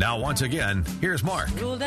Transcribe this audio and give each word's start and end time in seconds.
Now, 0.00 0.18
once 0.18 0.40
again, 0.40 0.86
here's 1.02 1.22
Mark. 1.22 1.50
Welcome 1.60 1.78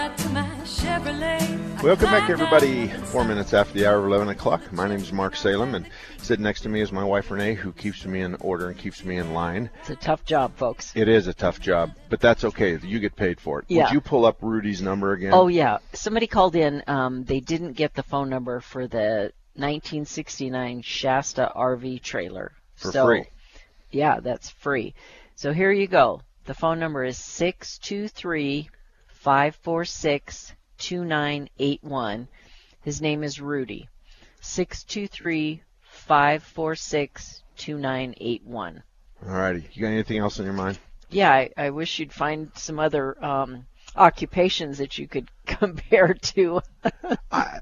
back, 2.12 2.30
everybody. 2.30 2.88
Four 2.88 3.24
minutes 3.24 3.56
after 3.56 3.74
the 3.74 3.88
hour 3.88 3.98
of 3.98 4.06
11 4.06 4.30
o'clock. 4.30 4.72
My 4.72 4.88
name 4.88 5.00
is 5.00 5.12
Mark 5.12 5.36
Salem, 5.36 5.74
and 5.74 5.90
sitting 6.20 6.44
next 6.44 6.62
to 6.62 6.70
me 6.70 6.82
is 6.82 6.92
my 6.92 7.04
wife 7.04 7.32
Renee, 7.32 7.56
who 7.56 7.72
keeps 7.72 8.06
me 8.06 8.22
in 8.22 8.36
order 8.36 8.70
and 8.70 8.78
keeps 8.78 9.04
me 9.04 9.18
in 9.18 9.34
line. 9.34 9.72
It's 9.80 9.90
a 9.90 9.96
tough 9.96 10.26
job, 10.26 10.56
folks. 10.58 10.92
It 10.96 11.08
is 11.08 11.26
a 11.26 11.34
tough 11.34 11.60
job, 11.60 11.96
but 12.12 12.20
that's 12.20 12.44
okay. 12.44 12.78
You 12.84 13.00
get 13.00 13.16
paid 13.16 13.42
for 13.42 13.58
it. 13.62 13.66
Yeah. 13.68 13.86
Would 13.86 13.94
you 13.94 14.02
pull 14.02 14.28
up 14.28 14.38
Rudy's 14.44 14.84
number 14.84 15.14
again? 15.14 15.34
Oh, 15.34 15.48
yeah. 15.48 15.80
Somebody 15.94 16.28
called 16.28 16.56
in. 16.56 16.84
Um, 16.86 17.24
they 17.24 17.40
didn't 17.40 17.74
get 17.74 17.96
the 17.96 18.04
phone 18.04 18.30
number 18.30 18.60
for 18.60 18.86
the 18.86 19.34
1969 19.56 20.84
Shasta 20.84 21.52
RV 21.56 22.04
trailer. 22.04 22.52
For 22.76 22.92
so, 22.92 23.08
free. 23.08 23.26
Yeah, 23.90 24.20
that's 24.20 24.52
free. 24.52 24.94
So 25.36 25.52
here 25.52 25.72
you 25.72 25.88
go. 25.88 26.22
The 26.46 26.54
phone 26.54 26.80
number 26.80 27.06
is 27.06 27.18
623 27.18 28.70
546 29.08 30.54
2981. 30.78 32.28
His 32.82 33.02
name 33.02 33.24
is 33.24 33.40
Rudy. 33.40 33.88
623 34.42 35.64
546 35.84 37.44
2981. 37.56 38.84
All 39.26 39.30
righty. 39.34 39.70
You 39.72 39.82
got 39.84 39.88
anything 39.90 40.18
else 40.18 40.40
on 40.40 40.46
your 40.46 40.54
mind? 40.54 40.80
Yeah, 41.10 41.32
I, 41.32 41.50
I 41.56 41.70
wish 41.70 42.00
you'd 42.00 42.12
find 42.12 42.52
some 42.56 42.78
other 42.78 43.24
um, 43.24 43.66
occupations 43.96 44.80
that 44.80 44.98
you 44.98 45.08
could 45.08 45.30
compare 45.46 46.14
to. 46.14 46.62
I, 47.32 47.60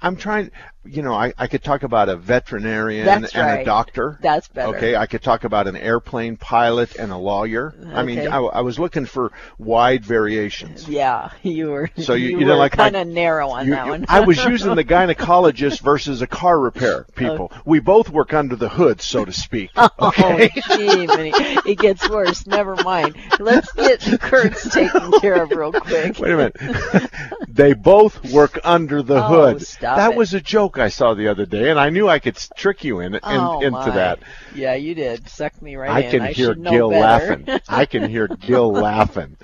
I'm 0.00 0.16
trying, 0.16 0.50
you 0.88 1.02
know, 1.02 1.14
I, 1.14 1.32
I 1.38 1.46
could 1.46 1.62
talk 1.62 1.82
about 1.82 2.08
a 2.08 2.16
veterinarian 2.16 3.04
That's 3.06 3.34
and 3.34 3.46
right. 3.46 3.60
a 3.60 3.64
doctor. 3.64 4.18
That's 4.22 4.48
better. 4.48 4.76
Okay, 4.76 4.96
I 4.96 5.06
could 5.06 5.22
talk 5.22 5.44
about 5.44 5.66
an 5.66 5.76
airplane 5.76 6.36
pilot 6.36 6.96
and 6.96 7.12
a 7.12 7.16
lawyer. 7.16 7.74
I 7.92 8.02
mean, 8.02 8.20
I, 8.20 8.36
I 8.38 8.60
was 8.60 8.78
looking 8.78 9.06
for 9.06 9.32
wide 9.58 10.04
variations. 10.04 10.88
Yeah, 10.88 11.30
you 11.42 11.68
were. 11.70 11.90
So 11.98 12.14
you- 12.14 12.26
you 12.26 12.32
you 12.38 12.38
didn't 12.40 12.58
like 12.58 12.72
kind 12.72 12.96
of 12.96 13.06
narrow 13.06 13.48
on 13.48 13.66
You- 13.66 13.72
that 13.74 13.86
one. 13.88 14.04
I 14.08 14.20
was 14.20 14.42
using 14.44 14.74
the 14.74 14.84
gynecologist 14.84 15.80
versus 15.82 16.22
a 16.22 16.26
car 16.26 16.58
repair 16.58 17.06
oh. 17.08 17.12
people. 17.12 17.52
We 17.64 17.80
both 17.80 18.10
work 18.10 18.32
under 18.34 18.56
the 18.56 18.68
hood, 18.68 19.00
so 19.00 19.24
to 19.24 19.32
speak. 19.32 19.70
Oh, 19.98 20.08
okay. 20.08 20.50
Oh, 20.70 20.76
gee, 20.76 21.70
it 21.70 21.78
gets 21.78 22.08
worse. 22.08 22.46
Never 22.46 22.76
mind. 22.76 23.16
Let's 23.38 23.70
get 23.72 24.00
Kurt's 24.20 24.68
taken 24.68 25.12
care 25.20 25.42
of 25.42 25.50
real 25.50 25.72
quick. 25.72 26.18
Wait 26.18 26.32
a 26.32 26.36
minute. 26.36 27.10
they 27.48 27.72
both 27.72 28.32
work 28.32 28.58
under 28.64 29.02
the 29.02 29.16
Oh, 29.24 29.28
hood. 29.28 29.62
stop 29.66 29.96
that 29.96 30.12
it. 30.12 30.16
was 30.16 30.34
a 30.34 30.40
joke 30.40 30.75
I 30.78 30.88
saw 30.88 31.14
the 31.14 31.28
other 31.28 31.46
day, 31.46 31.70
and 31.70 31.78
I 31.78 31.90
knew 31.90 32.08
I 32.08 32.18
could 32.18 32.36
trick 32.56 32.84
you 32.84 33.00
in, 33.00 33.14
in 33.14 33.20
oh, 33.22 33.60
into 33.60 33.70
my. 33.70 33.90
that. 33.90 34.18
Yeah, 34.54 34.74
you 34.74 34.94
did. 34.94 35.28
Suck 35.28 35.60
me 35.62 35.76
right 35.76 35.90
I 35.90 36.00
in. 36.00 36.10
can 36.10 36.22
I 36.22 36.32
can 36.32 36.34
hear 36.34 36.54
Gil 36.54 36.88
laughing. 36.88 37.48
I 37.68 37.86
can 37.86 38.08
hear 38.08 38.28
Gil 38.40 38.72
laughing. 38.72 39.36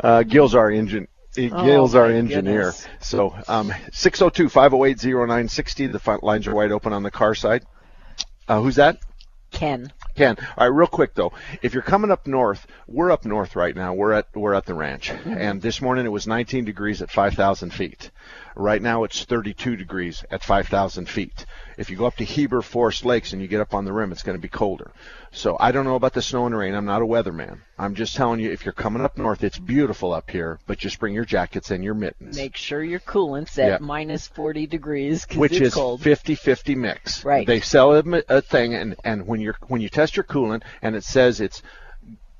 Uh, 0.00 0.22
Gil's 0.22 0.54
our 0.54 0.70
engine. 0.70 1.08
Gil's 1.34 1.94
Oh, 1.94 2.00
our 2.00 2.06
engineer. 2.06 2.72
goodness. 2.72 2.86
So, 3.00 3.34
um, 3.46 3.70
602-508-0960. 3.92 5.92
The 5.92 5.98
front 5.98 6.22
lines 6.22 6.46
are 6.46 6.54
wide 6.54 6.72
open 6.72 6.92
on 6.92 7.02
the 7.02 7.10
car 7.10 7.34
side. 7.34 7.64
Uh, 8.48 8.60
who's 8.60 8.76
that? 8.76 8.98
Ken. 9.50 9.92
Ken. 10.14 10.36
All 10.56 10.68
right, 10.68 10.74
real 10.74 10.86
quick 10.86 11.14
though, 11.14 11.32
if 11.62 11.72
you're 11.72 11.82
coming 11.82 12.10
up 12.10 12.26
north, 12.26 12.66
we're 12.86 13.10
up 13.10 13.24
north 13.24 13.56
right 13.56 13.74
now. 13.74 13.94
We're 13.94 14.12
at 14.12 14.26
we're 14.34 14.54
at 14.54 14.66
the 14.66 14.74
ranch, 14.74 15.10
and 15.10 15.62
this 15.62 15.80
morning 15.80 16.04
it 16.04 16.10
was 16.10 16.26
19 16.26 16.64
degrees 16.64 17.00
at 17.00 17.10
5,000 17.10 17.72
feet. 17.72 18.10
Right 18.56 18.80
now 18.80 19.04
it's 19.04 19.22
32 19.24 19.76
degrees 19.76 20.24
at 20.30 20.42
5,000 20.42 21.08
feet. 21.08 21.44
If 21.76 21.90
you 21.90 21.96
go 21.96 22.06
up 22.06 22.16
to 22.16 22.24
Heber 22.24 22.62
Forest 22.62 23.04
Lakes 23.04 23.34
and 23.34 23.42
you 23.42 23.48
get 23.48 23.60
up 23.60 23.74
on 23.74 23.84
the 23.84 23.92
rim, 23.92 24.12
it's 24.12 24.22
going 24.22 24.36
to 24.38 24.40
be 24.40 24.48
colder. 24.48 24.92
So 25.30 25.58
I 25.60 25.72
don't 25.72 25.84
know 25.84 25.94
about 25.94 26.14
the 26.14 26.22
snow 26.22 26.46
and 26.46 26.56
rain. 26.56 26.74
I'm 26.74 26.86
not 26.86 27.02
a 27.02 27.06
weatherman. 27.06 27.58
I'm 27.78 27.94
just 27.94 28.16
telling 28.16 28.40
you, 28.40 28.50
if 28.50 28.64
you're 28.64 28.72
coming 28.72 29.02
up 29.02 29.18
north, 29.18 29.44
it's 29.44 29.58
beautiful 29.58 30.14
up 30.14 30.30
here, 30.30 30.58
but 30.66 30.78
just 30.78 30.98
bring 30.98 31.12
your 31.12 31.26
jackets 31.26 31.70
and 31.70 31.84
your 31.84 31.92
mittens, 31.92 32.34
Make 32.34 32.56
sure 32.56 32.82
your 32.82 33.00
coolant's 33.00 33.58
at 33.58 33.68
Yeah. 33.68 33.78
minus 33.80 34.26
40 34.28 34.66
degrees 34.66 35.26
which 35.34 35.60
is 35.60 35.74
cold. 35.74 36.00
50-50 36.00 36.76
mix. 36.76 37.24
Right. 37.26 37.46
They 37.46 37.60
sell 37.60 37.92
a, 37.94 38.22
a 38.30 38.40
thing, 38.40 38.74
and 38.74 38.96
and 39.04 39.26
when 39.26 39.40
you're 39.40 39.56
when 39.68 39.82
you 39.82 39.90
test 39.90 40.16
your 40.16 40.24
coolant 40.24 40.62
and 40.80 40.96
it 40.96 41.04
says 41.04 41.42
it's 41.42 41.62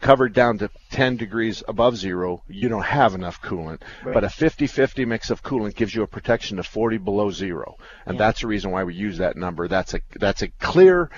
covered 0.01 0.33
down 0.33 0.59
to 0.59 0.71
10 0.91 1.17
degrees 1.17 1.62
above 1.67 1.97
zero, 1.97 2.43
you 2.49 2.69
don't 2.69 2.84
have 2.84 3.15
enough 3.15 3.41
coolant. 3.43 3.81
But 4.05 4.25
a 4.25 4.29
50-50 4.29 5.07
mix 5.07 5.31
of 5.31 5.43
coolant 5.43 5.75
gives 5.75 5.95
you 5.95 6.03
a 6.03 6.07
protection 6.07 6.59
of 6.59 6.67
40 6.67 6.99
below 6.99 7.31
zero, 7.31 7.77
and 8.05 8.15
Yeah. 8.17 8.27
that's 8.27 8.41
the 8.43 8.47
reason 8.47 8.71
why 8.71 8.84
we 8.84 8.95
use 8.95 9.19
that 9.19 9.37
number. 9.37 9.69
That's 9.69 9.95
a 9.95 10.01
that's 10.19 10.43
a 10.43 10.49
clear 10.49 11.11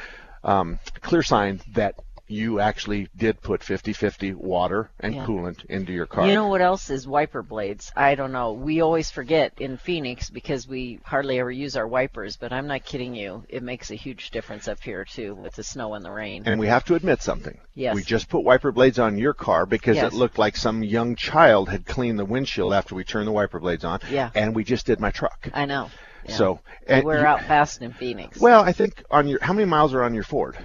um, 0.44 0.78
clear 1.00 1.22
sign 1.22 1.60
that 1.74 1.96
you 2.28 2.60
actually 2.60 3.08
did 3.16 3.40
put 3.40 3.60
50-50 3.62 4.34
water 4.34 4.90
and 5.00 5.14
Yeah. 5.14 5.24
coolant 5.26 5.64
into 5.66 5.92
your 5.92 6.06
car. 6.06 6.26
You 6.26 6.34
know 6.34 6.48
what 6.48 6.60
else 6.60 6.90
is 6.90 7.06
wiper 7.08 7.42
blades? 7.42 7.90
I 7.96 8.14
don't 8.14 8.32
know. 8.32 8.52
We 8.52 8.80
always 8.80 9.10
forget 9.10 9.52
in 9.58 9.76
Phoenix 9.78 10.30
because 10.30 10.68
we 10.68 11.00
hardly 11.04 11.38
ever 11.40 11.50
use 11.50 11.76
our 11.76 11.86
wipers, 11.88 12.36
but 12.36 12.52
I'm 12.52 12.66
not 12.66 12.84
kidding 12.84 13.14
you. 13.14 13.44
It 13.48 13.62
makes 13.62 13.90
a 13.90 13.94
huge 13.94 14.30
difference 14.30 14.68
up 14.68 14.80
here 14.82 15.04
too 15.04 15.34
with 15.34 15.54
the 15.56 15.62
snow 15.64 15.94
and 15.94 16.04
the 16.04 16.10
rain. 16.10 16.42
And 16.46 16.60
we 16.60 16.66
have 16.66 16.84
to 16.86 16.94
admit 16.94 17.22
something. 17.22 17.58
Yes. 17.74 17.94
We 17.94 18.02
just 18.02 18.28
put 18.28 18.44
wiper 18.44 18.72
blades 18.72 18.98
on 18.98 19.18
your 19.18 19.34
car 19.34 19.66
because 19.66 19.96
Yes. 19.96 20.12
it 20.12 20.16
looked 20.16 20.38
like 20.38 20.56
some 20.56 20.82
young 20.82 21.16
child 21.16 21.68
had 21.68 21.86
cleaned 21.86 22.18
the 22.18 22.24
windshield 22.24 22.72
after 22.74 22.94
we 22.94 23.04
turned 23.04 23.26
the 23.26 23.32
wiper 23.32 23.58
blades 23.60 23.84
on. 23.84 24.00
Yeah. 24.10 24.30
And 24.34 24.54
we 24.54 24.64
just 24.64 24.86
did 24.86 25.00
my 25.00 25.10
truck. 25.10 25.48
I 25.54 25.64
know. 25.64 25.90
Yeah. 26.28 26.34
So 26.36 26.60
and 26.86 27.04
we're 27.04 27.20
you- 27.20 27.26
out 27.26 27.42
fast 27.42 27.80
in 27.80 27.92
Phoenix. 27.92 28.38
Well, 28.40 28.60
I 28.62 28.72
think 28.72 29.02
on 29.10 29.28
your 29.28 29.38
how 29.42 29.52
many 29.52 29.64
miles 29.66 29.94
are 29.94 30.02
on 30.02 30.12
your 30.14 30.24
Ford? 30.24 30.56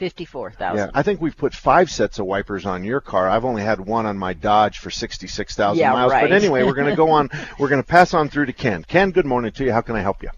Fifty-four 0.00 0.52
thousand. 0.52 0.78
Yeah, 0.86 0.90
I 0.94 1.02
think 1.02 1.20
we've 1.20 1.36
put 1.36 1.52
five 1.52 1.90
sets 1.90 2.18
of 2.18 2.24
wipers 2.24 2.64
on 2.64 2.84
your 2.84 3.02
car. 3.02 3.28
I've 3.28 3.44
only 3.44 3.60
had 3.60 3.80
one 3.80 4.06
on 4.06 4.16
my 4.16 4.32
Dodge 4.32 4.78
for 4.78 4.90
sixty-six 4.90 5.54
thousand 5.54 5.78
Yeah, 5.78 5.92
miles. 5.92 6.10
right. 6.10 6.22
But 6.22 6.32
anyway, 6.32 6.62
we're 6.62 6.72
going 6.72 6.88
to 6.88 6.96
go 6.96 7.10
on. 7.10 7.28
We're 7.58 7.68
going 7.68 7.82
to 7.82 7.86
pass 7.86 8.14
on 8.14 8.30
through 8.30 8.46
to 8.46 8.54
Ken. 8.54 8.82
Ken, 8.82 9.10
good 9.10 9.26
morning 9.26 9.52
to 9.52 9.64
you. 9.64 9.72
How 9.72 9.82
can 9.82 9.96
I 9.96 10.00
help 10.00 10.22
you? 10.22 10.30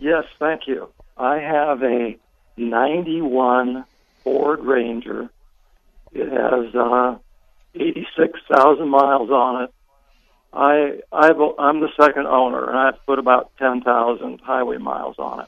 Yes, 0.00 0.24
thank 0.40 0.66
you. 0.66 0.88
I 1.16 1.36
have 1.36 1.80
a 1.84 2.16
91 2.56 3.84
Ford 4.24 4.64
Ranger. 4.64 5.30
It 6.12 6.28
has 6.28 6.74
uh, 6.74 7.18
86,000 7.76 8.88
miles 8.88 9.30
on 9.30 9.62
it. 9.62 9.74
I 10.52 11.02
I've, 11.12 11.36
I'm 11.56 11.78
the 11.78 11.90
second 12.00 12.26
owner, 12.26 12.68
and 12.68 12.76
I've 12.76 13.06
put 13.06 13.20
about 13.20 13.52
10,000 13.58 14.40
highway 14.40 14.78
miles 14.78 15.20
on 15.20 15.42
it. 15.42 15.46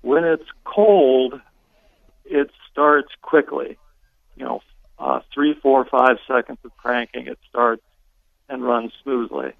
When 0.00 0.24
it's 0.24 0.48
cold, 0.64 1.40
it 2.24 2.50
starts 2.70 3.08
quickly. 3.22 3.78
You 4.36 4.44
know, 4.44 4.62
uh, 4.98 5.20
three, 5.32 5.54
four, 5.54 5.84
five 5.84 6.18
seconds 6.26 6.58
of 6.64 6.76
cranking, 6.76 7.26
it 7.26 7.38
starts 7.48 7.82
and 8.48 8.64
runs 8.64 8.92
smoothly. 9.02 9.52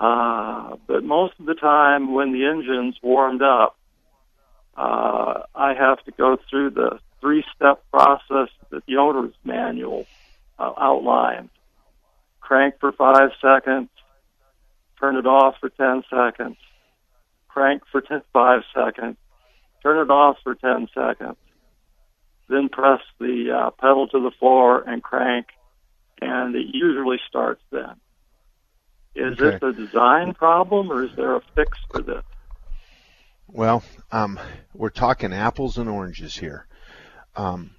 Uh, 0.00 0.76
but 0.86 1.04
most 1.04 1.34
of 1.38 1.46
the 1.46 1.54
time, 1.54 2.12
when 2.12 2.32
the 2.32 2.46
engine's 2.46 2.96
warmed 3.02 3.42
up, 3.42 3.76
uh, 4.76 5.42
I 5.54 5.74
have 5.74 6.02
to 6.04 6.10
go 6.12 6.38
through 6.50 6.70
the 6.70 6.98
three-step 7.20 7.84
process 7.92 8.48
that 8.70 8.84
the 8.86 8.96
owner's 8.96 9.34
manual 9.44 10.06
uh, 10.58 10.72
outlines. 10.76 11.50
Crank 12.40 12.74
for 12.80 12.92
five 12.92 13.30
seconds, 13.40 13.88
turn 14.98 15.16
it 15.16 15.26
off 15.26 15.54
for 15.60 15.68
10 15.68 16.02
seconds, 16.10 16.56
crank 17.48 17.82
for 17.90 18.00
10, 18.00 18.22
five 18.32 18.62
seconds, 18.74 19.16
turn 19.82 19.98
it 19.98 20.10
off 20.10 20.36
for 20.42 20.54
10 20.54 20.88
seconds, 20.94 21.36
then 22.48 22.68
press 22.68 23.00
the 23.18 23.50
uh, 23.50 23.70
pedal 23.80 24.08
to 24.08 24.20
the 24.20 24.30
floor 24.38 24.82
and 24.86 25.02
crank, 25.02 25.46
and 26.20 26.54
it 26.54 26.66
usually 26.72 27.18
starts 27.28 27.62
then. 27.70 27.96
Is 29.14 29.38
Okay. 29.38 29.50
this 29.58 29.62
a 29.62 29.72
design 29.72 30.34
problem 30.34 30.90
or 30.90 31.04
is 31.04 31.10
there 31.16 31.36
a 31.36 31.40
fix 31.54 31.76
for 31.90 32.02
this? 32.02 32.22
Well, 33.46 33.82
um, 34.10 34.40
we're 34.72 34.88
talking 34.88 35.32
apples 35.32 35.76
and 35.76 35.88
oranges 35.88 36.34
here. 36.36 36.66
Um, 37.36 37.72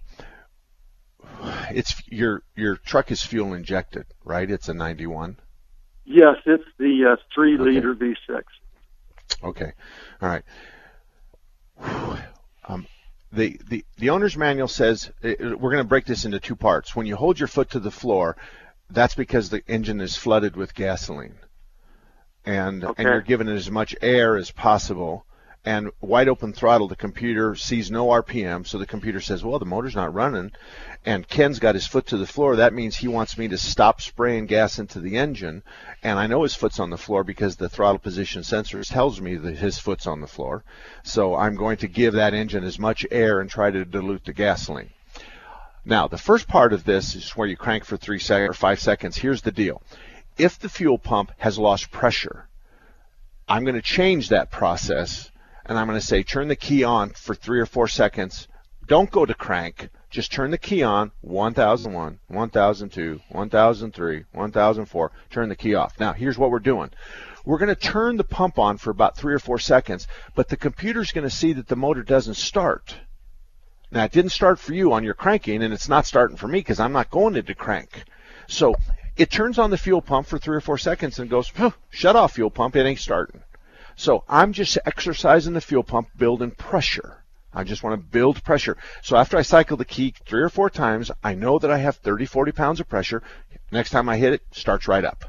it's 1.71 2.01
your 2.07 2.44
your 2.55 2.75
truck 2.75 3.11
is 3.11 3.23
fuel 3.23 3.53
injected, 3.53 4.05
right? 4.23 4.50
It's 4.50 4.69
a 4.69 4.73
91. 4.73 5.38
Yes, 6.05 6.35
it's 6.45 6.63
the 6.77 7.13
uh, 7.13 7.15
three 7.33 7.57
liter 7.57 7.95
V6. 7.95 8.44
Okay, 9.44 9.71
all 10.21 10.29
right. 10.29 10.44
Um, 12.74 12.88
the, 13.31 13.60
the 13.68 13.86
the 13.98 14.10
owner's 14.12 14.38
manual 14.38 14.68
says 14.68 15.12
uh, 15.24 15.34
we're 15.40 15.72
going 15.72 15.78
to 15.78 15.84
break 15.84 16.06
this 16.06 16.25
into 16.25 16.40
two 16.40 16.56
parts. 16.56 16.96
When 16.96 17.08
you 17.08 17.16
hold 17.16 17.40
your 17.40 17.48
foot 17.48 17.72
to 17.72 17.80
the 17.80 17.92
floor, 17.92 18.38
that's 18.90 19.16
because 19.16 19.50
the 19.50 19.64
engine 19.68 20.02
is 20.02 20.16
flooded 20.16 20.56
with 20.56 20.75
gasoline, 20.75 21.38
and 22.46 22.84
Okay. 22.84 23.04
and 23.04 23.12
you're 23.12 23.22
giving 23.22 23.48
it 23.48 23.56
as 23.56 23.72
much 23.72 23.96
air 24.02 24.38
as 24.38 24.52
possible. 24.52 25.25
And 25.65 25.92
wide 26.01 26.27
open 26.27 26.51
throttle, 26.51 26.89
the 26.89 26.95
computer 26.98 27.56
sees 27.56 27.89
no 27.89 28.07
RPM, 28.07 28.68
so 28.68 28.77
the 28.77 28.86
computer 28.86 29.21
says, 29.21 29.45
"Well, 29.45 29.60
the 29.60 29.65
motor's 29.65 29.95
not 29.95 30.13
running." 30.13 30.51
And 31.06 31.25
Ken's 31.25 31.60
got 31.60 31.75
his 31.75 31.88
foot 31.88 32.07
to 32.07 32.18
the 32.18 32.27
floor. 32.27 32.57
That 32.57 32.74
means 32.74 32.98
he 32.98 33.07
wants 33.07 33.38
me 33.38 33.48
to 33.48 33.57
stop 33.57 34.01
spraying 34.01 34.48
gas 34.48 34.77
into 34.77 35.00
the 35.00 35.18
engine, 35.18 35.63
and 36.01 36.19
I 36.19 36.27
know 36.27 36.44
his 36.44 36.54
foot's 36.54 36.81
on 36.81 36.89
the 36.89 36.98
floor 36.98 37.24
because 37.24 37.56
the 37.56 37.69
throttle 37.69 38.00
position 38.00 38.44
sensor 38.44 38.83
tells 38.83 39.21
me 39.21 39.36
that 39.38 39.57
his 39.57 39.80
foot's 39.80 40.06
on 40.06 40.19
the 40.19 40.27
floor. 40.27 40.65
So 41.04 41.36
I'm 41.36 41.56
going 41.56 41.77
to 41.77 41.88
give 41.88 42.13
that 42.15 42.33
engine 42.33 42.65
as 42.65 42.77
much 42.77 43.06
air 43.10 43.39
and 43.39 43.50
try 43.50 43.71
to 43.71 43.86
dilute 43.86 44.25
the 44.25 44.33
gasoline. 44.33 44.89
Now, 45.86 46.07
the 46.10 46.18
first 46.18 46.50
part 46.50 46.74
of 46.74 46.83
this 46.83 47.15
is 47.15 47.31
where 47.31 47.48
you 47.48 47.56
crank 47.56 47.86
for 47.86 47.95
three 47.95 48.19
seconds 48.19 48.50
or 48.50 48.54
five 48.54 48.81
seconds. 48.81 49.18
Here's 49.18 49.42
the 49.42 49.51
deal. 49.51 49.81
If 50.38 50.60
the 50.60 50.69
fuel 50.69 50.98
pump 50.98 51.31
has 51.38 51.57
lost 51.57 51.92
pressure, 51.92 52.48
I'm 53.48 53.63
going 53.63 53.75
to 53.75 53.81
change 53.81 54.30
that 54.30 54.51
process 54.51 55.30
and 55.65 55.77
I'm 55.77 55.88
going 55.88 56.00
to 56.00 56.06
say 56.06 56.24
turn 56.24 56.48
the 56.48 56.56
key 56.56 56.83
on 56.83 57.12
for 57.12 57.36
three 57.36 57.60
or 57.60 57.65
four 57.65 57.88
seconds. 57.88 58.48
Don't 58.88 59.12
go 59.12 59.25
to 59.25 59.33
crank. 59.33 59.89
Just 60.10 60.31
turn 60.31 60.51
the 60.51 60.57
key 60.57 60.83
on 60.83 61.12
1001, 61.21 62.19
1002, 62.27 63.21
1003, 63.30 64.25
1004. 64.31 65.12
Turn 65.31 65.50
the 65.50 65.56
key 65.56 65.74
off. 65.74 66.00
Now, 66.00 66.13
here's 66.13 66.38
what 66.38 66.51
we're 66.51 66.60
doing. 66.60 66.92
We're 67.45 67.57
going 67.57 67.69
to 67.69 67.75
turn 67.75 68.18
the 68.18 68.24
pump 68.24 68.60
on 68.60 68.77
for 68.77 68.92
about 68.92 69.18
three 69.18 69.33
or 69.33 69.39
four 69.39 69.57
seconds, 69.57 70.07
but 70.36 70.50
the 70.50 70.57
computer's 70.57 71.12
going 71.12 71.27
to 71.27 71.36
see 71.36 71.54
that 71.54 71.68
the 71.68 71.75
motor 71.75 72.04
doesn't 72.04 72.36
start. 72.36 72.95
Now, 73.92 74.04
it 74.04 74.12
didn't 74.12 74.31
start 74.31 74.60
for 74.60 74.74
you 74.74 74.94
on 74.94 75.04
your 75.04 75.13
cranking, 75.13 75.63
and 75.63 75.74
it's 75.74 75.89
not 75.89 76.06
starting 76.06 76.38
for 76.38 76.48
me 76.48 76.60
because 76.60 76.80
I'm 76.80 76.94
not 76.94 77.10
going 77.10 77.36
into 77.36 77.56
crank. 77.56 78.04
So 78.48 78.75
it 79.15 79.30
turns 79.30 79.60
on 79.60 79.69
the 79.69 79.77
fuel 79.77 80.01
pump 80.01 80.27
for 80.27 80.38
three 80.38 80.57
or 80.57 80.62
four 80.62 80.77
seconds 80.77 81.19
and 81.19 81.30
goes, 81.30 81.51
"Huh, 81.56 81.71
shut 81.89 82.15
off 82.15 82.33
fuel 82.33 82.50
pump, 82.50 82.75
it 82.75 82.86
ain't 82.86 83.00
starting. 83.00 83.42
So 83.95 84.24
I'm 84.28 84.54
just 84.54 84.78
exercising 84.86 85.54
the 85.54 85.62
fuel 85.62 85.84
pump, 85.84 86.10
building 86.18 86.51
pressure. 86.51 87.24
I 87.54 87.63
just 87.63 87.84
want 87.84 88.00
to 88.00 88.07
build 88.12 88.44
pressure. 88.44 88.78
So 89.04 89.16
after 89.16 89.38
I 89.38 89.44
cycle 89.44 89.78
the 89.78 89.86
key 89.86 90.13
three 90.25 90.42
or 90.42 90.50
four 90.50 90.69
times, 90.69 91.12
I 91.24 91.36
know 91.36 91.60
that 91.60 91.69
I 91.69 91.78
have 91.78 91.98
30, 91.98 92.25
40 92.25 92.51
pounds 92.51 92.80
of 92.80 92.90
pressure. 92.90 93.22
Next 93.72 93.92
time 93.92 94.10
I 94.10 94.18
hit 94.18 94.34
it, 94.34 94.42
starts 94.51 94.88
right 94.88 95.06
up. 95.06 95.25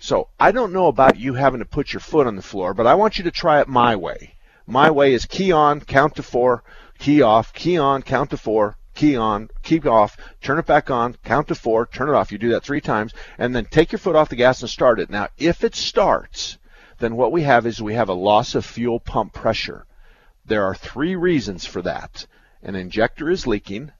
So 0.00 0.28
I 0.40 0.50
don't 0.50 0.72
know 0.72 0.86
about 0.86 1.18
you 1.18 1.34
having 1.34 1.60
to 1.60 1.66
put 1.66 1.92
your 1.92 2.00
foot 2.00 2.26
on 2.26 2.34
the 2.34 2.42
floor, 2.42 2.74
but 2.74 2.86
I 2.86 2.94
want 2.94 3.18
you 3.18 3.24
to 3.24 3.30
try 3.30 3.60
it 3.60 3.68
my 3.68 3.94
way. 3.96 4.34
My 4.66 4.90
way 4.90 5.12
is 5.12 5.26
key 5.26 5.52
on, 5.52 5.80
count 5.80 6.16
to 6.16 6.22
four, 6.22 6.64
key 6.98 7.22
off, 7.22 7.52
key 7.52 7.76
on, 7.76 8.02
count 8.02 8.30
to 8.30 8.36
four, 8.36 8.76
key 8.94 9.16
on, 9.16 9.50
key 9.62 9.80
off, 9.80 10.16
turn 10.40 10.58
it 10.58 10.66
back 10.66 10.90
on, 10.90 11.16
count 11.24 11.48
to 11.48 11.54
four, 11.54 11.86
turn 11.86 12.08
it 12.08 12.14
off. 12.14 12.32
You 12.32 12.38
do 12.38 12.50
that 12.50 12.64
three 12.64 12.80
times, 12.80 13.12
and 13.38 13.54
then 13.54 13.66
take 13.66 13.92
your 13.92 13.98
foot 13.98 14.16
off 14.16 14.28
the 14.28 14.36
gas 14.36 14.62
and 14.62 14.70
start 14.70 15.00
it. 15.00 15.10
Now, 15.10 15.28
if 15.38 15.64
it 15.64 15.74
starts, 15.74 16.58
then 17.00 17.16
what 17.16 17.32
we 17.32 17.42
have 17.42 17.66
is 17.66 17.82
we 17.82 17.94
have 17.94 18.08
a 18.08 18.14
loss 18.14 18.54
of 18.54 18.64
fuel 18.64 19.00
pump 19.00 19.32
pressure. 19.32 19.86
There 20.46 20.64
are 20.64 20.74
three 20.74 21.16
reasons 21.16 21.66
for 21.66 21.82
that. 21.82 22.26
An 22.62 22.74
injector 22.74 23.30
is 23.30 23.46
leaking, 23.46 23.92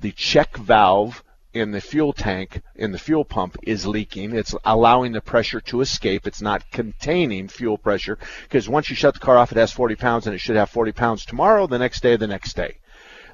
the 0.00 0.12
check 0.12 0.56
valve 0.56 1.22
in 1.52 1.72
the 1.72 1.80
fuel 1.80 2.12
tank 2.12 2.62
in 2.76 2.92
the 2.92 2.98
fuel 2.98 3.24
pump 3.24 3.56
is 3.62 3.86
leaking. 3.86 4.34
It's 4.34 4.54
allowing 4.64 5.12
the 5.12 5.20
pressure 5.20 5.60
to 5.62 5.80
escape. 5.80 6.26
It's 6.26 6.40
not 6.40 6.70
containing 6.70 7.48
fuel 7.48 7.76
pressure 7.76 8.18
because 8.44 8.68
once 8.68 8.88
you 8.88 8.96
shut 8.96 9.14
the 9.14 9.20
car 9.20 9.36
off, 9.36 9.52
it 9.52 9.58
has 9.58 9.72
40 9.72 9.96
pounds 9.96 10.26
and 10.26 10.34
it 10.34 10.38
should 10.38 10.56
have 10.56 10.70
40 10.70 10.92
pounds 10.92 11.24
tomorrow, 11.24 11.66
the 11.66 11.78
next 11.78 12.02
day, 12.02 12.16
the 12.16 12.26
next 12.26 12.56
day. 12.56 12.76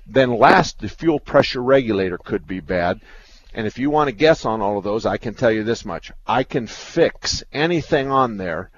Then 0.07 0.37
last, 0.37 0.81
the 0.81 0.89
fuel 0.89 1.21
pressure 1.21 1.63
regulator 1.63 2.19
could 2.19 2.47
be 2.47 2.61
bad. 2.61 3.01
And 3.55 3.67
if 3.67 3.79
you 3.79 3.91
want 3.91 4.09
to 4.09 4.13
guess 4.13 4.45
on 4.45 4.61
all 4.61 4.79
of 4.79 4.85
those, 4.85 5.07
I 5.07 5.17
can 5.17 5.35
tell 5.35 5.51
you 5.51 5.65
this 5.65 5.85
much. 5.85 6.13
I 6.27 6.43
can 6.43 6.67
fix 6.67 7.43
anything 7.53 8.11
on 8.11 8.37
there 8.37 8.71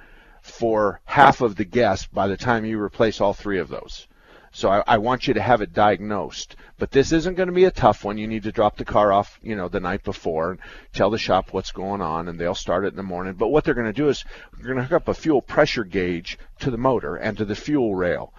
for 0.49 1.01
half 1.05 1.41
of 1.41 1.57
the 1.57 1.65
guess 1.65 2.07
by 2.07 2.27
the 2.27 2.37
time 2.37 2.65
you 2.65 2.81
replace 2.81 3.21
all 3.21 3.35
three 3.35 3.59
of 3.59 3.69
those. 3.69 4.07
So 4.51 4.71
I, 4.71 4.83
I 4.87 4.99
want 4.99 5.29
you 5.29 5.35
to 5.35 5.43
have 5.43 5.61
it 5.61 5.73
diagnosed. 5.73 6.57
But 6.79 6.91
this 6.91 7.13
isn't 7.13 7.37
going 7.37 7.49
to 7.49 7.53
be 7.53 7.65
a 7.65 7.71
tough 7.71 8.05
one. 8.05 8.19
You 8.19 8.27
need 8.27 8.45
to 8.45 8.53
drop 8.53 8.77
the 8.77 8.85
car 8.85 9.13
off, 9.13 9.39
you 9.43 9.55
know, 9.55 9.69
the 9.69 9.81
night 9.81 10.05
before 10.05 10.53
and 10.53 10.61
tell 10.93 11.11
the 11.11 11.19
shop 11.19 11.53
what's 11.53 11.71
going 11.71 12.01
on, 12.01 12.29
and 12.29 12.39
they'll 12.39 12.55
start 12.55 12.85
it 12.85 12.89
in 12.89 12.97
the 12.97 13.03
morning. 13.03 13.35
But 13.35 13.49
what 13.49 13.65
they're 13.65 13.75
going 13.75 13.87
to 13.87 13.93
do 13.93 14.09
is 14.09 14.25
they're 14.57 14.67
going 14.67 14.79
to 14.79 14.85
hook 14.85 15.03
up 15.03 15.09
a 15.09 15.15
fuel 15.15 15.43
pressure 15.43 15.85
gauge 15.85 16.39
to 16.61 16.71
the 16.71 16.79
motor 16.79 17.17
and 17.17 17.37
to 17.37 17.45
the 17.45 17.57
fuel 17.57 17.95
rail. 17.95 18.33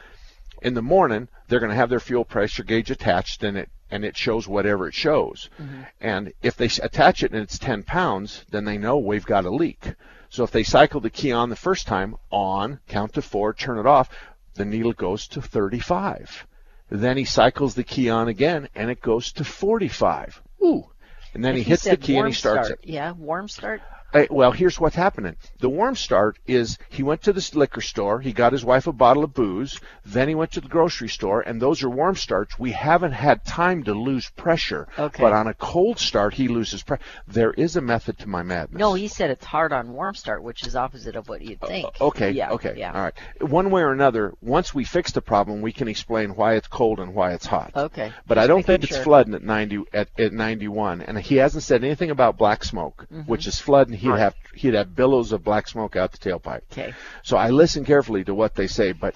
In 0.61 0.73
the 0.73 0.81
morning, 0.81 1.27
they're 1.47 1.59
going 1.59 1.71
to 1.71 1.75
have 1.75 1.89
their 1.89 1.99
fuel 1.99 2.25
pressure 2.25 2.63
gauge 2.63 2.91
attached, 2.91 3.43
and 3.43 3.57
it 3.57 3.69
and 3.91 4.05
it 4.05 4.15
shows 4.15 4.47
whatever 4.47 4.87
it 4.87 4.93
shows. 4.93 5.49
Mm-hmm. 5.59 5.81
And 5.99 6.33
if 6.41 6.55
they 6.55 6.69
attach 6.83 7.23
it 7.23 7.31
and 7.31 7.41
it's 7.41 7.57
10 7.57 7.83
pounds, 7.83 8.45
then 8.51 8.65
they 8.65 8.77
know 8.77 8.97
we've 8.97 9.25
got 9.25 9.45
a 9.45 9.49
leak. 9.49 9.95
So 10.29 10.43
if 10.43 10.51
they 10.51 10.63
cycle 10.63 11.01
the 11.01 11.09
key 11.09 11.31
on 11.31 11.49
the 11.49 11.55
first 11.55 11.87
time, 11.87 12.15
on, 12.31 12.79
count 12.87 13.13
to 13.13 13.21
four, 13.21 13.53
turn 13.53 13.79
it 13.79 13.85
off, 13.85 14.09
the 14.53 14.65
needle 14.65 14.93
goes 14.93 15.27
to 15.29 15.41
35. 15.41 16.45
Then 16.89 17.17
he 17.17 17.25
cycles 17.25 17.75
the 17.75 17.83
key 17.83 18.09
on 18.09 18.27
again, 18.27 18.67
and 18.75 18.89
it 18.89 19.01
goes 19.01 19.31
to 19.33 19.43
45. 19.43 20.41
Ooh. 20.63 20.89
And 21.33 21.43
then 21.43 21.53
If 21.55 21.57
he 21.57 21.63
hits 21.63 21.83
the 21.83 21.97
key 21.97 22.17
and 22.17 22.27
he 22.27 22.33
starts 22.33 22.67
start. 22.67 22.79
it. 22.83 22.89
Yeah, 22.89 23.11
warm 23.11 23.47
start. 23.47 23.81
Uh, 24.13 24.25
well, 24.29 24.51
here's 24.51 24.79
what's 24.79 24.95
happening. 24.95 25.35
The 25.59 25.69
warm 25.69 25.95
start 25.95 26.39
is 26.47 26.77
he 26.89 27.03
went 27.03 27.21
to 27.23 27.33
the 27.33 27.49
liquor 27.53 27.81
store, 27.81 28.19
he 28.19 28.33
got 28.33 28.53
his 28.53 28.65
wife 28.65 28.87
a 28.87 28.91
bottle 28.91 29.23
of 29.23 29.33
booze, 29.33 29.79
then 30.05 30.27
he 30.27 30.35
went 30.35 30.51
to 30.53 30.61
the 30.61 30.67
grocery 30.67 31.09
store, 31.09 31.41
and 31.41 31.61
those 31.61 31.83
are 31.83 31.89
warm 31.89 32.15
starts. 32.15 32.57
We 32.57 32.71
haven't 32.71 33.11
had 33.11 33.45
time 33.45 33.83
to 33.83 33.93
lose 33.93 34.29
pressure. 34.31 34.87
Okay. 34.97 35.21
But 35.21 35.33
on 35.33 35.47
a 35.47 35.53
cold 35.53 35.99
start, 35.99 36.33
he 36.33 36.47
loses 36.47 36.83
pressure. 36.83 37.03
There 37.27 37.51
is 37.53 37.75
a 37.75 37.81
method 37.81 38.17
to 38.19 38.29
my 38.29 38.41
madness. 38.43 38.79
No, 38.79 38.93
he 38.93 39.07
said 39.07 39.29
it's 39.29 39.45
hard 39.45 39.71
on 39.73 39.93
warm 39.93 40.15
start, 40.15 40.43
which 40.43 40.65
is 40.65 40.75
opposite 40.75 41.15
of 41.15 41.29
what 41.29 41.41
you'd 41.41 41.61
think. 41.61 41.87
Okay. 42.01 42.31
Yeah. 42.31 42.51
Okay. 42.51 42.73
Yeah. 42.77 42.93
All 42.93 43.01
right. 43.01 43.13
One 43.41 43.69
way 43.69 43.81
or 43.81 43.91
another, 43.91 44.33
once 44.41 44.73
we 44.73 44.83
fix 44.85 45.11
the 45.11 45.21
problem, 45.21 45.61
we 45.61 45.71
can 45.71 45.87
explain 45.87 46.31
why 46.35 46.55
it's 46.55 46.67
cold 46.67 46.99
and 46.99 47.13
why 47.13 47.33
it's 47.33 47.45
hot. 47.45 47.71
Okay. 47.75 48.11
But 48.27 48.37
I 48.37 48.47
don't 48.47 48.65
think 48.65 48.83
it's 48.83 48.95
sure. 48.95 49.03
flooding 49.03 49.33
at 49.35 49.43
90 49.43 49.83
at, 49.93 50.09
at 50.17 50.33
91, 50.33 51.01
and 51.01 51.17
he 51.19 51.35
hasn't 51.35 51.63
said 51.63 51.83
anything 51.83 52.09
about 52.09 52.37
black 52.37 52.63
smoke, 52.63 53.05
Mm-hmm. 53.11 53.21
which 53.29 53.47
is 53.47 53.59
flooding. 53.59 53.95
He'd 53.99 54.19
have 54.19 54.35
he'd 54.53 54.73
have 54.73 54.95
billows 54.95 55.31
of 55.31 55.43
black 55.43 55.67
smoke 55.67 55.95
out 55.95 56.11
the 56.11 56.17
tailpipe. 56.17 56.61
Okay. 56.71 56.93
So 57.23 57.37
I 57.37 57.49
listen 57.49 57.85
carefully 57.85 58.23
to 58.25 58.33
what 58.33 58.55
they 58.55 58.67
say, 58.67 58.91
but 58.91 59.15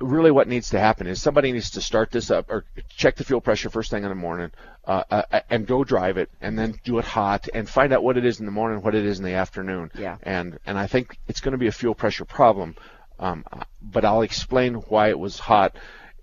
really 0.00 0.30
what 0.30 0.48
needs 0.48 0.70
to 0.70 0.78
happen 0.78 1.06
is 1.06 1.22
somebody 1.22 1.52
needs 1.52 1.70
to 1.70 1.80
start 1.80 2.10
this 2.10 2.30
up 2.30 2.50
or 2.50 2.64
check 2.88 3.16
the 3.16 3.24
fuel 3.24 3.40
pressure 3.40 3.70
first 3.70 3.90
thing 3.90 4.02
in 4.02 4.08
the 4.08 4.14
morning 4.14 4.50
uh, 4.86 5.02
uh, 5.10 5.40
and 5.50 5.66
go 5.66 5.84
drive 5.84 6.16
it 6.16 6.30
and 6.40 6.58
then 6.58 6.78
do 6.84 6.98
it 6.98 7.04
hot 7.04 7.48
and 7.54 7.68
find 7.68 7.92
out 7.92 8.02
what 8.02 8.16
it 8.16 8.24
is 8.24 8.40
in 8.40 8.46
the 8.46 8.52
morning, 8.52 8.82
what 8.82 8.94
it 8.94 9.04
is 9.04 9.18
in 9.18 9.24
the 9.24 9.34
afternoon. 9.34 9.90
Yeah. 9.96 10.16
And 10.22 10.58
and 10.66 10.78
I 10.78 10.86
think 10.86 11.18
it's 11.28 11.40
going 11.40 11.52
to 11.52 11.58
be 11.58 11.68
a 11.68 11.72
fuel 11.72 11.94
pressure 11.94 12.24
problem, 12.24 12.76
um, 13.18 13.44
but 13.80 14.04
I'll 14.04 14.22
explain 14.22 14.74
why 14.74 15.08
it 15.08 15.18
was 15.18 15.38
hot 15.38 15.76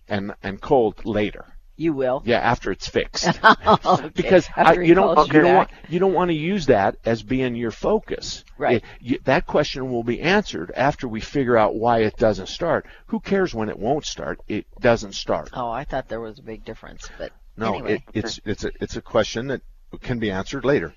and 0.07 0.33
and 0.43 0.61
cold 0.61 1.05
later. 1.05 1.45
You 1.77 1.93
will. 1.93 2.21
Yeah, 2.25 2.39
after 2.39 2.71
it's 2.71 2.87
fixed. 2.87 3.27
Okay. 3.85 4.09
because 4.15 4.47
I, 4.55 4.73
you 4.73 4.93
don't 4.93 5.15
calls 5.15 5.27
you 5.27 5.41
don't 5.41 5.55
want 5.55 5.69
you 5.89 5.99
don't 5.99 6.13
want 6.13 6.29
to 6.29 6.35
use 6.35 6.67
that 6.67 6.97
as 7.05 7.23
being 7.23 7.55
your 7.55 7.71
focus. 7.71 8.43
Right. 8.57 8.77
It- 8.77 8.83
you- 8.99 9.19
that 9.25 9.45
question 9.47 9.91
will 9.91 10.03
be 10.03 10.21
answered 10.21 10.71
after 10.75 11.07
we 11.07 11.21
figure 11.21 11.57
out 11.57 11.75
why 11.75 11.99
it 11.99 12.17
doesn't 12.17 12.47
start. 12.47 12.85
Who 13.07 13.19
cares 13.19 13.53
when 13.53 13.69
it 13.69 13.79
won't 13.79 14.05
start? 14.05 14.39
It 14.47 14.65
doesn't 14.79 15.13
start. 15.13 15.49
Oh, 15.53 15.69
I 15.71 15.83
thought 15.83 16.07
there 16.09 16.19
was 16.21 16.39
a 16.39 16.43
big 16.43 16.63
difference, 16.65 17.09
but 17.17 17.31
no, 17.57 17.73
anyway. 17.73 17.93
it, 17.95 18.01
it's 18.13 18.39
it's 18.45 18.63
a 18.63 18.71
it's 18.79 18.95
a 18.95 19.01
question 19.01 19.47
that 19.47 19.61
can 20.01 20.19
be 20.19 20.31
answered 20.31 20.63
later. 20.65 20.93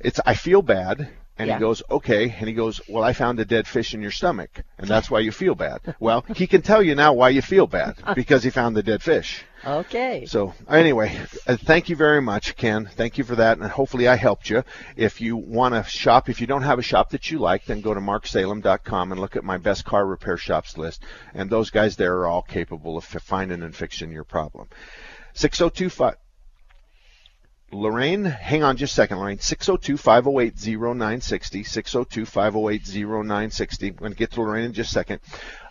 It's 0.00 0.20
I 0.24 0.34
feel 0.34 0.62
bad. 0.62 1.08
And 1.36 1.48
Yeah. 1.48 1.54
he 1.56 1.60
goes, 1.60 1.82
okay. 1.90 2.34
And 2.38 2.46
he 2.46 2.54
goes, 2.54 2.80
well, 2.88 3.02
I 3.02 3.12
found 3.12 3.40
a 3.40 3.44
dead 3.44 3.66
fish 3.66 3.92
in 3.92 4.00
your 4.00 4.12
stomach, 4.12 4.62
and 4.78 4.86
that's 4.86 5.10
why 5.10 5.18
you 5.20 5.32
feel 5.32 5.54
bad. 5.56 5.80
well, 5.98 6.24
he 6.36 6.46
can 6.46 6.62
tell 6.62 6.80
you 6.82 6.94
now 6.94 7.12
why 7.12 7.30
you 7.30 7.42
feel 7.42 7.66
bad 7.66 7.96
because 8.14 8.44
he 8.44 8.50
found 8.50 8.76
the 8.76 8.82
dead 8.84 9.02
fish. 9.02 9.44
okay. 9.66 10.26
So 10.26 10.54
anyway, 10.68 11.18
uh, 11.48 11.56
thank 11.56 11.88
you 11.88 11.96
very 11.96 12.20
much, 12.22 12.54
Ken. 12.54 12.88
Thank 12.94 13.18
you 13.18 13.24
for 13.24 13.34
that, 13.36 13.58
and 13.58 13.68
hopefully 13.68 14.06
I 14.06 14.14
helped 14.14 14.48
you. 14.48 14.62
If 14.96 15.20
you 15.20 15.36
want 15.36 15.74
to 15.74 15.82
shop, 15.90 16.28
if 16.28 16.40
you 16.40 16.46
don't 16.46 16.62
have 16.62 16.78
a 16.78 16.82
shop 16.82 17.10
that 17.10 17.30
you 17.30 17.38
like, 17.40 17.64
then 17.64 17.80
go 17.80 17.94
to 17.94 18.00
marksalem.com 18.00 19.10
and 19.10 19.20
look 19.20 19.34
at 19.36 19.42
my 19.42 19.58
best 19.58 19.84
car 19.84 20.06
repair 20.06 20.36
shops 20.36 20.78
list, 20.78 21.02
and 21.34 21.50
those 21.50 21.70
guys 21.70 21.96
there 21.96 22.14
are 22.18 22.26
all 22.28 22.42
capable 22.42 22.96
of 22.96 23.04
finding 23.04 23.62
and 23.62 23.74
fixing 23.74 24.12
your 24.12 24.24
problem. 24.24 24.68
6025. 25.34 26.14
Lorraine, 27.74 28.24
hang 28.24 28.62
on 28.62 28.76
just 28.76 28.92
a 28.92 28.94
second, 28.94 29.18
Lorraine. 29.18 29.38
602-508-0960, 29.38 31.66
602-508-0960. 31.66 33.88
I'm 33.88 33.94
going 33.96 34.12
to 34.12 34.18
get 34.18 34.30
to 34.32 34.40
Lorraine 34.40 34.66
in 34.66 34.72
just 34.72 34.90
a 34.90 34.94
second. 34.94 35.20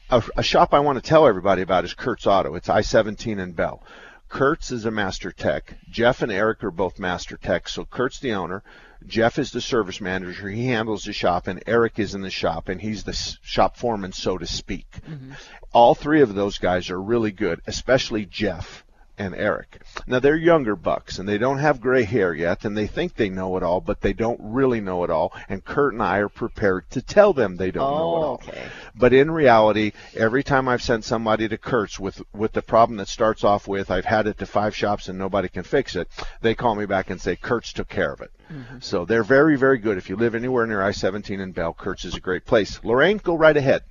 a, 0.09 0.21
a 0.37 0.43
shop 0.43 0.73
I 0.73 0.79
want 0.79 1.01
to 1.01 1.09
tell 1.09 1.27
everybody 1.27 1.61
about 1.61 1.85
is 1.85 1.93
Kurt's 1.93 2.27
Auto. 2.27 2.55
It's 2.55 2.69
I-17 2.69 3.39
in 3.39 3.53
Bell. 3.53 3.83
Kurt's 4.29 4.71
is 4.71 4.85
a 4.85 4.91
master 4.91 5.31
tech. 5.31 5.75
Jeff 5.89 6.21
and 6.21 6.31
Eric 6.31 6.63
are 6.63 6.71
both 6.71 6.99
master 6.99 7.37
techs. 7.37 7.73
So 7.73 7.85
Kurt's 7.85 8.19
the 8.19 8.33
owner. 8.33 8.63
Jeff 9.05 9.37
is 9.37 9.51
the 9.51 9.61
service 9.61 10.01
manager. 10.01 10.49
He 10.49 10.67
handles 10.67 11.03
the 11.03 11.13
shop, 11.13 11.47
and 11.47 11.61
Eric 11.67 11.99
is 11.99 12.15
in 12.15 12.21
the 12.21 12.29
shop, 12.29 12.69
and 12.69 12.81
he's 12.81 13.03
the 13.03 13.13
shop 13.13 13.77
foreman, 13.77 14.11
so 14.11 14.37
to 14.37 14.47
speak. 14.47 14.87
Mm-hmm. 15.07 15.33
All 15.71 15.93
three 15.93 16.21
of 16.21 16.33
those 16.33 16.57
guys 16.57 16.89
are 16.89 17.01
really 17.01 17.31
good, 17.31 17.61
especially 17.67 18.25
Jeff 18.25 18.83
and 19.17 19.35
Eric. 19.35 19.81
Now 20.07 20.19
they're 20.19 20.35
younger 20.35 20.75
bucks, 20.75 21.19
and 21.19 21.27
they 21.29 21.37
don't 21.37 21.59
have 21.59 21.79
gray 21.81 22.03
hair 22.03 22.33
yet, 22.33 22.65
and 22.65 22.75
they 22.77 22.87
think 22.87 23.15
they 23.15 23.29
know 23.29 23.55
it 23.57 23.63
all, 23.63 23.79
but 23.81 24.01
they 24.01 24.13
don't 24.13 24.39
really 24.41 24.81
know 24.81 25.03
it 25.03 25.09
all. 25.09 25.33
And 25.49 25.63
Kurt 25.63 25.93
and 25.93 26.01
I 26.01 26.17
are 26.19 26.29
prepared 26.29 26.89
to 26.91 27.01
tell 27.01 27.33
them 27.33 27.55
they 27.55 27.71
don't 27.71 27.83
know 27.83 27.97
it 27.97 28.01
Oh, 28.01 28.23
all. 28.23 28.33
okay. 28.35 28.63
But 28.95 29.13
in 29.13 29.29
reality, 29.31 29.91
every 30.15 30.43
time 30.43 30.67
I've 30.67 30.81
sent 30.81 31.03
somebody 31.05 31.47
to 31.47 31.57
Kurt's 31.57 31.99
with 31.99 32.21
with 32.33 32.51
the 32.53 32.61
problem 32.61 32.97
that 32.97 33.07
starts 33.07 33.43
off 33.43 33.67
with 33.67 33.89
I've 33.91 34.05
had 34.05 34.27
it 34.27 34.37
to 34.39 34.45
five 34.45 34.75
shops 34.75 35.07
and 35.09 35.17
nobody 35.17 35.47
can 35.49 35.63
fix 35.63 35.95
it, 35.95 36.07
they 36.41 36.55
call 36.55 36.75
me 36.75 36.85
back 36.85 37.09
and 37.09 37.19
say 37.21 37.35
Kurt's 37.35 37.73
took 37.73 37.89
care 37.89 38.11
of 38.13 38.21
it. 38.21 38.31
Mm-hmm. 38.51 38.77
So 38.81 39.05
they're 39.05 39.23
very 39.23 39.55
very 39.57 39.77
good. 39.77 39.97
If 39.97 40.09
you 40.09 40.15
live 40.15 40.35
anywhere 40.35 40.65
near 40.67 40.81
I-17 40.83 41.39
in 41.39 41.51
Bell, 41.53 41.73
Kurt's 41.73 42.05
is 42.05 42.15
a 42.15 42.19
great 42.19 42.45
place. 42.45 42.79
Lorraine, 42.83 43.17
go 43.17 43.35
right 43.35 43.55
ahead. 43.57 43.83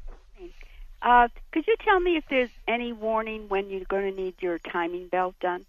Uh, 1.03 1.27
could 1.51 1.67
you 1.67 1.77
tell 1.85 1.99
me 1.99 2.17
if 2.17 2.25
there's 2.31 2.51
any 2.69 2.93
warning 2.93 3.49
when 3.49 3.69
you're 3.69 3.85
going 3.85 4.15
to 4.15 4.23
need 4.23 4.35
your 4.41 4.59
timing 4.59 5.09
belt 5.09 5.35
done? 5.41 5.67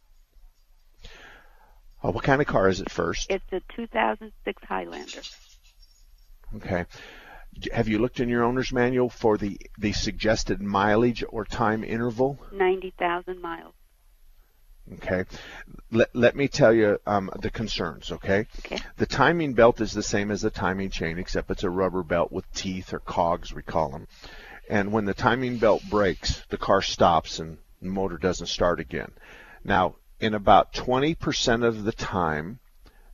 Uh, 2.03 2.11
what 2.11 2.23
kind 2.23 2.39
of 2.39 2.47
car 2.47 2.69
is 2.69 2.81
it 2.81 2.91
first? 2.91 3.31
It's 3.31 3.51
a 3.51 3.61
2006 3.75 4.63
Highlander. 4.63 5.21
Okay. 6.57 6.85
Have 7.71 7.87
you 7.87 7.99
looked 7.99 8.19
in 8.19 8.29
your 8.29 8.43
owner's 8.43 8.71
manual 8.71 9.09
for 9.09 9.37
the 9.37 9.59
the 9.77 9.93
suggested 9.93 10.61
mileage 10.61 11.23
or 11.27 11.45
time 11.45 11.83
interval? 11.83 12.39
90,000 12.51 13.41
miles. 13.41 13.73
Okay. 14.95 15.23
Let, 15.91 16.13
let 16.13 16.35
me 16.35 16.47
tell 16.47 16.73
you 16.73 16.99
um, 17.07 17.29
the 17.39 17.49
concerns, 17.49 18.11
okay? 18.11 18.47
Okay. 18.59 18.79
The 18.97 19.05
timing 19.05 19.53
belt 19.53 19.79
is 19.79 19.93
the 19.93 20.03
same 20.03 20.29
as 20.29 20.41
the 20.41 20.49
timing 20.49 20.89
chain, 20.89 21.17
except 21.17 21.49
it's 21.51 21.63
a 21.63 21.69
rubber 21.69 22.03
belt 22.03 22.31
with 22.31 22.51
teeth 22.53 22.93
or 22.93 22.99
cogs, 22.99 23.53
we 23.53 23.61
call 23.61 23.89
them. 23.89 24.07
And 24.69 24.91
when 24.91 25.05
the 25.05 25.13
timing 25.13 25.57
belt 25.57 25.83
breaks, 25.89 26.43
the 26.49 26.57
car 26.57 26.81
stops 26.81 27.39
and 27.39 27.57
the 27.81 27.89
motor 27.89 28.17
doesn't 28.17 28.47
start 28.47 28.79
again. 28.79 29.11
Now, 29.63 29.95
in 30.19 30.33
about 30.33 30.73
20% 30.73 31.65
of 31.65 31.83
the 31.83 31.91
time, 31.91 32.59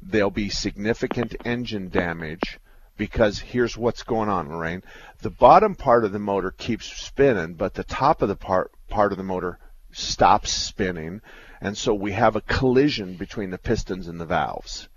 there'll 0.02 0.30
be 0.30 0.50
significant 0.50 1.36
engine 1.46 1.90
damage 1.90 2.60
because 2.98 3.40
here's 3.40 3.78
what's 3.78 4.04
going 4.04 4.30
on, 4.30 4.50
Lorraine. 4.50 4.84
The 5.22 5.30
bottom 5.30 5.74
part 5.74 6.06
of 6.06 6.12
the 6.12 6.20
motor 6.20 6.52
keeps 6.52 6.86
spinning, 6.86 7.56
but 7.56 7.74
the 7.74 7.84
top 7.84 8.22
of 8.22 8.30
the 8.30 8.36
part 8.36 8.72
part 8.90 9.12
of 9.12 9.18
the 9.18 9.24
motor 9.24 9.58
stops 9.92 10.52
spinning, 10.52 11.22
and 11.62 11.78
so 11.78 11.94
we 11.94 12.12
have 12.12 12.36
a 12.36 12.42
collision 12.42 13.16
between 13.16 13.50
the 13.50 13.58
pistons 13.58 14.08
and 14.08 14.20
the 14.20 14.26
valves. 14.26 14.90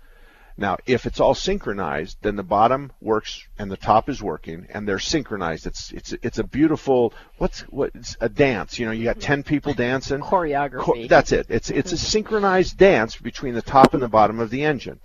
Now, 0.55 0.77
if 0.85 1.05
it's 1.05 1.19
all 1.19 1.33
synchronized, 1.33 2.17
then 2.21 2.35
the 2.35 2.43
bottom 2.43 2.91
works 3.01 3.47
and 3.57 3.71
the 3.71 3.77
top 3.77 4.07
is 4.07 4.21
working, 4.21 4.67
and 4.69 4.87
they're 4.87 4.99
synchronized. 4.99 5.65
It's 5.65 5.91
it's 5.91 6.13
it's 6.21 6.37
a 6.37 6.43
beautiful 6.43 7.13
what's 7.37 7.61
what 7.61 7.91
it's 7.95 8.15
a 8.21 8.29
dance. 8.29 8.77
You 8.77 8.85
know, 8.85 8.91
you 8.91 9.03
got 9.03 9.19
ten 9.19 9.41
people 9.41 9.73
dancing. 9.73 10.19
Choreography. 10.19 10.79
Co- 10.79 11.07
that's 11.07 11.31
it. 11.31 11.47
It's 11.49 11.71
it's 11.71 11.91
a 11.91 11.97
synchronized 11.97 12.77
dance 12.77 13.15
between 13.15 13.55
the 13.55 13.63
top 13.63 13.93
and 13.95 14.03
the 14.03 14.07
bottom 14.07 14.39
of 14.39 14.51
the 14.51 14.63
engine. 14.63 14.99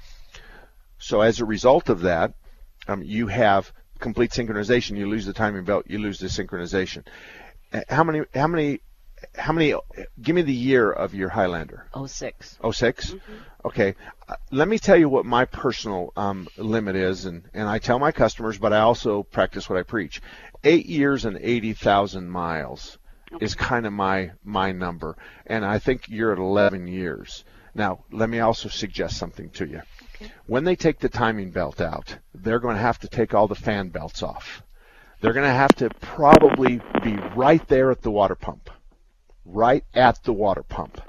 So 0.98 1.22
as 1.22 1.40
a 1.40 1.44
result 1.46 1.88
of 1.88 2.00
that, 2.02 2.34
um, 2.86 3.02
you 3.02 3.28
have 3.28 3.72
complete 4.00 4.32
synchronization. 4.32 4.98
You 4.98 5.08
lose 5.08 5.24
the 5.24 5.32
timing 5.32 5.64
belt. 5.64 5.86
You 5.88 5.98
lose 5.98 6.18
the 6.18 6.26
synchronization. 6.26 7.04
Uh, 7.72 7.80
How 7.88 8.04
many? 8.04 8.22
How 8.34 8.48
many? 8.48 8.80
How 9.36 9.52
many? 9.52 9.74
Give 10.20 10.34
me 10.34 10.42
the 10.42 10.52
year 10.52 10.90
of 10.90 11.14
your 11.14 11.28
Highlander. 11.28 11.86
Oh 11.94 12.06
six. 12.06 12.58
Oh 12.62 12.70
6 12.70 13.14
Okay. 13.64 13.94
Uh, 14.28 14.36
let 14.50 14.68
me 14.68 14.78
tell 14.78 14.96
you 14.96 15.08
what 15.08 15.26
my 15.26 15.44
personal 15.44 16.12
um, 16.16 16.48
limit 16.56 16.96
is, 16.96 17.24
and, 17.24 17.42
and 17.52 17.68
I 17.68 17.78
tell 17.78 17.98
my 17.98 18.12
customers, 18.12 18.58
but 18.58 18.72
I 18.72 18.78
also 18.78 19.22
practice 19.22 19.68
what 19.68 19.78
I 19.78 19.82
preach. 19.82 20.22
Eight 20.64 20.86
years 20.86 21.24
and 21.24 21.38
80,000 21.40 22.28
miles 22.30 22.98
is 23.40 23.54
kind 23.54 23.86
of 23.86 23.92
my, 23.92 24.30
my 24.44 24.72
number, 24.72 25.16
and 25.46 25.64
I 25.64 25.78
think 25.78 26.08
you're 26.08 26.32
at 26.32 26.38
11 26.38 26.86
years. 26.86 27.44
Now, 27.74 28.04
let 28.10 28.30
me 28.30 28.40
also 28.40 28.68
suggest 28.68 29.18
something 29.18 29.50
to 29.50 29.66
you. 29.66 29.82
Okay. 30.14 30.32
When 30.46 30.64
they 30.64 30.76
take 30.76 30.98
the 30.98 31.08
timing 31.08 31.50
belt 31.50 31.80
out, 31.80 32.16
they're 32.34 32.60
going 32.60 32.76
to 32.76 32.82
have 32.82 32.98
to 33.00 33.08
take 33.08 33.34
all 33.34 33.48
the 33.48 33.54
fan 33.54 33.88
belts 33.88 34.22
off. 34.22 34.62
They're 35.20 35.32
going 35.32 35.46
to 35.46 35.52
have 35.52 35.74
to 35.76 35.90
probably 36.00 36.80
be 37.02 37.16
right 37.36 37.66
there 37.68 37.90
at 37.90 38.02
the 38.02 38.10
water 38.10 38.34
pump. 38.34 38.70
Right 39.50 39.84
at 39.94 40.22
the 40.24 40.32
water 40.32 40.62
pump 40.62 41.00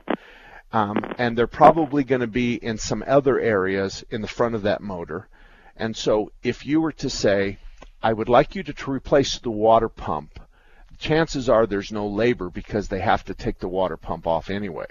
um, 0.72 1.03
and 1.17 1.38
they're 1.38 1.48
probably 1.48 2.03
going 2.03 2.22
to 2.22 2.27
be 2.27 2.53
in 2.53 2.77
some 2.77 3.03
other 3.08 3.39
areas 3.39 4.03
in 4.10 4.22
the 4.22 4.27
front 4.27 4.55
of 4.55 4.63
that 4.63 4.81
motor. 4.81 5.27
And 5.75 5.96
so, 5.96 6.31
if 6.43 6.65
you 6.65 6.81
were 6.81 6.91
to 6.93 7.10
say, 7.10 7.58
I 8.03 8.13
would 8.13 8.29
like 8.29 8.55
you 8.55 8.63
to, 8.63 8.74
to 8.74 8.91
replace 8.91 9.39
the 9.39 9.50
water 9.50 9.89
pump, 9.89 10.39
chances 11.00 11.50
are 11.50 11.65
there's 11.65 11.91
no 11.91 12.08
labor 12.08 12.50
because 12.50 12.88
they 12.88 13.00
have 13.00 13.24
to 13.25 13.34
take 13.34 13.60
the 13.60 13.67
water 13.67 13.98
pump 13.98 14.27
off 14.27 14.50
anyway. 14.50 14.86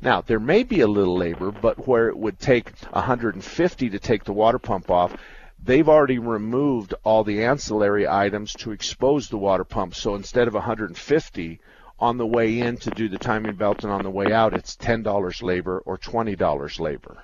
Now, 0.00 0.22
there 0.22 0.40
may 0.40 0.62
be 0.62 0.80
a 0.80 0.86
little 0.86 1.16
labor, 1.16 1.50
but 1.50 1.86
where 1.86 2.08
it 2.08 2.16
would 2.16 2.38
take 2.38 2.70
150 2.92 3.90
to 3.90 3.98
take 3.98 4.24
the 4.24 4.32
water 4.32 4.58
pump 4.58 4.90
off, 4.90 5.14
they've 5.62 5.88
already 5.88 6.18
removed 6.18 6.94
all 7.04 7.24
the 7.24 7.44
ancillary 7.44 8.08
items 8.08 8.54
to 8.54 8.72
expose 8.72 9.28
the 9.28 9.36
water 9.36 9.64
pump. 9.64 9.94
So 9.94 10.14
instead 10.14 10.48
of 10.48 10.54
150 10.54 11.60
on 12.00 12.16
the 12.16 12.26
way 12.26 12.58
in 12.60 12.76
to 12.78 12.90
do 12.90 13.08
the 13.08 13.18
timing 13.18 13.56
belt 13.56 13.84
and 13.84 13.92
on 13.92 14.02
the 14.02 14.10
way 14.10 14.32
out, 14.32 14.54
it's 14.54 14.76
$10 14.76 15.42
labor 15.42 15.82
or 15.84 15.98
$20 15.98 16.80
labor. 16.80 17.22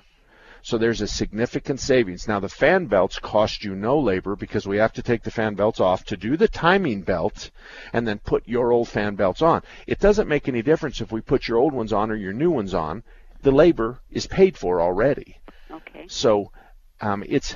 So 0.61 0.77
there's 0.77 1.01
a 1.01 1.07
significant 1.07 1.79
savings. 1.79 2.27
Now 2.27 2.39
the 2.39 2.49
fan 2.49 2.87
belts 2.87 3.19
cost 3.19 3.63
you 3.63 3.75
no 3.75 3.99
labor 3.99 4.35
because 4.35 4.67
we 4.67 4.77
have 4.77 4.93
to 4.93 5.01
take 5.01 5.23
the 5.23 5.31
fan 5.31 5.55
belts 5.55 5.79
off 5.79 6.03
to 6.05 6.17
do 6.17 6.35
the 6.35 6.47
timing 6.47 7.03
belt 7.03 7.51
and 7.93 8.07
then 8.07 8.19
put 8.19 8.47
your 8.47 8.71
old 8.71 8.89
fan 8.89 9.15
belts 9.15 9.41
on. 9.41 9.63
It 9.87 9.99
doesn't 9.99 10.27
make 10.27 10.47
any 10.47 10.61
difference 10.61 10.99
if 10.99 11.11
we 11.11 11.21
put 11.21 11.47
your 11.47 11.57
old 11.57 11.73
ones 11.73 11.93
on 11.93 12.11
or 12.11 12.15
your 12.15 12.33
new 12.33 12.51
ones 12.51 12.73
on. 12.73 13.03
The 13.43 13.51
labor 13.51 13.99
is 14.11 14.27
paid 14.27 14.57
for 14.57 14.81
already. 14.81 15.39
Okay. 15.71 16.05
So 16.09 16.51
um, 16.99 17.23
it's 17.25 17.55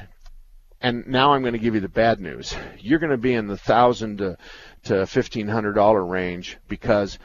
and 0.79 1.07
now 1.07 1.33
I'm 1.33 1.41
going 1.41 1.53
to 1.53 1.59
give 1.59 1.75
you 1.75 1.81
the 1.81 1.89
bad 1.89 2.19
news. 2.19 2.55
You're 2.79 2.99
going 2.99 3.11
to 3.11 3.17
be 3.17 3.33
in 3.33 3.47
the 3.47 3.57
thousand 3.57 4.17
to 4.17 4.37
to 4.83 5.05
fifteen 5.05 5.47
hundred 5.47 5.73
dollar 5.73 6.03
range 6.03 6.57
because 6.67 7.19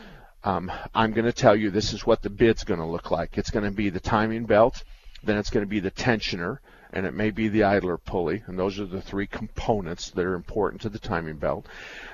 um, 0.45 0.71
I'm 0.95 1.13
going 1.13 1.25
to 1.25 1.33
tell 1.33 1.57
you 1.57 1.71
this 1.71 1.93
is 1.93 2.07
what 2.07 2.23
the 2.23 2.31
bid's 2.31 2.65
going 2.65 2.81
to 2.81 2.87
look 2.87 3.11
like. 3.11 3.37
It's 3.37 3.51
going 3.51 3.65
to 3.65 3.71
be 3.71 3.91
the 3.91 4.01
timing 4.01 4.45
belt, 4.45 4.85
then 5.25 5.39
it's 5.39 5.51
going 5.51 5.65
to 5.65 5.69
be 5.69 5.81
the 5.81 5.91
tensioner, 5.91 6.59
and 6.93 7.05
it 7.05 7.15
may 7.15 7.31
be 7.31 7.49
the 7.49 7.65
idler 7.65 7.97
pulley, 7.97 8.43
and 8.47 8.59
those 8.59 8.79
are 8.79 8.87
the 8.87 9.03
three 9.03 9.27
components 9.27 10.11
that 10.11 10.25
are 10.25 10.35
important 10.35 10.83
to 10.83 10.89
the 10.89 10.99
timing 10.99 11.37
belt. 11.37 11.67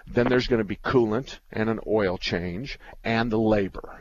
Then 0.07 0.29
there's 0.29 0.49
going 0.49 0.63
to 0.63 0.65
be 0.65 0.77
coolant 0.77 1.39
and 1.53 1.69
an 1.69 1.81
oil 1.87 2.17
change 2.17 2.79
and 3.05 3.31
the 3.31 3.39
labor. 3.39 4.01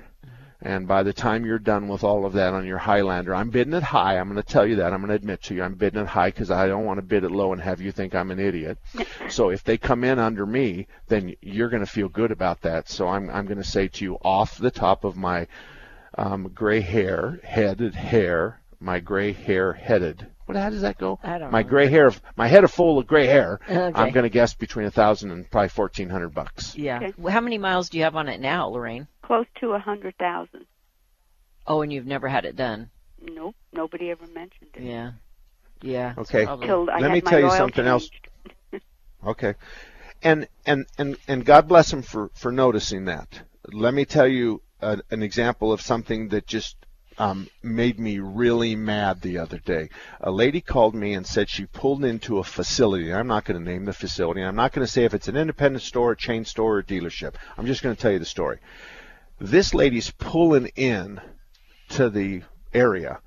And 0.64 0.88
by 0.88 1.02
the 1.02 1.14
time 1.14 1.44
you're 1.46 1.58
done 1.58 1.88
with 1.88 2.04
all 2.04 2.26
of 2.26 2.34
that 2.34 2.54
on 2.54 2.68
your 2.68 2.78
Highlander, 2.78 3.34
I'm 3.34 3.50
bidding 3.50 3.74
it 3.74 3.82
high. 3.82 4.20
I'm 4.20 4.30
going 4.30 4.42
to 4.42 4.48
tell 4.48 4.66
you 4.66 4.76
that. 4.76 4.94
I'm 4.94 5.00
going 5.00 5.10
to 5.10 5.16
admit 5.16 5.42
to 5.44 5.56
you, 5.56 5.64
I'm 5.64 5.74
bidding 5.74 6.02
it 6.02 6.08
high 6.08 6.30
because 6.30 6.52
I 6.52 6.68
don't 6.68 6.86
want 6.86 7.00
to 7.00 7.02
bid 7.02 7.24
it 7.24 7.32
low 7.32 7.52
and 7.52 7.62
have 7.62 7.82
you 7.82 7.92
think 7.92 8.14
I'm 8.14 8.30
an 8.30 8.40
idiot. 8.40 8.78
so 9.30 9.50
if 9.50 9.64
they 9.64 9.78
come 9.78 10.04
in 10.04 10.20
under 10.20 10.46
me, 10.46 10.88
then 11.08 11.34
you're 11.42 11.70
going 11.70 11.84
to 11.86 11.92
feel 11.92 12.10
good 12.10 12.32
about 12.32 12.62
that. 12.62 12.90
So 12.90 13.08
I'm 13.08 13.30
I'm 13.32 13.46
going 13.46 13.58
to 13.58 13.64
say 13.64 13.88
to 13.88 14.06
you, 14.06 14.16
off 14.24 14.58
the 14.60 14.72
top 14.72 15.04
of 15.04 15.18
my 15.18 15.48
um, 16.18 16.52
gray 16.54 16.82
hair, 16.82 17.40
headed 17.44 17.96
hair, 17.96 18.60
my 18.80 19.00
gray 19.00 19.34
hair 19.34 19.74
headed. 19.74 20.28
What? 20.46 20.58
How 20.58 20.70
does 20.70 20.82
that 20.82 20.98
go? 20.98 21.18
I 21.24 21.38
don't 21.38 21.52
my 21.52 21.62
know. 21.64 21.70
gray 21.70 21.88
hair, 21.88 22.12
my 22.36 22.48
head 22.48 22.64
of 22.64 22.72
full 22.72 23.00
of 23.00 23.08
gray 23.08 23.26
hair. 23.26 23.60
Okay. 23.70 23.92
I'm 23.96 24.12
going 24.12 24.24
to 24.24 24.30
guess 24.30 24.54
between 24.54 24.86
a 24.86 24.92
thousand 24.92 25.32
and 25.32 25.50
probably 25.50 25.70
fourteen 25.70 26.10
hundred 26.10 26.34
bucks. 26.34 26.76
Yeah. 26.76 26.98
Okay. 26.98 27.14
Well, 27.18 27.34
How 27.34 27.42
many 27.42 27.58
miles 27.58 27.90
do 27.90 27.98
you 27.98 28.04
have 28.04 28.16
on 28.16 28.28
it 28.28 28.42
now, 28.42 28.68
Lorraine? 28.68 29.08
Close 29.32 29.46
to 29.62 29.68
a 29.68 29.80
100,000. 29.80 30.66
Oh, 31.66 31.82
and 31.82 31.94
you've 31.94 32.06
never 32.06 32.28
had 32.28 32.44
it 32.44 32.58
done. 32.58 32.90
Nope. 33.22 33.56
Nobody 33.72 34.12
ever 34.12 34.28
mentioned 34.28 34.72
it. 34.74 34.84
Yeah. 34.84 35.12
Yeah. 35.82 36.16
Okay. 36.18 36.44
probably- 36.44 36.68
Till 36.68 36.90
I 36.90 37.00
Let 37.00 37.12
me 37.12 37.22
tell 37.22 37.40
you 37.40 37.46
oil 37.46 37.56
something 37.56 37.86
else. 37.86 38.10
Okay. 39.26 39.54
And 40.22 40.50
and 40.66 40.86
and 40.98 41.16
and 41.30 41.46
God 41.46 41.70
bless 41.70 41.94
him 41.94 42.02
for 42.02 42.30
for 42.34 42.52
noticing 42.52 43.06
that. 43.06 43.44
Let 43.72 43.94
me 43.94 44.04
tell 44.04 44.28
you 44.28 44.62
a, 44.82 45.00
an 45.12 45.24
example 45.24 45.72
of 45.72 45.80
something 45.80 46.28
that 46.30 46.46
just 46.46 46.76
um, 47.18 47.48
made 47.64 48.00
me 48.00 48.20
really 48.20 48.76
mad 48.76 49.22
the 49.22 49.38
other 49.38 49.60
day. 49.60 49.92
A 50.20 50.32
lady 50.32 50.60
called 50.60 50.94
me 50.94 51.14
and 51.14 51.26
said 51.26 51.48
she 51.48 51.68
pulled 51.68 52.04
into 52.04 52.40
a 52.40 52.44
facility. 52.44 53.14
I'm 53.14 53.28
not 53.28 53.46
going 53.46 53.64
to 53.64 53.72
name 53.72 53.86
the 53.86 53.94
facility. 53.94 54.42
I'm 54.42 54.58
not 54.58 54.74
going 54.74 54.86
to 54.86 54.92
say 54.92 55.06
if 55.06 55.14
it's 55.14 55.30
an 55.30 55.38
independent 55.38 55.84
store, 55.84 56.12
a 56.12 56.18
chain 56.18 56.44
store, 56.44 56.80
or 56.80 56.84
dealership. 56.84 57.36
I'm 57.58 57.66
just 57.68 57.82
going 57.82 57.96
to 57.96 58.02
tell 58.02 58.12
you 58.12 58.20
the 58.20 58.26
story. 58.26 58.60
This 59.44 59.74
lady's 59.74 60.12
pulling 60.12 60.68
in 60.76 61.20
to 61.90 62.12
the 62.12 62.44
area, 62.76 63.22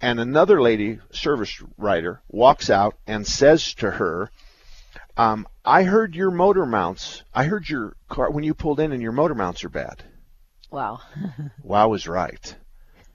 and 0.00 0.18
another 0.18 0.60
lady, 0.60 0.98
service 1.12 1.62
writer, 1.78 2.20
walks 2.26 2.68
out 2.68 2.96
and 3.06 3.24
says 3.24 3.74
to 3.74 3.92
her, 3.92 4.32
um, 5.16 5.46
I 5.64 5.84
heard 5.84 6.16
your 6.16 6.32
motor 6.32 6.66
mounts. 6.66 7.22
I 7.32 7.44
heard 7.44 7.68
your 7.68 7.94
car 8.08 8.28
when 8.28 8.42
you 8.42 8.54
pulled 8.54 8.80
in, 8.80 8.90
and 8.90 9.00
your 9.00 9.12
motor 9.12 9.36
mounts 9.36 9.62
are 9.62 9.68
bad. 9.68 10.02
Wow. 10.72 10.98
wow 11.62 11.92
is 11.92 12.08
right. 12.08 12.56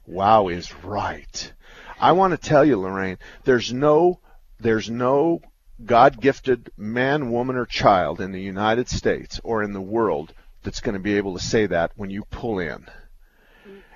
Wow 0.07 0.47
is 0.47 0.73
right. 0.85 1.53
I 1.99 2.13
want 2.13 2.31
to 2.31 2.37
tell 2.37 2.63
you, 2.63 2.79
Lorraine, 2.79 3.17
there's 3.43 3.73
no, 3.73 4.21
there's 4.57 4.89
no 4.89 5.41
God-gifted 5.83 6.71
man, 6.77 7.29
woman, 7.29 7.57
or 7.57 7.65
child 7.65 8.21
in 8.21 8.31
the 8.31 8.41
United 8.41 8.87
States 8.87 9.41
or 9.43 9.63
in 9.63 9.73
the 9.73 9.81
world 9.81 10.33
that's 10.63 10.81
going 10.81 10.93
to 10.93 10.99
be 10.99 11.15
able 11.15 11.37
to 11.37 11.43
say 11.43 11.65
that 11.65 11.91
when 11.95 12.09
you 12.09 12.23
pull 12.25 12.59
in. 12.59 12.85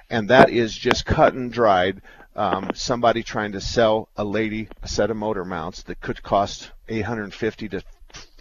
And 0.09 0.29
that 0.29 0.49
is 0.49 0.75
just 0.75 1.05
cut 1.05 1.33
and 1.33 1.51
dried. 1.51 2.01
Um, 2.35 2.71
somebody 2.73 3.23
trying 3.23 3.53
to 3.53 3.61
sell 3.61 4.09
a 4.17 4.23
lady 4.23 4.67
a 4.83 4.87
set 4.87 5.09
of 5.09 5.17
motor 5.17 5.45
mounts 5.45 5.83
that 5.83 6.01
could 6.01 6.21
cost 6.21 6.71
850 6.89 7.69
to 7.69 7.83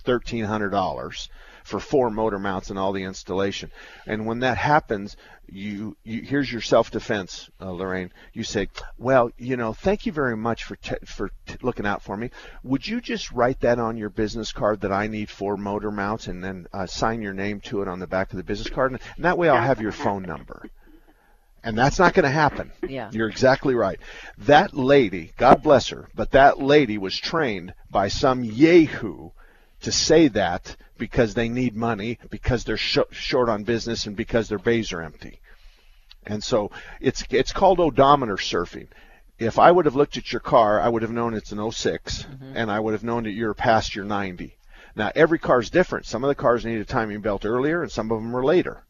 $1,300 0.05 1.29
for 1.65 1.81
four 1.81 2.11
motor 2.11 2.39
mounts 2.39 2.71
and 2.71 2.79
all 2.79 2.93
the 2.93 3.03
installation. 3.03 3.73
And 4.07 4.27
when 4.27 4.41
that 4.41 4.59
happens, 4.59 5.17
you, 5.49 5.97
you 6.05 6.23
here's 6.23 6.51
your 6.51 6.61
self-defense, 6.61 7.51
uh, 7.61 7.71
Lorraine. 7.71 8.13
You 8.33 8.45
say, 8.45 8.69
"Well, 8.99 9.31
you 9.39 9.57
know, 9.57 9.73
thank 9.73 10.07
you 10.07 10.13
very 10.13 10.37
much 10.37 10.65
for 10.65 10.77
te- 10.77 11.05
for 11.07 11.31
t- 11.47 11.57
looking 11.63 11.87
out 11.87 12.03
for 12.03 12.17
me. 12.17 12.31
Would 12.63 12.87
you 12.87 13.01
just 13.01 13.33
write 13.33 13.61
that 13.61 13.79
on 13.79 13.97
your 13.97 14.11
business 14.11 14.53
card 14.53 14.83
that 14.83 14.93
I 14.93 15.07
need 15.07 15.31
four 15.31 15.57
motor 15.57 15.91
mounts, 15.91 16.29
and 16.29 16.45
then 16.45 16.67
uh, 16.73 16.87
sign 16.87 17.23
your 17.23 17.35
name 17.35 17.61
to 17.63 17.83
it 17.83 17.89
on 17.89 17.99
the 17.99 18.07
back 18.07 18.31
of 18.31 18.37
the 18.37 18.45
business 18.45 18.71
card, 18.71 18.93
and 18.93 19.01
that 19.19 19.39
way 19.39 19.49
I'll 19.49 19.61
have 19.61 19.81
your 19.81 19.93
phone 19.93 20.23
number." 20.23 20.69
And 21.63 21.79
that's 21.79 21.99
not 21.99 22.13
going 22.13 22.25
to 22.25 22.31
happen. 22.31 22.73
Yeah. 22.87 23.09
You're 23.11 23.31
exactly 23.31 23.75
right. 23.75 23.99
That 24.37 24.75
lady, 24.75 25.33
God 25.39 25.63
bless 25.63 25.89
her, 25.89 26.09
but 26.15 26.33
that 26.33 26.61
lady 26.61 26.99
was 26.99 27.17
trained 27.17 27.73
by 27.91 28.09
some 28.09 28.45
yahoo 28.45 29.31
to 29.81 29.93
say 29.93 30.29
that 30.29 30.77
because 30.99 31.35
they 31.35 31.49
need 31.49 31.75
money, 31.75 32.19
because 32.31 32.65
they're 32.65 32.77
sh- 32.77 32.99
short 33.11 33.49
on 33.49 33.65
business, 33.65 34.07
and 34.07 34.17
because 34.17 34.49
their 34.49 34.59
bays 34.59 34.93
are 34.93 35.03
empty. 35.03 35.41
And 36.27 36.43
so 36.43 36.71
it's 37.01 37.25
it's 37.31 37.53
called 37.53 37.81
odometer 37.81 38.37
surfing. 38.37 38.89
If 39.39 39.59
I 39.59 39.71
would 39.71 39.85
have 39.85 39.97
looked 39.97 40.17
at 40.17 40.33
your 40.33 40.41
car, 40.41 40.81
I 40.81 40.89
would 40.89 41.03
have 41.03 41.11
known 41.11 41.35
it's 41.35 41.53
an 41.53 41.71
6 41.71 42.23
Mm-hmm. 42.23 42.57
and 42.57 42.71
I 42.71 42.81
would 42.81 42.93
have 42.93 43.05
known 43.05 43.25
that 43.25 43.33
you're 43.33 43.53
past 43.55 43.95
your 43.95 44.05
90. 44.05 44.57
Now 44.97 45.11
every 45.15 45.39
car 45.39 45.61
is 45.61 45.71
different. 45.71 46.07
Some 46.07 46.23
of 46.25 46.29
the 46.29 46.35
cars 46.35 46.65
need 46.65 46.81
a 46.81 46.85
timing 46.85 47.21
belt 47.21 47.45
earlier, 47.45 47.83
and 47.83 47.91
some 47.91 48.11
of 48.11 48.23
them 48.23 48.35
are 48.35 48.45
later. 48.45 48.85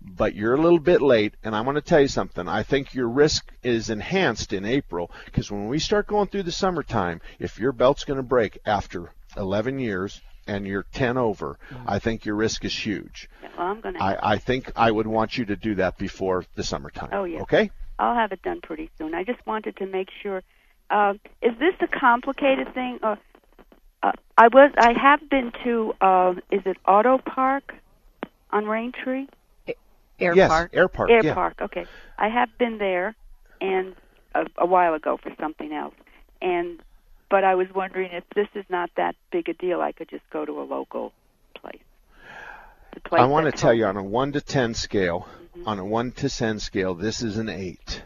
But 0.00 0.34
you're 0.34 0.54
a 0.54 0.60
little 0.60 0.78
bit 0.78 1.02
late, 1.02 1.34
and 1.44 1.54
I 1.54 1.60
want 1.62 1.76
to 1.76 1.82
tell 1.82 2.00
you 2.00 2.08
something. 2.08 2.48
I 2.48 2.62
think 2.62 2.94
your 2.94 3.08
risk 3.08 3.52
is 3.62 3.90
enhanced 3.90 4.52
in 4.52 4.64
April 4.64 5.10
because 5.24 5.50
when 5.50 5.68
we 5.68 5.78
start 5.78 6.06
going 6.06 6.28
through 6.28 6.44
the 6.44 6.52
summertime, 6.52 7.20
if 7.38 7.58
your 7.58 7.72
belt's 7.72 8.04
going 8.04 8.18
to 8.18 8.22
break 8.22 8.58
after 8.66 9.10
11 9.36 9.78
years 9.78 10.20
and 10.46 10.66
you're 10.66 10.84
10 10.92 11.16
over, 11.16 11.58
I 11.86 11.98
think 11.98 12.24
your 12.24 12.36
risk 12.36 12.64
is 12.64 12.74
huge. 12.74 13.28
Well, 13.42 13.66
I'm 13.68 13.80
gonna. 13.80 13.98
I, 13.98 14.34
I 14.34 14.38
think 14.38 14.70
I 14.76 14.90
would 14.90 15.06
want 15.06 15.38
you 15.38 15.44
to 15.46 15.56
do 15.56 15.76
that 15.76 15.98
before 15.98 16.44
the 16.54 16.62
summertime. 16.62 17.10
Oh, 17.12 17.24
yeah. 17.24 17.40
Okay? 17.40 17.70
I'll 17.98 18.14
have 18.14 18.32
it 18.32 18.42
done 18.42 18.60
pretty 18.60 18.90
soon. 18.98 19.14
I 19.14 19.24
just 19.24 19.44
wanted 19.46 19.76
to 19.78 19.86
make 19.86 20.08
sure. 20.22 20.42
Uh, 20.90 21.14
is 21.42 21.52
this 21.58 21.74
a 21.80 21.88
complicated 21.88 22.72
thing? 22.74 22.98
Or 23.02 23.18
uh, 24.02 24.12
I 24.36 24.48
was. 24.48 24.72
I 24.78 24.92
have 24.92 25.28
been 25.28 25.52
to. 25.64 25.94
Uh, 26.00 26.34
is 26.50 26.62
it 26.66 26.76
Auto 26.86 27.18
Park 27.18 27.74
on 28.50 28.64
Raintree? 28.64 29.28
Air 30.18 30.34
yes, 30.34 30.48
Park. 30.48 30.70
Air 30.72 30.88
Park. 30.88 31.10
Air 31.10 31.24
yeah. 31.24 31.34
Park. 31.34 31.56
Okay, 31.60 31.86
I 32.18 32.28
have 32.28 32.56
been 32.58 32.78
there, 32.78 33.14
and 33.60 33.94
a, 34.34 34.46
a 34.58 34.66
while 34.66 34.94
ago 34.94 35.18
for 35.22 35.32
something 35.40 35.72
else, 35.72 35.94
and 36.40 36.80
but 37.30 37.44
I 37.44 37.54
was 37.54 37.68
wondering 37.74 38.10
if 38.12 38.24
this 38.34 38.48
is 38.54 38.64
not 38.68 38.90
that 38.96 39.16
big 39.30 39.48
a 39.48 39.54
deal. 39.54 39.80
I 39.80 39.92
could 39.92 40.08
just 40.08 40.28
go 40.30 40.44
to 40.44 40.60
a 40.60 40.64
local 40.64 41.12
place. 41.54 41.80
Place 43.04 43.20
I 43.20 43.26
want 43.26 43.46
to 43.46 43.52
tell 43.52 43.74
you 43.74 43.84
on 43.84 43.96
a 43.96 44.02
1 44.02 44.32
to 44.32 44.40
10 44.40 44.72
scale, 44.74 45.28
Mm-hmm. 45.56 45.68
on 45.68 45.78
a 45.78 45.84
1 45.84 46.12
to 46.12 46.28
10 46.28 46.58
scale, 46.60 46.94
this 46.94 47.22
is 47.22 47.38
an 47.38 47.48
8. 47.48 48.02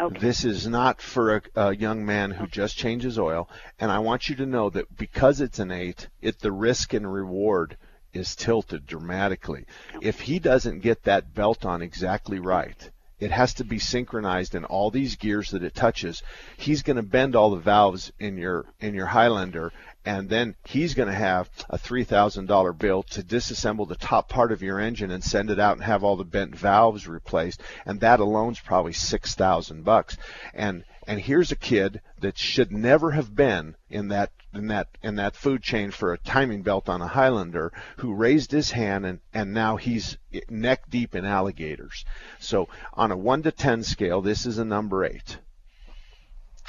Okay. 0.00 0.18
This 0.20 0.44
is 0.44 0.68
not 0.68 1.02
for 1.02 1.36
a, 1.36 1.42
a 1.56 1.76
young 1.76 2.06
man 2.06 2.30
who 2.30 2.46
just 2.46 2.76
changes 2.76 3.18
oil. 3.18 3.48
And 3.80 3.90
I 3.90 3.98
want 3.98 4.28
you 4.28 4.36
to 4.36 4.46
know 4.46 4.70
that 4.70 4.96
because 4.96 5.40
it's 5.40 5.58
an 5.58 5.72
8, 5.72 6.08
it 6.22 6.38
the 6.38 6.52
risk 6.52 6.94
and 6.94 7.12
reward 7.12 7.76
is 8.12 8.36
tilted 8.36 8.86
dramatically. 8.86 9.66
If 10.00 10.20
he 10.20 10.38
doesn't 10.38 10.80
get 10.80 11.02
that 11.02 11.34
belt 11.34 11.64
on 11.64 11.82
exactly 11.82 12.38
right, 12.38 12.90
it 13.20 13.30
has 13.30 13.54
to 13.54 13.64
be 13.64 13.78
synchronized 13.78 14.54
in 14.54 14.64
all 14.64 14.90
these 14.90 15.16
gears 15.16 15.50
that 15.50 15.62
it 15.62 15.74
touches. 15.74 16.22
He's 16.56 16.82
going 16.82 16.96
to 16.96 17.02
bend 17.02 17.34
all 17.34 17.50
the 17.50 17.56
valves 17.56 18.12
in 18.18 18.36
your 18.36 18.66
in 18.80 18.94
your 18.94 19.06
Highlander, 19.06 19.72
and 20.04 20.28
then 20.28 20.54
he's 20.64 20.94
going 20.94 21.08
to 21.08 21.14
have 21.14 21.50
a 21.68 21.78
three 21.78 22.04
thousand 22.04 22.46
dollar 22.46 22.72
bill 22.72 23.02
to 23.04 23.22
disassemble 23.22 23.88
the 23.88 23.96
top 23.96 24.28
part 24.28 24.52
of 24.52 24.62
your 24.62 24.78
engine 24.78 25.10
and 25.10 25.22
send 25.22 25.50
it 25.50 25.58
out 25.58 25.76
and 25.76 25.84
have 25.84 26.04
all 26.04 26.16
the 26.16 26.24
bent 26.24 26.54
valves 26.54 27.08
replaced, 27.08 27.60
and 27.84 28.00
that 28.00 28.20
alone's 28.20 28.60
probably 28.60 28.92
six 28.92 29.34
thousand 29.34 29.84
bucks. 29.84 30.16
And 30.54 30.84
and 31.08 31.18
here's 31.18 31.50
a 31.50 31.56
kid 31.56 32.02
that 32.20 32.36
should 32.36 32.70
never 32.70 33.12
have 33.12 33.34
been 33.34 33.74
in 33.88 34.08
that 34.08 34.30
in 34.52 34.68
that 34.68 34.88
in 35.02 35.16
that 35.16 35.34
food 35.34 35.62
chain 35.62 35.90
for 35.90 36.12
a 36.12 36.18
timing 36.18 36.62
belt 36.62 36.86
on 36.88 37.00
a 37.00 37.08
Highlander 37.08 37.72
who 37.96 38.14
raised 38.14 38.52
his 38.52 38.70
hand 38.70 39.06
and 39.06 39.20
and 39.32 39.54
now 39.54 39.76
he's 39.76 40.18
neck 40.50 40.82
deep 40.90 41.14
in 41.14 41.24
alligators. 41.24 42.04
So 42.38 42.68
on 42.92 43.10
a 43.10 43.16
1 43.16 43.42
to 43.44 43.50
10 43.50 43.84
scale 43.84 44.20
this 44.20 44.44
is 44.44 44.58
a 44.58 44.64
number 44.66 45.02
8. 45.02 45.38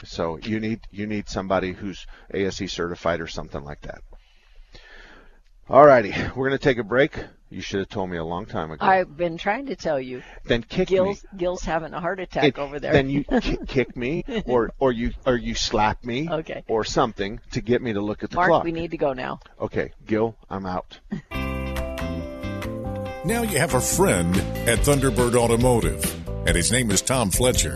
So 0.05 0.37
you 0.37 0.61
need 0.61 0.79
you 0.89 1.05
need 1.05 1.27
somebody 1.27 1.73
who's 1.73 2.07
ASE 2.33 2.71
certified 2.71 3.19
or 3.19 3.27
something 3.27 3.65
like 3.65 3.81
that. 3.81 4.01
All 5.69 5.85
righty, 5.85 6.13
we're 6.35 6.47
going 6.47 6.57
to 6.57 6.63
take 6.63 6.79
a 6.79 6.83
break. 6.83 7.13
You 7.51 7.61
should 7.61 7.79
have 7.79 7.89
told 7.89 8.11
me 8.11 8.17
a 8.17 8.23
long 8.23 8.45
time 8.45 8.69
ago. 8.69 8.85
I've 8.85 9.17
been 9.17 9.37
trying 9.37 9.65
to 9.67 9.75
tell 9.75 9.99
you. 9.99 10.21
then 10.45 10.61
kick 10.61 10.89
Gil's 10.89 11.23
me. 11.33 11.39
Gil's 11.39 11.63
having 11.63 11.93
a 11.93 11.99
heart 11.99 12.19
attack 12.19 12.43
It- 12.43 12.57
over 12.59 12.79
there. 12.79 12.93
Then 12.93 13.09
you 13.09 13.23
ki- 13.23 13.57
kick 13.67 13.97
me, 13.97 14.23
or 14.45 14.71
or 14.79 14.91
you 14.91 15.11
or 15.25 15.35
you 15.35 15.55
slap 15.55 16.03
me, 16.03 16.29
Okay. 16.29 16.63
or 16.67 16.83
something 16.83 17.39
to 17.51 17.61
get 17.61 17.81
me 17.81 17.93
to 17.93 18.01
look 18.01 18.23
at 18.23 18.29
the 18.29 18.35
Mark, 18.35 18.49
clock. 18.49 18.63
we 18.63 18.71
need 18.71 18.91
to 18.91 18.97
go 18.97 19.13
now. 19.13 19.39
Okay, 19.59 19.91
Gil, 20.05 20.35
I'm 20.49 20.65
out. 20.67 20.99
Now 23.25 23.41
you 23.43 23.57
have 23.59 23.73
a 23.73 23.81
friend 23.81 24.35
at 24.67 24.79
Thunderbird 24.79 25.35
Automotive, 25.35 26.03
and 26.47 26.55
his 26.55 26.71
name 26.71 26.89
is 26.91 27.01
Tom 27.01 27.29
Fletcher. 27.31 27.75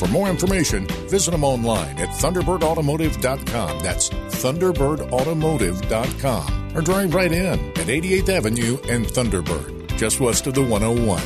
For 0.00 0.08
more 0.08 0.28
information, 0.30 0.86
visit 1.10 1.32
them 1.32 1.44
online 1.44 1.98
at 1.98 2.08
ThunderbirdAutomotive.com. 2.08 3.82
That's 3.82 4.08
ThunderbirdAutomotive.com. 4.08 6.72
Or 6.74 6.80
drive 6.80 7.14
right 7.14 7.30
in 7.30 7.58
at 7.58 7.86
88th 7.86 8.30
Avenue 8.30 8.78
and 8.88 9.04
Thunderbird, 9.04 9.94
just 9.98 10.18
west 10.18 10.46
of 10.46 10.54
the 10.54 10.62
101. 10.62 11.20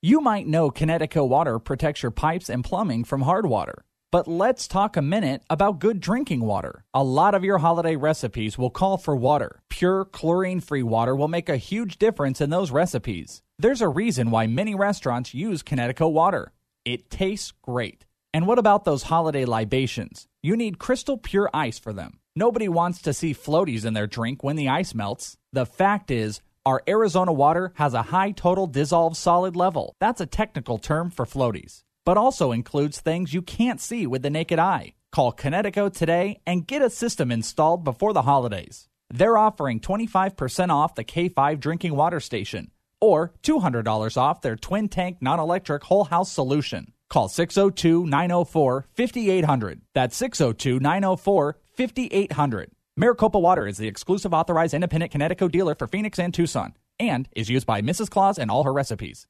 You 0.00 0.22
might 0.22 0.46
know 0.46 0.70
Kinetico 0.70 1.28
Water 1.28 1.58
protects 1.58 2.02
your 2.02 2.10
pipes 2.10 2.48
and 2.48 2.64
plumbing 2.64 3.04
from 3.04 3.20
hard 3.20 3.44
water. 3.44 3.84
But 4.10 4.26
let's 4.26 4.66
talk 4.68 4.96
a 4.96 5.02
minute 5.02 5.42
about 5.50 5.80
good 5.80 6.00
drinking 6.00 6.40
water. 6.40 6.86
A 6.94 7.02
lot 7.02 7.34
of 7.34 7.44
your 7.44 7.58
holiday 7.58 7.96
recipes 7.96 8.56
will 8.56 8.70
call 8.70 8.96
for 8.96 9.14
water. 9.16 9.60
Pure, 9.68 10.06
chlorine 10.06 10.60
free 10.60 10.82
water 10.82 11.14
will 11.14 11.28
make 11.28 11.50
a 11.50 11.58
huge 11.58 11.98
difference 11.98 12.40
in 12.40 12.48
those 12.48 12.70
recipes. 12.70 13.42
There's 13.62 13.80
a 13.80 13.88
reason 13.88 14.32
why 14.32 14.48
many 14.48 14.74
restaurants 14.74 15.34
use 15.34 15.62
Kinetico 15.62 16.10
water. 16.10 16.50
It 16.84 17.10
tastes 17.10 17.52
great. 17.62 18.04
And 18.34 18.48
what 18.48 18.58
about 18.58 18.84
those 18.84 19.04
holiday 19.04 19.44
libations? 19.44 20.26
You 20.42 20.56
need 20.56 20.80
crystal 20.80 21.16
pure 21.16 21.48
ice 21.54 21.78
for 21.78 21.92
them. 21.92 22.18
Nobody 22.34 22.68
wants 22.68 23.00
to 23.02 23.12
see 23.12 23.32
floaties 23.32 23.84
in 23.84 23.94
their 23.94 24.08
drink 24.08 24.42
when 24.42 24.56
the 24.56 24.68
ice 24.68 24.96
melts. 24.96 25.36
The 25.52 25.64
fact 25.64 26.10
is, 26.10 26.40
our 26.66 26.82
Arizona 26.88 27.32
water 27.32 27.72
has 27.76 27.94
a 27.94 28.02
high 28.02 28.32
total 28.32 28.66
dissolved 28.66 29.16
solid 29.16 29.54
level. 29.54 29.94
That's 30.00 30.20
a 30.20 30.26
technical 30.26 30.78
term 30.78 31.10
for 31.10 31.24
floaties, 31.24 31.84
but 32.04 32.16
also 32.16 32.50
includes 32.50 32.98
things 32.98 33.32
you 33.32 33.42
can't 33.42 33.80
see 33.80 34.08
with 34.08 34.22
the 34.22 34.30
naked 34.30 34.58
eye. 34.58 34.94
Call 35.12 35.32
Kinetico 35.32 35.96
today 35.96 36.40
and 36.44 36.66
get 36.66 36.82
a 36.82 36.90
system 36.90 37.30
installed 37.30 37.84
before 37.84 38.12
the 38.12 38.22
holidays. 38.22 38.88
They're 39.08 39.38
offering 39.38 39.78
25% 39.78 40.70
off 40.70 40.96
the 40.96 41.04
K5 41.04 41.60
drinking 41.60 41.94
water 41.94 42.18
station. 42.18 42.71
Or 43.02 43.32
$200 43.42 44.16
off 44.16 44.42
their 44.42 44.54
twin 44.54 44.88
tank 44.88 45.18
non 45.20 45.40
electric 45.40 45.82
whole 45.82 46.04
house 46.04 46.30
solution. 46.30 46.92
Call 47.10 47.28
602 47.28 48.06
904 48.06 48.86
5800. 48.94 49.82
That's 49.92 50.16
602 50.16 50.78
904 50.78 51.58
5800. 51.76 52.70
Maricopa 52.96 53.40
Water 53.40 53.66
is 53.66 53.76
the 53.76 53.88
exclusive 53.88 54.32
authorized 54.32 54.72
independent 54.72 55.10
Kinetico 55.12 55.50
dealer 55.50 55.74
for 55.74 55.88
Phoenix 55.88 56.20
and 56.20 56.32
Tucson 56.32 56.74
and 57.00 57.28
is 57.34 57.50
used 57.50 57.66
by 57.66 57.82
Mrs. 57.82 58.08
Claus 58.08 58.38
and 58.38 58.52
all 58.52 58.62
her 58.62 58.72
recipes. 58.72 59.26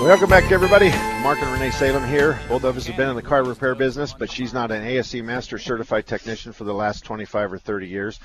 Welcome 0.00 0.30
back, 0.30 0.50
everybody. 0.50 0.90
Mark 1.22 1.42
and 1.42 1.52
Renee 1.52 1.72
Salem 1.72 2.08
here. 2.08 2.38
Both 2.48 2.64
of 2.64 2.76
us 2.76 2.86
have 2.86 2.96
been 2.96 3.10
in 3.10 3.16
the 3.16 3.22
car 3.22 3.44
repair 3.44 3.74
business, 3.74 4.14
but 4.14 4.30
she's 4.30 4.54
not 4.54 4.70
an 4.70 4.82
ASE 4.82 5.16
Master 5.16 5.58
Certified 5.58 6.06
Technician 6.06 6.52
for 6.52 6.64
the 6.64 6.72
last 6.72 7.04
25 7.04 7.52
or 7.52 7.58
30 7.58 7.88
years 7.88 8.20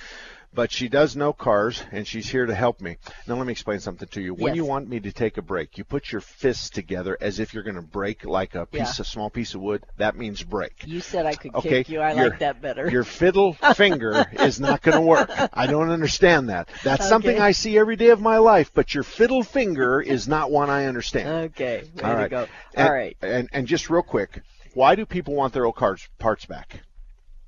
but 0.56 0.72
she 0.72 0.88
does 0.88 1.16
know 1.16 1.34
cars 1.34 1.84
and 1.92 2.08
she's 2.08 2.30
here 2.30 2.46
to 2.46 2.56
help 2.56 2.80
me. 2.82 2.98
Now 3.28 3.36
let 3.36 3.46
me 3.46 3.52
explain 3.52 3.80
something 3.80 4.08
to 4.10 4.22
you. 4.22 4.34
When 4.34 4.54
Yes. 4.54 4.56
you 4.56 4.66
want 4.66 4.88
me 4.88 5.00
to 5.02 5.12
take 5.12 5.38
a 5.38 5.42
break, 5.42 5.78
you 5.78 5.84
put 5.84 6.12
your 6.12 6.22
fists 6.22 6.70
together 6.70 7.18
as 7.20 7.40
if 7.40 7.54
you're 7.54 7.64
going 7.64 7.76
to 7.76 7.82
break 7.82 8.24
like 8.26 8.56
a 8.56 8.66
piece 8.66 8.98
Yeah. 8.98 9.02
a 9.02 9.06
small 9.06 9.30
piece 9.30 9.54
of 9.54 9.62
wood. 9.62 9.84
That 9.98 10.16
means 10.16 10.42
break. 10.44 10.84
You 10.86 11.02
said 11.02 11.26
I 11.26 11.36
could 11.36 11.54
Okay, 11.56 11.70
kick 11.70 11.90
you. 11.90 12.00
I 12.02 12.14
your- 12.14 12.30
like 12.30 12.40
that 12.40 12.62
better. 12.62 12.90
Your 12.90 13.04
fiddle 13.04 13.54
finger 13.76 14.26
is 14.40 14.60
not 14.60 14.82
going 14.82 14.96
to 14.96 15.02
work. 15.02 15.30
I 15.54 15.68
don't 15.68 15.90
understand 15.90 16.50
that. 16.50 16.70
That's 16.84 17.08
something 17.08 17.40
I 17.40 17.52
see 17.52 17.78
every 17.78 17.96
day 17.98 18.10
of 18.10 18.22
my 18.22 18.38
life, 18.38 18.72
but 18.74 18.94
your 18.94 19.04
fiddle 19.04 19.44
finger 19.44 20.00
is 20.16 20.28
not 20.28 20.52
one 20.52 20.70
I 20.70 20.86
understand. 20.86 21.28
Okay, 21.52 21.84
way 21.96 22.04
All 22.04 22.16
right. 22.16 22.32
go. 22.32 22.48
And, 22.74 22.88
All 22.88 22.94
right. 22.94 23.18
And 23.22 23.50
and 23.52 23.68
just 23.68 23.90
real 23.90 24.04
quick, 24.04 24.42
why 24.74 24.96
do 24.96 25.06
people 25.06 25.34
want 25.36 25.54
their 25.54 25.66
old 25.66 25.76
cars 25.76 26.08
parts 26.18 26.46
back? 26.46 26.82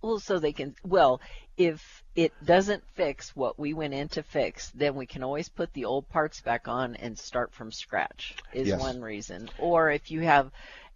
Well, 0.02 0.20
so 0.20 0.39
they 0.39 0.54
can. 0.54 0.76
Well, 0.86 1.20
if 1.58 2.04
it 2.15 2.34
doesn't 2.46 2.84
fix 2.96 3.36
what 3.36 3.58
we 3.60 3.74
went 3.74 3.93
in 3.93 4.08
to 4.10 4.24
fix, 4.24 4.70
then 4.72 4.96
we 4.96 5.06
can 5.06 5.24
always 5.24 5.50
put 5.50 5.74
the 5.74 5.86
old 5.86 6.08
parts 6.10 6.41
back 6.41 6.67
on 6.67 6.96
and 6.96 7.17
start 7.17 7.52
from 7.54 7.72
scratch. 7.72 8.36
Is 8.54 8.67
Yes. 8.67 8.80
one 8.80 9.02
reason. 9.02 9.50
Or 9.60 9.89
if 9.91 10.12
you 10.12 10.22
have 10.22 10.52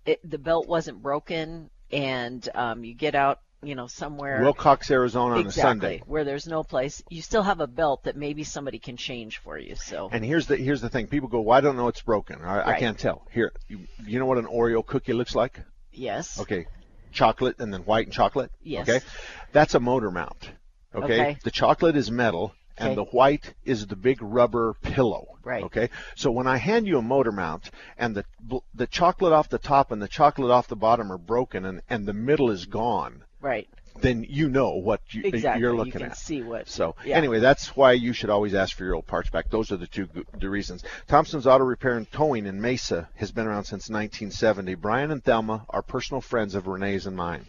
it, 0.06 0.20
the 0.30 0.38
belt 0.38 0.68
wasn't 0.68 1.02
broken 1.02 1.70
and 1.92 2.48
um, 2.56 2.84
you 2.84 2.94
get 2.94 3.16
out, 3.16 3.40
you 3.64 3.76
know, 3.76 3.86
somewhere. 3.88 4.40
Willcox, 4.42 4.90
Arizona 4.90 5.36
on 5.36 5.42
exactly, 5.42 5.62
a 5.62 5.64
Sunday. 6.00 6.04
where 6.08 6.24
there's 6.24 6.48
no 6.48 6.64
place, 6.64 7.04
you 7.10 7.22
still 7.22 7.44
have 7.44 7.60
a 7.60 7.68
belt 7.68 8.04
that 8.06 8.16
maybe 8.16 8.44
somebody 8.44 8.80
can 8.80 8.98
change 8.98 9.38
for 9.40 9.58
you. 9.58 9.76
So 9.76 10.10
And 10.12 10.24
here's 10.26 10.48
the 10.48 10.56
here's 10.58 10.82
the 10.82 10.90
thing. 10.90 11.08
People 11.08 11.30
go, 11.30 11.42
"Well, 11.42 11.58
I 11.58 11.62
don't 11.62 11.76
know 11.76 11.88
it's 11.88 12.02
broken. 12.02 12.42
I, 12.44 12.72
I 12.76 12.80
can't 12.80 12.98
tell." 12.98 13.28
Here, 13.32 13.52
you, 13.68 13.80
you 14.06 14.20
know 14.20 14.26
what 14.26 14.38
an 14.38 14.46
Oreo 14.46 14.86
cookie 14.86 15.14
looks 15.14 15.36
like? 15.36 15.60
yes, 15.92 16.40
Okay, 16.40 16.66
chocolate 17.12 17.60
and 17.60 17.74
then 17.74 17.82
white 17.82 18.08
and 18.08 18.14
chocolate. 18.14 18.52
Yes. 18.64 18.88
Okay, 18.88 19.06
that's 19.52 19.76
a 19.76 19.80
motor 19.80 20.12
mount. 20.12 20.52
Okay, 20.94 21.04
Okay. 21.04 21.38
the 21.44 21.52
chocolate 21.52 21.96
is 21.96 22.12
metal. 22.12 22.54
And 22.78 22.98
the 22.98 23.04
white 23.04 23.54
is 23.64 23.86
the 23.86 23.96
big 23.96 24.18
rubber 24.24 24.74
pillow. 24.82 25.38
Right. 25.44 25.64
Okay. 25.66 25.90
So 26.16 26.32
when 26.32 26.48
I 26.48 26.58
hand 26.58 26.88
you 26.88 26.98
a 26.98 27.02
motor 27.04 27.32
mount 27.32 27.70
and 27.96 28.16
the 28.16 28.26
the 28.74 28.88
chocolate 28.88 29.34
off 29.34 29.50
the 29.50 29.60
top 29.60 29.92
and 29.92 30.02
the 30.02 30.08
chocolate 30.08 30.50
off 30.50 30.68
the 30.68 30.76
bottom 30.76 31.12
are 31.12 31.20
broken 31.20 31.64
and, 31.64 31.82
and 31.92 32.08
the 32.08 32.14
middle 32.14 32.50
is 32.50 32.66
gone, 32.66 33.24
right, 33.40 33.70
then 34.02 34.26
you 34.28 34.50
know 34.50 34.72
what 34.72 35.02
you, 35.10 35.22
exactly. 35.24 35.62
you're 35.62 35.72
you 35.72 35.78
looking 35.78 35.92
can 35.94 36.04
at. 36.04 36.18
see 36.18 36.42
what. 36.42 36.68
So 36.70 36.96
Yeah. 37.06 37.18
anyway, 37.18 37.40
that's 37.40 37.76
why 37.76 37.94
you 37.94 38.14
should 38.14 38.30
always 38.30 38.54
ask 38.54 38.76
for 38.76 38.84
your 38.84 38.96
old 38.96 39.08
parts 39.08 39.30
back. 39.30 39.50
Those 39.50 39.72
are 39.72 39.78
the 39.78 39.88
two 39.88 40.08
the 40.38 40.50
reasons. 40.50 40.84
Thompson's 41.08 41.48
Auto 41.48 41.64
Repair 41.64 41.98
and 41.98 42.12
Towing 42.12 42.46
in 42.46 42.62
Mesa 42.62 43.10
has 43.16 43.32
been 43.32 43.48
around 43.48 43.66
since 43.66 43.90
1970. 43.90 44.76
Brian 44.76 45.12
and 45.12 45.24
Thelma 45.24 45.66
are 45.70 45.82
personal 45.82 46.22
friends 46.22 46.56
of 46.56 46.68
Renee's 46.68 47.06
and 47.08 47.16
mine. 47.16 47.46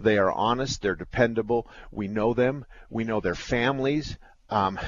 They 0.00 0.18
are 0.18 0.32
honest. 0.32 0.82
They're 0.82 0.96
dependable. 0.96 1.68
We 1.92 2.08
know 2.08 2.34
them. 2.34 2.64
We 2.90 3.04
know 3.04 3.20
their 3.20 3.36
families. 3.36 4.16
Um, 4.54 4.78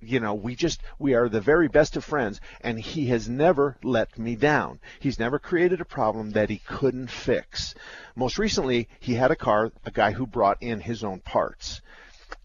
you 0.00 0.20
know, 0.20 0.32
we 0.32 0.56
just 0.56 0.80
we 0.98 1.12
are 1.12 1.28
the 1.28 1.42
very 1.42 1.68
best 1.68 1.96
of 1.96 2.04
friends, 2.04 2.40
and 2.62 2.80
he 2.80 3.08
has 3.08 3.28
never 3.28 3.76
let 3.82 4.18
me 4.18 4.36
down. 4.36 4.80
He's 5.00 5.18
never 5.18 5.38
created 5.38 5.82
a 5.82 5.84
problem 5.84 6.30
that 6.30 6.48
he 6.48 6.62
couldn't 6.66 7.10
fix. 7.10 7.74
Most 8.16 8.38
recently, 8.38 8.88
he 8.98 9.14
had 9.14 9.30
a 9.30 9.36
car, 9.36 9.70
a 9.84 9.90
guy 9.90 10.12
who 10.12 10.26
brought 10.26 10.62
in 10.62 10.80
his 10.80 11.04
own 11.04 11.20
parts 11.20 11.82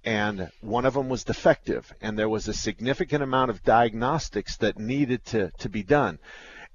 and 0.03 0.51
one 0.61 0.85
of 0.85 0.93
them 0.93 1.09
was 1.09 1.23
defective, 1.23 1.91
and 1.99 2.17
there 2.17 2.29
was 2.29 2.47
a 2.47 2.53
significant 2.53 3.23
amount 3.23 3.49
of 3.49 3.63
diagnostics 3.63 4.57
that 4.57 4.77
needed 4.77 5.25
to, 5.25 5.51
to 5.57 5.69
be 5.69 5.81
done. 5.81 6.19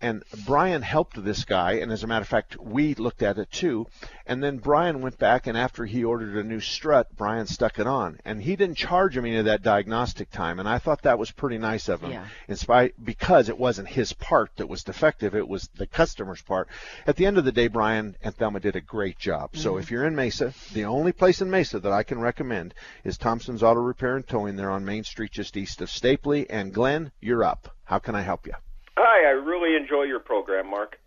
And 0.03 0.23
Brian 0.47 0.81
helped 0.81 1.23
this 1.23 1.45
guy, 1.45 1.73
and 1.73 1.93
as 1.93 2.03
a 2.03 2.07
matter 2.07 2.23
of 2.23 2.29
fact, 2.29 2.57
we 2.59 2.95
looked 2.95 3.23
at 3.23 3.39
it 3.39 3.51
too. 3.51 3.87
And 4.27 4.43
then 4.43 4.59
Brian 4.59 5.03
went 5.03 5.19
back, 5.19 5.47
and 5.47 5.59
after 5.59 5.85
he 5.85 6.05
ordered 6.05 6.37
a 6.37 6.43
new 6.43 6.61
strut, 6.61 7.09
Brian 7.17 7.47
stuck 7.47 7.79
it 7.79 7.87
on, 7.87 8.19
and 8.25 8.43
he 8.43 8.57
didn't 8.57 8.77
charge 8.77 9.17
him 9.17 9.27
any 9.27 9.37
of 9.37 9.45
that 9.45 9.63
diagnostic 9.63 10.31
time. 10.31 10.59
And 10.59 10.69
I 10.69 10.79
thought 10.79 11.03
that 11.03 11.19
was 11.19 11.31
pretty 11.31 11.59
nice 11.59 11.89
of 11.89 12.01
him, 12.01 12.13
Yeah. 12.13 12.25
in 12.49 12.57
spite 12.57 12.95
because 13.05 13.49
it 13.49 13.59
wasn't 13.59 13.89
his 13.89 14.13
part 14.15 14.53
that 14.57 14.69
was 14.69 14.85
defective; 14.85 15.35
it 15.35 15.49
was 15.49 15.69
the 15.77 15.87
customer's 15.87 16.41
part. 16.41 16.69
At 17.07 17.17
the 17.17 17.27
end 17.27 17.37
of 17.37 17.45
the 17.45 17.53
day, 17.53 17.69
Brian 17.69 18.17
and 18.23 18.35
Thelma 18.35 18.61
did 18.61 18.77
a 18.77 18.81
great 18.81 19.19
job. 19.19 19.51
So 19.55 19.73
mm-hmm. 19.73 19.81
if 19.81 19.91
you're 19.91 20.07
in 20.07 20.17
Mesa, 20.17 20.55
the 20.73 20.87
only 20.87 21.13
place 21.13 21.43
in 21.43 21.51
Mesa 21.51 21.79
that 21.79 21.93
I 21.93 22.05
can 22.05 22.21
recommend 22.21 22.73
is 23.05 23.19
Thompson's 23.19 23.63
Auto 23.63 23.81
Repair 23.81 24.17
and 24.17 24.27
Towing. 24.27 24.57
They're 24.57 24.71
on 24.71 24.85
Main 24.85 25.05
Street, 25.05 25.33
just 25.33 25.57
east 25.57 25.83
of 25.83 25.91
Stapley. 25.91 26.47
And 26.49 26.73
Glenn, 26.73 27.13
you're 27.21 27.45
up. 27.45 27.77
How 27.85 27.99
can 27.99 28.15
I 28.15 28.23
help 28.23 28.47
you? 28.47 28.55
Hi, 29.03 29.27
I 29.27 29.31
really 29.31 29.77
enjoy 29.77 30.03
your 30.03 30.21
program, 30.21 30.69
Mark. 30.69 31.01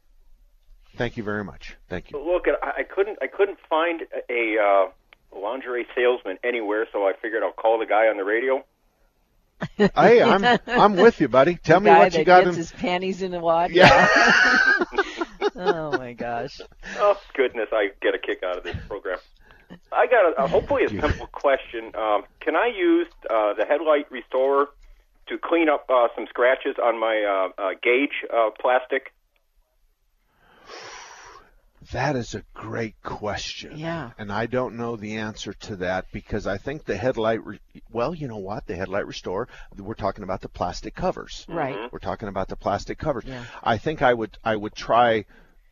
Thank 0.98 1.16
you 1.16 1.22
very 1.22 1.44
much. 1.44 1.76
Thank 1.90 2.10
you. 2.10 2.18
Look, 2.18 2.46
I, 2.48 2.82
I 2.82 2.84
couldn't 2.84 3.20
I 3.22 3.28
couldn't 3.28 3.60
find 3.70 4.02
a 4.30 4.58
uh, 4.58 5.40
lingerie 5.40 5.86
salesman 5.96 6.40
anywhere, 6.44 6.88
so 6.92 7.08
I 7.08 7.14
figured 7.22 7.44
I'll 7.44 7.52
call 7.52 7.78
the 7.78 7.86
guy 7.86 8.08
on 8.08 8.18
the 8.18 8.24
radio. 8.24 8.66
hey, 9.78 10.24
I'm 10.24 10.60
I'm 10.66 10.96
with 10.96 11.22
you, 11.22 11.28
buddy. 11.28 11.56
Tell 11.56 11.80
the 11.80 11.86
me 11.86 11.92
guy 11.92 12.00
what 12.00 12.12
that 12.14 12.18
you 12.18 12.26
got 12.26 12.46
gets 12.46 12.56
in. 12.56 12.62
his 12.62 12.72
panties 12.72 13.22
in 13.22 13.32
a 13.36 13.40
wad. 13.40 13.70
Yeah. 13.70 14.08
oh 15.56 15.96
my 15.96 16.14
gosh. 16.14 16.62
Oh 16.98 17.20
goodness, 17.36 17.70
I 17.72 17.92
get 18.02 18.16
a 18.16 18.20
kick 18.20 18.42
out 18.42 18.58
of 18.58 18.64
this 18.64 18.78
program. 18.88 19.20
I 19.92 20.08
got 20.08 20.34
a, 20.34 20.46
a 20.46 20.48
hopefully 20.48 20.86
a 20.86 20.90
simple 20.90 21.28
question. 21.28 21.92
Um, 21.96 22.24
can 22.40 22.56
I 22.56 22.72
use 22.76 23.08
uh, 23.30 23.54
the 23.54 23.66
headlight 23.66 24.12
restorer 24.12 24.70
to 25.28 25.38
clean 25.38 25.70
up 25.70 25.86
uh, 25.90 26.08
some 26.16 26.26
scratches 26.28 26.76
on 26.82 27.00
my 27.00 27.24
uh, 27.24 27.62
uh, 27.62 27.70
gauge 27.82 28.26
uh, 28.34 28.50
plastic? 28.60 29.14
That 31.92 32.16
is 32.16 32.34
a 32.34 32.44
great 32.54 32.96
question. 33.04 33.78
Yeah. 33.78 34.12
And 34.18 34.32
I 34.32 34.46
don't 34.46 34.78
know 34.78 34.96
the 34.96 35.18
answer 35.18 35.54
to 35.54 35.76
that 35.78 36.06
because 36.14 36.48
I 36.48 36.58
think 36.58 36.86
the 36.86 36.96
headlight, 36.96 37.46
re- 37.46 37.60
well, 37.92 38.16
you 38.16 38.28
know 38.28 38.38
what? 38.38 38.66
The 38.68 38.76
headlight 38.76 39.06
restore, 39.06 39.50
we're 39.78 39.94
talking 39.94 40.24
about 40.24 40.42
the 40.42 40.50
plastic 40.50 40.96
covers. 40.96 41.46
Right. 41.50 41.92
We're 41.92 42.00
talking 42.00 42.30
about 42.30 42.48
the 42.48 42.56
plastic 42.56 42.98
covers. 42.98 43.26
Yeah. 43.28 43.44
I 43.62 43.78
think 43.78 44.02
I 44.02 44.14
would 44.14 44.38
I 44.44 44.56
would 44.56 44.76
try 44.76 45.26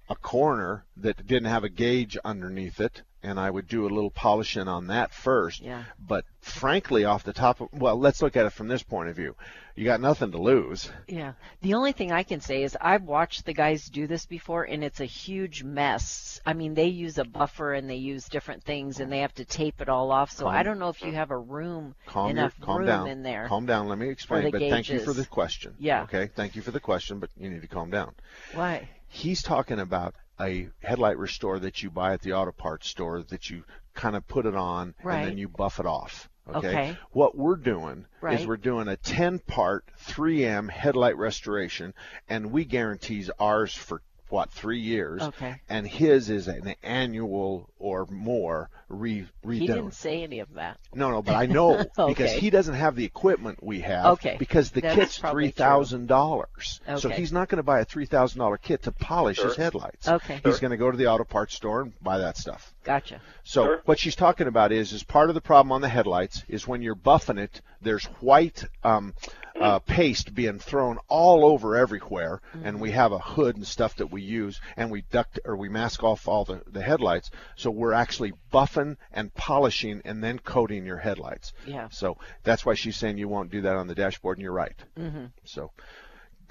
a 0.10 0.16
corner 0.16 0.86
that 0.98 1.26
didn't 1.26 1.50
have 1.50 1.64
a 1.64 1.70
gauge 1.70 2.18
underneath 2.26 2.82
it 2.82 3.04
and 3.24 3.40
I 3.40 3.50
would 3.50 3.68
do 3.68 3.86
a 3.86 3.90
little 3.90 4.10
polishing 4.12 4.68
on 4.68 4.88
that 4.88 5.14
first. 5.14 5.62
Yeah. 5.62 5.84
But 6.00 6.26
frankly 6.42 7.06
off 7.06 7.24
the 7.24 7.34
top 7.34 7.62
of 7.62 7.70
well, 7.72 7.98
let's 7.98 8.22
look 8.22 8.36
at 8.36 8.46
it 8.46 8.54
from 8.54 8.68
this 8.68 8.84
point 8.84 9.10
of 9.10 9.16
view. 9.16 9.36
You 9.76 9.86
got 9.86 10.02
nothing 10.02 10.32
to 10.32 10.38
lose. 10.38 10.92
Yeah. 11.08 11.34
The 11.62 11.76
only 11.76 11.92
thing 11.92 12.12
I 12.12 12.24
can 12.24 12.42
say 12.42 12.64
is 12.64 12.78
I've 12.80 13.04
watched 13.04 13.46
the 13.46 13.54
guys 13.54 13.88
do 13.88 14.06
this 14.08 14.26
before 14.26 14.64
and 14.64 14.84
it's 14.84 15.00
a 15.00 15.06
huge 15.06 15.64
mess. 15.64 16.42
I 16.46 16.54
mean, 16.54 16.74
they 16.74 16.88
use 16.88 17.18
a 17.18 17.24
buffer 17.24 17.74
and 17.74 17.90
they 17.90 17.96
use 17.96 18.28
different 18.28 18.64
things 18.64 19.00
and 19.00 19.12
they 19.12 19.20
have 19.20 19.34
to 19.36 19.46
tape 19.46 19.82
it 19.82 19.90
all 19.90 20.12
off. 20.12 20.32
So 20.32 20.46
Calm- 20.46 20.56
I 20.56 20.64
don't 20.64 20.80
know 20.80 20.90
if 20.90 21.02
you 21.04 21.14
have 21.14 21.32
a 21.32 21.38
room 21.38 21.96
Calm 22.06 22.32
enough 22.32 22.56
your, 22.60 22.66
calm 22.66 22.78
room 22.80 22.88
down. 22.88 23.08
in 23.08 23.24
there. 23.24 23.48
Calm 23.48 23.66
down. 23.66 23.88
Let 23.88 23.98
me 23.98 24.10
explain. 24.10 24.52
But 24.52 24.60
thank 24.60 24.90
you 24.90 25.00
for 25.00 25.14
the 25.14 25.26
question. 25.26 25.76
Yeah. 25.80 26.04
Okay. 26.04 26.30
Thank 26.36 26.56
you 26.56 26.62
for 26.62 26.72
the 26.72 26.80
question, 26.80 27.20
but 27.20 27.30
you 27.38 27.50
need 27.50 27.62
to 27.62 27.68
calm 27.68 27.92
down. 27.92 28.14
Why? 28.54 28.90
He's 29.08 29.42
talking 29.42 29.80
about 29.80 30.16
a 30.42 30.70
headlight 30.82 31.18
restore 31.18 31.60
that 31.60 31.84
you 31.84 31.90
buy 31.90 32.14
at 32.14 32.22
the 32.22 32.34
auto 32.34 32.52
parts 32.52 32.88
store 32.90 33.22
that 33.24 33.50
you 33.50 33.64
kind 33.94 34.16
of 34.16 34.28
put 34.28 34.46
it 34.46 34.56
on 34.56 34.96
and 35.22 35.30
then 35.30 35.38
you 35.38 35.48
buff 35.48 35.80
it 35.80 35.86
off. 35.86 36.30
Okay. 36.48 36.68
Okay. 36.70 36.98
What 37.12 37.38
we're 37.38 37.56
doing 37.56 38.06
Right. 38.20 38.40
is 38.40 38.48
we're 38.48 38.58
doing 38.58 38.88
a 38.88 38.98
10 38.98 39.40
part 39.40 39.86
3M 40.06 40.70
headlight 40.70 41.16
restoration 41.18 41.94
and 42.28 42.52
we 42.52 42.66
guarantees 42.66 43.30
ours 43.40 43.74
for 43.76 44.02
what, 44.32 44.52
three 44.52 44.80
years? 44.80 45.22
Okay. 45.22 45.56
And 45.70 45.88
his 45.88 46.30
is 46.30 46.48
an 46.48 46.76
annual 46.84 47.70
or 47.80 48.06
more 48.10 48.70
re 48.90 49.28
redone. 49.46 49.60
He 49.60 49.68
didn't 49.68 49.94
say 49.94 50.24
any 50.24 50.40
of 50.40 50.54
that. 50.56 50.78
No, 50.94 51.12
no, 51.12 51.22
but 51.22 51.36
I 51.36 51.46
know 51.46 51.78
because 52.08 52.30
Okay. 52.32 52.40
he 52.40 52.50
doesn't 52.50 52.76
have 52.76 52.96
the 52.96 53.06
equipment 53.06 53.64
we 53.64 53.82
have. 53.82 54.06
Okay. 54.14 54.36
Because 54.40 54.72
the 54.72 54.82
That's 54.82 54.96
kit's 54.96 55.20
probably 55.20 55.46
three 55.48 55.52
thousand 55.52 56.08
dollars. 56.08 56.80
So 56.98 57.10
Okay. 57.10 57.18
he's 57.18 57.32
not 57.32 57.50
going 57.50 57.58
to 57.58 57.64
buy 57.64 57.80
a 57.80 57.86
three 57.86 58.06
thousand 58.06 58.40
dollar 58.40 58.58
kit 58.58 58.84
to 58.84 58.92
polish 58.92 59.42
his 59.42 59.54
Sure. 59.56 59.64
headlights. 59.64 60.08
Okay. 60.08 60.42
He's 60.44 60.60
going 60.60 60.72
to 60.72 60.78
go 60.78 60.90
to 60.92 60.98
the 60.98 61.08
auto 61.08 61.24
parts 61.24 61.56
store 61.56 61.82
and 61.82 61.94
buy 62.02 62.18
that 62.20 62.38
stuff. 62.38 62.74
Gotcha. 62.84 63.22
So 63.44 63.66
Sure. 63.66 63.82
what 63.86 64.00
she's 64.00 64.16
talking 64.16 64.48
about 64.48 64.72
is 64.72 64.94
is 64.94 65.04
part 65.04 65.30
of 65.30 65.36
the 65.36 65.42
problem 65.42 65.72
on 65.72 65.82
the 65.82 65.90
headlights 65.90 66.44
is 66.48 66.68
when 66.68 66.82
you're 66.82 66.96
buffing 66.96 67.40
it, 67.40 67.62
there's 67.82 68.06
white 68.06 68.64
um, 68.84 69.14
uh, 69.60 69.80
paste 69.80 70.34
being 70.34 70.60
thrown 70.60 70.98
all 71.08 71.46
over 71.46 71.76
everywhere, 71.76 72.42
and 72.64 72.80
we 72.80 72.92
have 72.92 73.12
a 73.12 73.20
hood 73.20 73.56
and 73.56 73.68
stuff 73.68 73.96
that 73.98 74.12
we 74.12 74.22
use, 74.22 74.60
and 74.78 74.90
we 74.90 75.02
duct 75.12 75.40
or 75.46 75.56
we 75.56 75.70
mask 75.70 76.04
off 76.04 76.28
all 76.28 76.46
the, 76.46 76.62
the 76.68 76.82
headlights. 76.82 77.32
So 77.56 77.70
we're 77.70 77.94
actually 77.94 78.34
buffing 78.52 78.98
and 79.12 79.34
polishing 79.34 80.02
and 80.06 80.24
then 80.24 80.40
coating 80.40 80.86
your 80.86 80.98
headlights. 80.98 81.54
Yeah. 81.66 81.90
So 81.90 82.18
that's 82.44 82.66
why 82.66 82.76
she's 82.76 82.98
saying 82.98 83.18
you 83.18 83.28
won't 83.28 83.52
do 83.52 83.62
that 83.62 83.76
on 83.76 83.88
the 83.88 83.96
dashboard, 83.96 84.38
and 84.38 84.44
you're 84.44 84.52
right. 84.52 84.76
Mm-hmm. 84.98 85.26
So, 85.44 85.72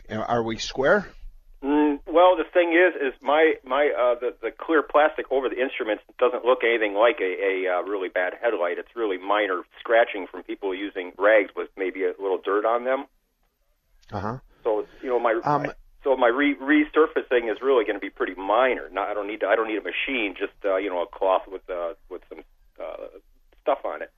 uh, 0.09 0.16
are 0.16 0.43
we 0.43 0.59
square? 0.59 1.09
Mm, 1.62 2.01
well, 2.07 2.37
the 2.37 2.44
thing 2.44 2.73
is, 2.73 2.94
is 2.96 3.12
my 3.20 3.55
my 3.64 3.92
uh, 3.92 4.18
the 4.18 4.35
the 4.40 4.51
clear 4.51 4.83
plastic 4.83 5.27
over 5.31 5.49
the 5.49 5.61
instruments 5.61 6.03
doesn't 6.18 6.44
look 6.44 6.61
anything 6.64 6.94
like 6.94 7.20
a, 7.20 7.66
a 7.68 7.79
uh, 7.79 7.83
really 7.83 8.09
bad 8.09 8.33
headlight. 8.40 8.79
It's 8.79 8.96
really 8.96 9.18
minor 9.18 9.62
scratching 9.79 10.27
from 10.27 10.42
people 10.42 10.75
using 10.75 11.12
rags 11.18 11.51
with 11.55 11.68
maybe 11.77 12.05
a 12.05 12.12
little 12.18 12.40
dirt 12.42 12.64
on 12.64 12.85
them. 12.85 13.05
Uh 14.11 14.20
huh. 14.20 14.38
So 14.64 14.87
you 15.03 15.11
know 15.11 15.20
my, 15.20 15.38
Um, 15.44 15.64
my 15.64 15.75
so 16.03 16.16
my 16.16 16.29
re- 16.29 16.57
resurfacing 16.57 17.53
is 17.53 17.59
really 17.61 17.85
going 17.85 17.96
to 17.96 18.01
be 18.01 18.09
pretty 18.09 18.35
minor. 18.35 18.88
Not 18.90 19.09
I 19.09 19.14
don't 19.14 19.27
need 19.27 19.40
to, 19.40 19.46
I 19.46 19.55
don't 19.55 19.68
need 19.68 19.79
a 19.79 19.83
machine, 19.83 20.35
just 20.38 20.55
uh, 20.64 20.77
you 20.77 20.88
know 20.88 21.03
a 21.03 21.07
cloth 21.07 21.42
with 21.46 21.68
uh, 21.68 21.92
with 22.09 22.23
some 22.31 22.42
uh, 22.83 23.18
stuff 23.61 23.85
on 23.85 24.01
it. 24.01 24.11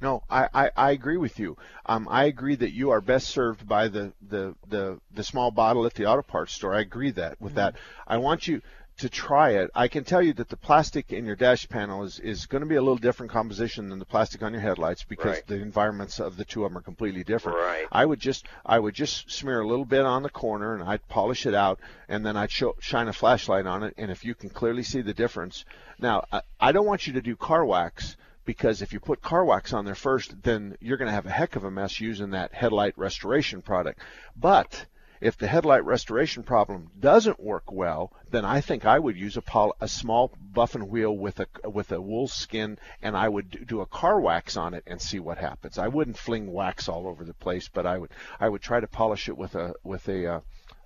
No, 0.00 0.22
I, 0.28 0.48
I, 0.52 0.70
I 0.76 0.90
agree 0.90 1.16
with 1.16 1.38
you. 1.38 1.56
Um, 1.86 2.06
I 2.10 2.24
agree 2.24 2.54
that 2.56 2.72
you 2.72 2.90
are 2.90 3.00
best 3.00 3.28
served 3.28 3.66
by 3.66 3.88
the, 3.88 4.12
the, 4.28 4.54
the, 4.68 5.00
the 5.14 5.24
small 5.24 5.50
bottle 5.50 5.86
at 5.86 5.94
the 5.94 6.06
auto 6.06 6.22
parts 6.22 6.52
store. 6.52 6.74
I 6.74 6.80
agree 6.80 7.10
that 7.12 7.40
with 7.40 7.54
that. 7.54 7.76
I 8.06 8.18
want 8.18 8.46
you 8.46 8.60
to 8.98 9.08
try 9.10 9.50
it. 9.50 9.70
I 9.74 9.88
can 9.88 10.04
tell 10.04 10.22
you 10.22 10.32
that 10.34 10.48
the 10.48 10.56
plastic 10.56 11.12
in 11.12 11.26
your 11.26 11.36
dash 11.36 11.68
panel 11.68 12.02
is, 12.04 12.18
is 12.18 12.46
going 12.46 12.62
to 12.62 12.68
be 12.68 12.76
a 12.76 12.80
little 12.80 12.96
different 12.96 13.30
composition 13.30 13.90
than 13.90 13.98
the 13.98 14.06
plastic 14.06 14.42
on 14.42 14.52
your 14.52 14.62
headlights 14.62 15.04
because 15.04 15.36
Right. 15.36 15.46
the 15.46 15.56
environments 15.60 16.18
of 16.18 16.36
the 16.38 16.44
two 16.46 16.64
of 16.64 16.70
them 16.70 16.78
are 16.78 16.82
completely 16.82 17.22
different. 17.22 17.58
Right. 17.58 17.86
I 17.92 18.06
would 18.06 18.20
just 18.20 18.46
I 18.64 18.78
would 18.78 18.94
just 18.94 19.30
smear 19.30 19.60
a 19.60 19.66
little 19.66 19.84
bit 19.84 20.00
on 20.06 20.22
the 20.22 20.30
corner 20.30 20.74
and 20.74 20.82
I'd 20.82 21.06
polish 21.08 21.44
it 21.44 21.54
out 21.54 21.78
and 22.08 22.24
then 22.24 22.38
I'd 22.38 22.50
show, 22.50 22.74
shine 22.80 23.08
a 23.08 23.12
flashlight 23.12 23.66
on 23.66 23.82
it 23.82 23.92
and 23.98 24.10
if 24.10 24.24
you 24.24 24.34
can 24.34 24.48
clearly 24.48 24.82
see 24.82 25.02
the 25.02 25.12
difference. 25.14 25.66
Now 25.98 26.24
I, 26.32 26.40
I 26.58 26.72
don't 26.72 26.86
want 26.86 27.06
you 27.06 27.12
to 27.14 27.20
do 27.22 27.36
car 27.36 27.66
wax 27.66 28.16
because 28.46 28.80
if 28.80 28.92
you 28.94 29.00
put 29.00 29.20
car 29.20 29.44
wax 29.44 29.74
on 29.74 29.84
there 29.84 29.94
first, 29.94 30.42
then 30.42 30.76
you're 30.80 30.96
going 30.96 31.08
to 31.08 31.14
have 31.14 31.26
a 31.26 31.30
heck 31.30 31.56
of 31.56 31.64
a 31.64 31.70
mess 31.70 32.00
using 32.00 32.30
that 32.30 32.54
headlight 32.54 32.96
restoration 32.96 33.60
product. 33.60 34.00
But 34.34 34.86
if 35.20 35.36
the 35.36 35.46
headlight 35.46 35.84
restoration 35.84 36.42
problem 36.42 36.90
doesn't 36.98 37.40
work 37.40 37.72
well, 37.72 38.12
then 38.30 38.44
I 38.44 38.60
think 38.60 38.84
I 38.84 38.98
would 38.98 39.16
use 39.16 39.36
a, 39.36 39.42
pol- 39.42 39.76
a 39.80 39.88
small 39.88 40.32
buffing 40.52 40.88
wheel 40.88 41.16
with 41.16 41.40
a 41.40 41.46
with 41.68 41.90
a 41.92 42.00
wool 42.00 42.28
skin, 42.28 42.78
and 43.02 43.16
I 43.16 43.28
would 43.28 43.50
do- 43.50 43.64
do 43.64 43.80
a 43.80 43.86
car 43.86 44.20
wax 44.20 44.56
on 44.56 44.74
it 44.74 44.84
and 44.86 45.00
see 45.00 45.18
what 45.18 45.38
happens. 45.38 45.78
I 45.78 45.88
wouldn't 45.88 46.18
fling 46.18 46.52
wax 46.52 46.88
all 46.88 47.06
over 47.06 47.24
the 47.24 47.34
place, 47.34 47.68
but 47.68 47.86
I 47.86 47.98
would 47.98 48.10
I 48.38 48.48
would 48.48 48.62
try 48.62 48.80
to 48.80 48.86
polish 48.86 49.28
it 49.28 49.36
with 49.36 49.54
a 49.54 49.74
with 49.82 50.08
a 50.08 50.26
uh, 50.26 50.40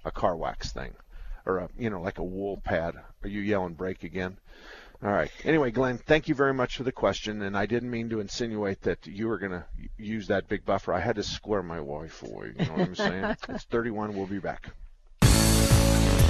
a 0.05 0.11
car 0.11 0.37
wax 0.37 0.73
thing, 0.73 0.95
or 1.45 1.59
a 1.59 1.69
you 1.77 1.91
know 1.91 2.01
like 2.01 2.19
a 2.19 2.25
wool 2.25 2.57
pad. 2.59 2.95
Are 3.23 3.29
you 3.29 3.41
yelling 3.41 3.75
break 3.75 4.05
again? 4.05 4.39
All 5.03 5.11
right. 5.11 5.31
Anyway, 5.45 5.71
Glenn, 5.71 5.97
thank 5.97 6.29
you 6.29 6.35
very 6.35 6.53
much 6.53 6.77
for 6.77 6.83
the 6.83 6.93
question, 6.93 7.41
and 7.41 7.57
I 7.57 7.65
didn't 7.65 7.91
mean 7.91 8.11
to 8.11 8.21
insinuate 8.21 8.83
that 8.83 9.07
you 9.07 9.29
were 9.29 9.39
going 9.39 9.53
to 9.53 9.65
use 9.97 10.27
that 10.27 10.47
big 10.47 10.67
buffer. 10.67 10.93
I 10.93 11.01
had 11.01 11.17
to 11.17 11.23
square 11.23 11.63
my 11.63 11.81
wife 11.81 12.23
away. 12.23 12.53
You 12.59 12.67
know 12.67 12.73
what 12.73 12.81
I'm 12.81 12.95
saying? 12.95 13.37
it's 13.49 13.65
31. 13.65 14.15
We'll 14.15 14.27
be 14.27 14.41
back. 14.41 14.75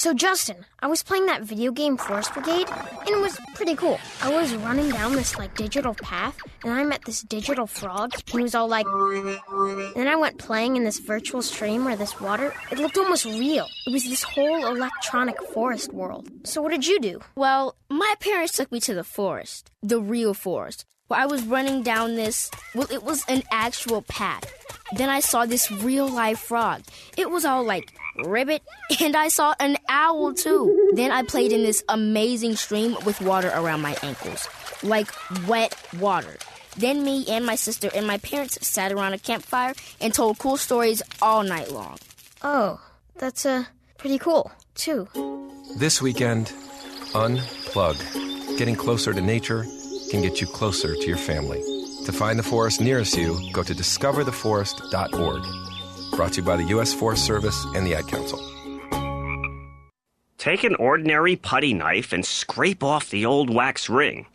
So, 0.00 0.14
Justin, 0.14 0.64
I 0.80 0.86
was 0.86 1.02
playing 1.02 1.26
that 1.26 1.42
video 1.42 1.72
game 1.72 1.98
Forest 1.98 2.32
Brigade, 2.32 2.70
and 2.70 3.08
it 3.10 3.20
was 3.20 3.38
pretty 3.54 3.76
cool. 3.76 4.00
I 4.22 4.34
was 4.34 4.54
running 4.54 4.88
down 4.88 5.12
this, 5.12 5.36
like, 5.36 5.54
digital 5.54 5.92
path, 5.92 6.38
and 6.64 6.72
I 6.72 6.84
met 6.84 7.04
this 7.04 7.20
digital 7.20 7.66
frog. 7.66 8.14
and 8.14 8.22
He 8.26 8.40
was 8.40 8.54
all 8.54 8.66
like. 8.66 8.86
And 8.86 9.94
then 9.94 10.08
I 10.08 10.16
went 10.16 10.38
playing 10.38 10.76
in 10.76 10.84
this 10.84 11.00
virtual 11.00 11.42
stream 11.42 11.84
where 11.84 11.96
this 11.96 12.18
water, 12.18 12.54
it 12.72 12.78
looked 12.78 12.96
almost 12.96 13.26
real. 13.26 13.66
It 13.86 13.92
was 13.92 14.04
this 14.04 14.22
whole 14.22 14.68
electronic 14.68 15.36
forest 15.52 15.92
world. 15.92 16.30
So, 16.44 16.62
what 16.62 16.70
did 16.70 16.86
you 16.86 16.98
do? 16.98 17.20
Well, 17.34 17.76
my 17.90 18.14
parents 18.20 18.54
took 18.54 18.72
me 18.72 18.80
to 18.80 18.94
the 18.94 19.04
forest, 19.04 19.70
the 19.82 20.00
real 20.00 20.32
forest, 20.32 20.86
where 21.08 21.20
I 21.20 21.26
was 21.26 21.42
running 21.42 21.82
down 21.82 22.14
this. 22.14 22.50
Well, 22.74 22.88
it 22.90 23.02
was 23.02 23.22
an 23.28 23.42
actual 23.52 24.00
path. 24.00 24.59
Then 24.96 25.08
I 25.08 25.20
saw 25.20 25.46
this 25.46 25.70
real 25.70 26.08
life 26.08 26.38
frog. 26.38 26.82
It 27.16 27.30
was 27.30 27.44
all 27.44 27.64
like 27.64 27.92
ribbit, 28.24 28.62
and 29.00 29.16
I 29.16 29.28
saw 29.28 29.54
an 29.60 29.76
owl 29.88 30.34
too. 30.34 30.92
Then 30.94 31.10
I 31.12 31.22
played 31.22 31.52
in 31.52 31.62
this 31.62 31.82
amazing 31.88 32.56
stream 32.56 32.96
with 33.04 33.20
water 33.20 33.52
around 33.54 33.82
my 33.82 33.96
ankles, 34.02 34.48
like 34.82 35.08
wet 35.46 35.74
water. 35.98 36.36
Then 36.76 37.02
me 37.04 37.26
and 37.28 37.44
my 37.44 37.56
sister 37.56 37.90
and 37.94 38.06
my 38.06 38.18
parents 38.18 38.64
sat 38.66 38.92
around 38.92 39.12
a 39.12 39.18
campfire 39.18 39.74
and 40.00 40.14
told 40.14 40.38
cool 40.38 40.56
stories 40.56 41.02
all 41.20 41.42
night 41.42 41.70
long. 41.70 41.98
Oh, 42.42 42.80
that's, 43.16 43.44
uh, 43.44 43.64
pretty 43.98 44.18
cool, 44.18 44.50
too. 44.74 45.08
This 45.76 46.00
weekend, 46.00 46.46
unplug. 47.12 47.98
Getting 48.56 48.76
closer 48.76 49.12
to 49.12 49.20
nature 49.20 49.66
can 50.10 50.22
get 50.22 50.40
you 50.40 50.46
closer 50.46 50.94
to 50.94 51.06
your 51.06 51.16
family. 51.18 51.62
To 52.06 52.12
find 52.12 52.38
the 52.38 52.42
forest 52.42 52.80
nearest 52.80 53.16
you, 53.16 53.38
go 53.52 53.62
to 53.62 53.74
discovertheforest.org. 53.74 55.42
Brought 56.16 56.32
to 56.32 56.40
you 56.40 56.46
by 56.46 56.56
the 56.56 56.64
U.S. 56.64 56.92
Forest 56.92 57.24
Service 57.24 57.64
and 57.74 57.86
the 57.86 57.94
Ad 57.94 58.08
Council. 58.08 58.38
Take 60.38 60.64
an 60.64 60.74
ordinary 60.76 61.36
putty 61.36 61.74
knife 61.74 62.12
and 62.12 62.24
scrape 62.24 62.82
off 62.82 63.10
the 63.10 63.26
old 63.26 63.50
wax 63.52 63.88
ring. 63.90 64.26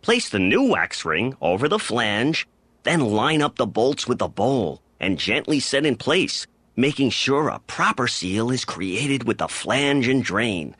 Place 0.00 0.28
the 0.30 0.38
new 0.38 0.70
wax 0.70 1.04
ring 1.04 1.36
over 1.40 1.68
the 1.68 1.78
flange, 1.78 2.46
then 2.84 3.00
line 3.00 3.42
up 3.42 3.56
the 3.56 3.66
bolts 3.66 4.06
with 4.06 4.18
the 4.18 4.28
bowl 4.28 4.80
and 5.00 5.18
gently 5.18 5.58
set 5.60 5.84
in 5.84 5.96
place, 5.96 6.46
making 6.76 7.10
sure 7.10 7.48
a 7.48 7.58
proper 7.66 8.06
seal 8.06 8.50
is 8.50 8.64
created 8.64 9.24
with 9.24 9.38
the 9.38 9.48
flange 9.48 10.06
and 10.08 10.22
drain. 10.24 10.74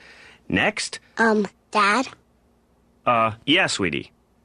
Next, 0.48 1.00
Um, 1.18 1.46
Dad, 1.72 2.06
uh, 3.04 3.32
yeah, 3.46 3.66
sweetie. 3.66 4.12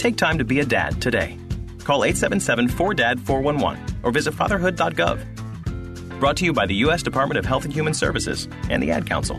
Take 0.00 0.16
time 0.16 0.38
to 0.38 0.44
be 0.46 0.60
a 0.60 0.64
dad 0.64 1.02
today. 1.02 1.38
Call 1.84 2.04
877 2.04 2.68
4DAD 2.68 3.20
411 3.20 4.00
or 4.02 4.10
visit 4.10 4.32
fatherhood.gov. 4.32 6.18
Brought 6.18 6.38
to 6.38 6.46
you 6.46 6.54
by 6.54 6.64
the 6.64 6.74
U.S. 6.76 7.02
Department 7.02 7.36
of 7.36 7.44
Health 7.44 7.66
and 7.66 7.74
Human 7.74 7.92
Services 7.92 8.48
and 8.70 8.82
the 8.82 8.92
Ad 8.92 9.06
Council. 9.06 9.38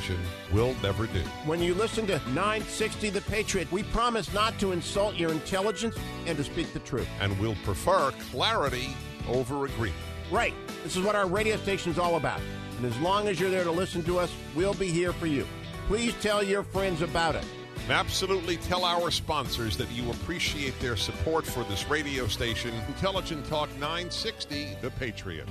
will 0.51 0.75
never 0.81 1.07
do. 1.07 1.19
When 1.45 1.61
you 1.61 1.73
listen 1.73 2.07
to 2.07 2.19
960 2.33 3.09
The 3.09 3.21
Patriot, 3.21 3.71
we 3.71 3.83
promise 3.83 4.33
not 4.33 4.59
to 4.59 4.71
insult 4.71 5.15
your 5.15 5.31
intelligence 5.31 5.95
and 6.25 6.37
to 6.37 6.43
speak 6.43 6.73
the 6.73 6.79
truth. 6.79 7.07
And 7.19 7.37
we'll 7.39 7.57
prefer 7.63 8.11
clarity 8.31 8.95
over 9.27 9.65
agreement. 9.65 9.99
Right. 10.31 10.53
This 10.83 10.95
is 10.95 11.03
what 11.03 11.15
our 11.15 11.27
radio 11.27 11.57
station 11.57 11.91
is 11.91 11.99
all 11.99 12.15
about. 12.15 12.39
And 12.77 12.85
as 12.85 12.97
long 12.99 13.27
as 13.27 13.39
you're 13.39 13.51
there 13.51 13.63
to 13.63 13.71
listen 13.71 14.01
to 14.03 14.17
us, 14.17 14.33
we'll 14.55 14.73
be 14.73 14.87
here 14.87 15.13
for 15.13 15.27
you. 15.27 15.45
Please 15.87 16.13
tell 16.21 16.41
your 16.41 16.63
friends 16.63 17.01
about 17.01 17.35
it. 17.35 17.45
And 17.83 17.91
absolutely 17.91 18.57
tell 18.57 18.85
our 18.85 19.11
sponsors 19.11 19.75
that 19.77 19.91
you 19.91 20.09
appreciate 20.11 20.79
their 20.79 20.95
support 20.95 21.45
for 21.45 21.63
this 21.65 21.89
radio 21.89 22.27
station, 22.27 22.73
Intelligent 22.87 23.45
Talk 23.47 23.69
960, 23.79 24.77
The 24.81 24.91
Patriot. 24.91 25.47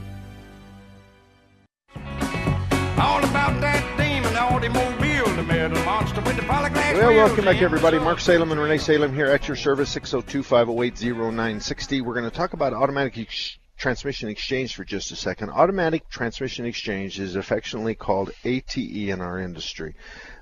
All 3.01 3.19
about 3.25 3.61
that 3.61 4.00
demon 4.41 4.77
automobile, 4.77 5.37
the 5.37 5.43
metal 5.43 5.85
monster 5.85 6.21
with 6.23 6.37
the 6.37 6.43
polyglass 6.43 6.95
Well, 6.95 7.13
welcome 7.13 7.45
back, 7.45 7.61
everybody. 7.61 7.99
Mark 7.99 8.21
Salem 8.21 8.51
and 8.53 8.61
Renee 8.61 8.79
Salem 8.79 9.15
here 9.15 9.27
at 9.27 9.47
your 9.47 9.57
service, 9.57 9.91
602 9.91 10.43
508 10.43 11.15
0960. 11.15 12.01
We're 12.01 12.15
going 12.15 12.31
to 12.31 12.35
talk 12.35 12.55
about 12.55 12.73
automatic 12.73 13.19
ex- 13.19 13.59
transmission 13.77 14.31
exchange 14.31 14.75
for 14.75 14.85
just 14.85 15.11
a 15.13 15.17
second. 15.17 15.51
Automatic 15.51 16.09
transmission 16.09 16.65
exchange 16.65 17.21
is 17.21 17.37
affectionately 17.37 17.95
called 17.95 18.31
ATE 18.45 18.79
in 18.79 19.21
our 19.21 19.39
industry. 19.39 19.95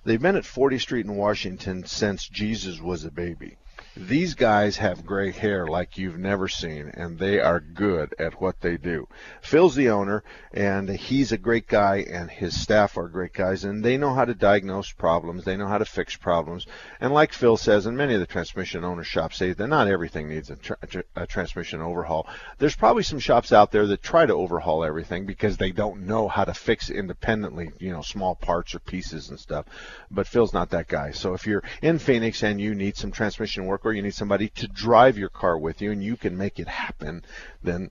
They've 0.05 0.23
been 0.23 0.37
at 0.37 0.45
40th 0.45 0.83
Street 0.83 1.07
in 1.07 1.17
Washington 1.17 1.85
since 1.85 2.29
Jesus 2.29 2.81
was 2.81 3.05
a 3.05 3.11
baby. 3.11 3.57
These 4.01 4.35
guys 4.35 4.77
have 4.77 5.05
gray 5.05 5.33
hair 5.33 5.67
like 5.67 5.99
you've 5.99 6.19
never 6.19 6.47
seen, 6.47 6.93
and 6.95 7.19
they 7.19 7.41
are 7.41 7.59
good 7.59 8.15
at 8.17 8.41
what 8.41 8.61
they 8.61 8.77
do. 8.77 9.09
Phil's 9.41 9.75
the 9.75 9.91
owner, 9.91 10.23
and 10.53 10.89
he's 10.89 11.33
a 11.33 11.37
great 11.37 11.67
guy, 11.67 12.07
and 12.09 12.31
his 12.31 12.59
staff 12.59 12.97
are 12.97 13.09
great 13.09 13.33
guys, 13.33 13.65
and 13.65 13.85
they 13.85 13.97
know 13.97 14.15
how 14.15 14.25
to 14.25 14.35
diagnose 14.35 14.93
problems. 14.93 15.45
They 15.45 15.57
know 15.57 15.67
how 15.67 15.79
to 15.79 15.85
fix 15.85 16.15
problems. 16.15 16.65
And 17.01 17.13
like 17.13 17.33
Phil 17.33 17.57
says, 17.57 17.87
and 17.87 17.97
many 17.97 18.15
of 18.15 18.21
the 18.21 18.27
transmission 18.27 18.85
owner 18.85 19.03
shops 19.03 19.37
say 19.37 19.53
that 19.53 19.67
not 19.67 19.89
everything 19.89 20.29
needs 20.29 20.51
a, 20.51 20.57
tra- 20.57 21.05
a 21.17 21.27
transmission 21.27 21.81
overhaul. 21.81 22.29
There's 22.59 22.77
probably 22.77 23.03
some 23.03 23.19
shops 23.19 23.53
out 23.53 23.73
there 23.73 23.87
that 23.89 24.03
try 24.03 24.27
to 24.27 24.35
overhaul 24.35 24.85
everything 24.85 25.27
because 25.27 25.57
they 25.57 25.73
don't 25.73 26.07
know 26.07 26.29
how 26.29 26.45
to 26.45 26.55
fix 26.55 26.89
independently, 26.89 27.73
you 27.81 27.91
know, 27.91 28.03
small 28.03 28.37
parts 28.37 28.77
or 28.77 28.79
pieces 28.79 29.31
and 29.31 29.41
stuff. 29.41 29.67
But 30.09 30.29
Phil's 30.29 30.53
not 30.53 30.71
that 30.71 30.87
guy. 30.87 31.11
So 31.11 31.35
if 31.35 31.49
you're 31.49 31.65
in 31.83 31.99
Phoenix 31.99 32.45
and 32.45 32.61
you 32.61 32.77
need 32.77 32.97
some 32.97 33.11
transmission 33.11 33.67
work 33.67 33.85
or 33.89 33.93
you 33.93 34.03
need 34.03 34.15
somebody 34.15 34.49
to 34.51 34.69
drive 34.69 35.19
your 35.19 35.29
car 35.29 35.59
with 35.59 35.81
you 35.81 35.91
and 35.91 36.03
you 36.03 36.17
can 36.17 36.37
make 36.37 36.59
it 36.59 36.69
happen, 36.69 37.25
then 37.63 37.91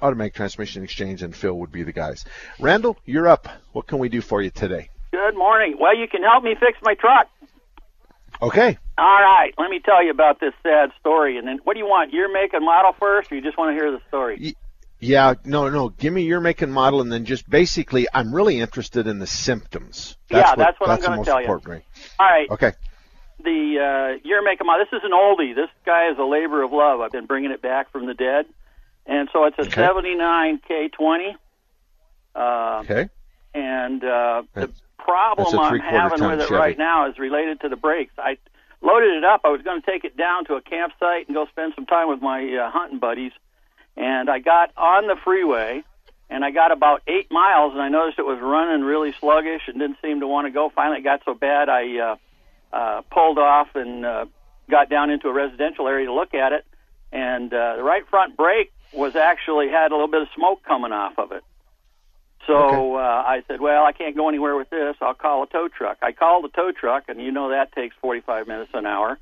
Automatic 0.00 0.34
Transmission 0.34 0.84
Exchange 0.84 1.22
and 1.22 1.34
Phil 1.34 1.54
would 1.54 1.72
be 1.72 1.82
the 1.82 1.92
guys. 1.92 2.24
Randall, 2.58 2.96
you're 3.04 3.28
up. 3.28 3.48
What 3.72 3.86
can 3.86 3.98
we 3.98 4.08
do 4.08 4.20
for 4.20 4.40
you 4.40 4.50
today? 4.50 4.90
Good 5.10 5.36
morning. 5.36 5.76
Well, 5.78 5.96
you 5.96 6.06
can 6.08 6.22
help 6.22 6.44
me 6.44 6.54
fix 6.58 6.78
my 6.82 6.94
truck. 6.94 7.28
Okay. 8.40 8.78
All 8.96 9.04
right. 9.04 9.52
Let 9.58 9.70
me 9.70 9.80
tell 9.80 10.04
you 10.04 10.10
about 10.10 10.38
this 10.40 10.52
sad 10.62 10.90
story. 11.00 11.38
And 11.38 11.46
then, 11.46 11.58
what 11.64 11.74
do 11.74 11.80
you 11.80 11.86
want? 11.86 12.12
Your 12.12 12.32
make 12.32 12.52
and 12.52 12.64
model 12.64 12.92
first, 12.98 13.32
or 13.32 13.36
you 13.36 13.42
just 13.42 13.58
want 13.58 13.76
to 13.76 13.82
hear 13.82 13.90
the 13.90 14.00
story? 14.08 14.54
Yeah, 15.00 15.34
no, 15.44 15.68
no. 15.68 15.88
Give 15.88 16.12
me 16.12 16.22
your 16.22 16.40
make 16.40 16.60
and 16.62 16.72
model, 16.72 17.00
and 17.00 17.10
then 17.10 17.24
just 17.24 17.48
basically, 17.48 18.06
I'm 18.12 18.34
really 18.34 18.60
interested 18.60 19.06
in 19.06 19.18
the 19.18 19.26
symptoms. 19.26 20.16
Yeah, 20.30 20.54
that's 20.56 20.78
what 20.80 20.90
I'm 20.90 21.00
gonna 21.00 21.24
tell 21.24 21.40
you. 21.40 21.48
All 21.48 21.60
right. 22.20 22.50
Okay. 22.50 22.72
The 23.42 24.18
uh, 24.20 24.26
year 24.26 24.42
make 24.42 24.60
and 24.60 24.66
model. 24.66 24.84
This 24.90 24.98
is 24.98 25.04
an 25.04 25.12
oldie. 25.12 25.54
This 25.54 25.70
guy 25.86 26.10
is 26.10 26.18
a 26.18 26.24
labor 26.24 26.62
of 26.62 26.72
love. 26.72 27.00
I've 27.00 27.12
been 27.12 27.26
bringing 27.26 27.50
it 27.52 27.62
back 27.62 27.90
from 27.92 28.06
the 28.06 28.14
dead, 28.14 28.46
and 29.06 29.28
so 29.32 29.44
it's 29.44 29.56
a 29.58 29.62
Okay. 29.62 29.70
79 29.80 30.60
K20. 30.68 31.34
Uh, 32.34 32.80
Okay. 32.84 33.08
and 33.54 34.02
uh, 34.04 34.42
the 34.54 34.70
problem 34.98 35.58
I'm 35.58 35.78
having 35.80 36.26
with 36.26 36.40
it 36.40 36.48
Chevy. 36.48 36.54
right 36.54 36.78
now 36.78 37.08
is 37.08 37.18
related 37.18 37.60
to 37.60 37.68
the 37.68 37.76
brakes. 37.76 38.12
I 38.18 38.38
loaded 38.82 39.16
it 39.16 39.24
up. 39.24 39.42
I 39.44 39.48
was 39.50 39.62
going 39.62 39.80
to 39.80 39.86
take 39.90 40.04
it 40.04 40.16
down 40.16 40.44
to 40.46 40.54
a 40.54 40.60
campsite 40.60 41.26
and 41.28 41.34
go 41.34 41.46
spend 41.46 41.72
some 41.74 41.86
time 41.86 42.08
with 42.08 42.20
my 42.20 42.42
uh, 42.54 42.70
hunting 42.70 42.98
buddies, 42.98 43.32
and 43.96 44.28
I 44.28 44.40
got 44.40 44.72
on 44.76 45.06
the 45.06 45.16
freeway. 45.24 45.82
And 46.30 46.44
I 46.44 46.50
got 46.50 46.72
about 46.72 47.00
eight 47.06 47.30
miles, 47.30 47.72
and 47.72 47.80
I 47.80 47.88
noticed 47.88 48.18
it 48.18 48.26
was 48.26 48.38
running 48.38 48.84
really 48.84 49.14
sluggish 49.18 49.62
and 49.66 49.78
didn't 49.78 49.96
seem 50.02 50.20
to 50.20 50.26
want 50.26 50.46
to 50.46 50.50
go. 50.50 50.68
Finally, 50.68 50.98
it 50.98 51.02
got 51.02 51.22
so 51.24 51.32
bad, 51.32 51.70
I 51.70 51.98
uh, 51.98 52.16
uh, 52.72 53.02
pulled 53.10 53.38
off 53.38 53.68
and 53.74 54.04
uh, 54.04 54.26
got 54.70 54.88
down 54.88 55.10
into 55.10 55.28
a 55.28 55.32
residential 55.32 55.88
area 55.88 56.06
to 56.06 56.12
look 56.12 56.34
at 56.34 56.52
it. 56.52 56.66
And 57.12 57.52
uh, 57.52 57.76
the 57.76 57.82
right 57.82 58.06
front 58.08 58.36
brake 58.36 58.72
was 58.92 59.16
actually 59.16 59.68
had 59.68 59.92
a 59.92 59.94
little 59.94 60.08
bit 60.08 60.22
of 60.22 60.28
smoke 60.34 60.62
coming 60.62 60.92
off 60.92 61.18
of 61.18 61.32
it. 61.32 61.44
So 62.46 62.96
uh, 62.96 62.98
I 63.26 63.42
said, 63.46 63.60
well, 63.60 63.84
I 63.84 63.92
can't 63.92 64.16
go 64.16 64.28
anywhere 64.28 64.56
with 64.56 64.70
this. 64.70 64.96
I'll 65.02 65.14
call 65.14 65.42
a 65.42 65.46
tow 65.46 65.68
truck. 65.68 65.98
I 66.00 66.12
called 66.12 66.44
the 66.44 66.48
tow 66.48 66.72
truck, 66.72 67.04
and 67.08 67.20
you 67.20 67.30
know 67.30 67.50
that 67.50 67.72
takes 67.72 67.94
45 68.00 68.48
minutes 68.48 68.70
an 68.72 68.86
hour. 68.86 69.18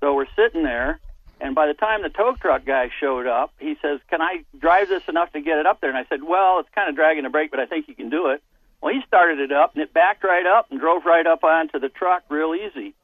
So 0.00 0.14
we're 0.14 0.26
sitting 0.34 0.64
there, 0.64 0.98
and 1.40 1.54
by 1.54 1.68
the 1.68 1.74
time 1.74 2.02
the 2.02 2.08
tow 2.08 2.34
truck 2.34 2.64
guy 2.64 2.90
showed 3.00 3.28
up, 3.28 3.52
he 3.60 3.76
says, 3.80 4.00
"Can 4.10 4.20
I 4.20 4.44
drive 4.58 4.88
this 4.88 5.04
enough 5.08 5.32
to 5.32 5.40
get 5.40 5.58
it 5.58 5.66
up 5.66 5.80
there?" 5.80 5.90
And 5.90 5.98
I 5.98 6.06
said, 6.08 6.24
"Well, 6.24 6.58
it's 6.58 6.68
kind 6.74 6.88
of 6.88 6.96
dragging 6.96 7.22
the 7.22 7.30
brake, 7.30 7.52
but 7.52 7.60
I 7.60 7.66
think 7.66 7.86
you 7.88 7.94
can 7.94 8.10
do 8.10 8.28
it." 8.28 8.42
Well, 8.82 8.92
he 8.92 9.00
started 9.06 9.40
it 9.40 9.52
up, 9.52 9.74
and 9.74 9.82
it 9.82 9.92
backed 9.92 10.24
right 10.24 10.46
up 10.46 10.70
and 10.70 10.80
drove 10.80 11.04
right 11.04 11.26
up 11.26 11.44
onto 11.44 11.78
the 11.78 11.88
truck 11.88 12.24
real 12.28 12.54
easy. 12.54 12.94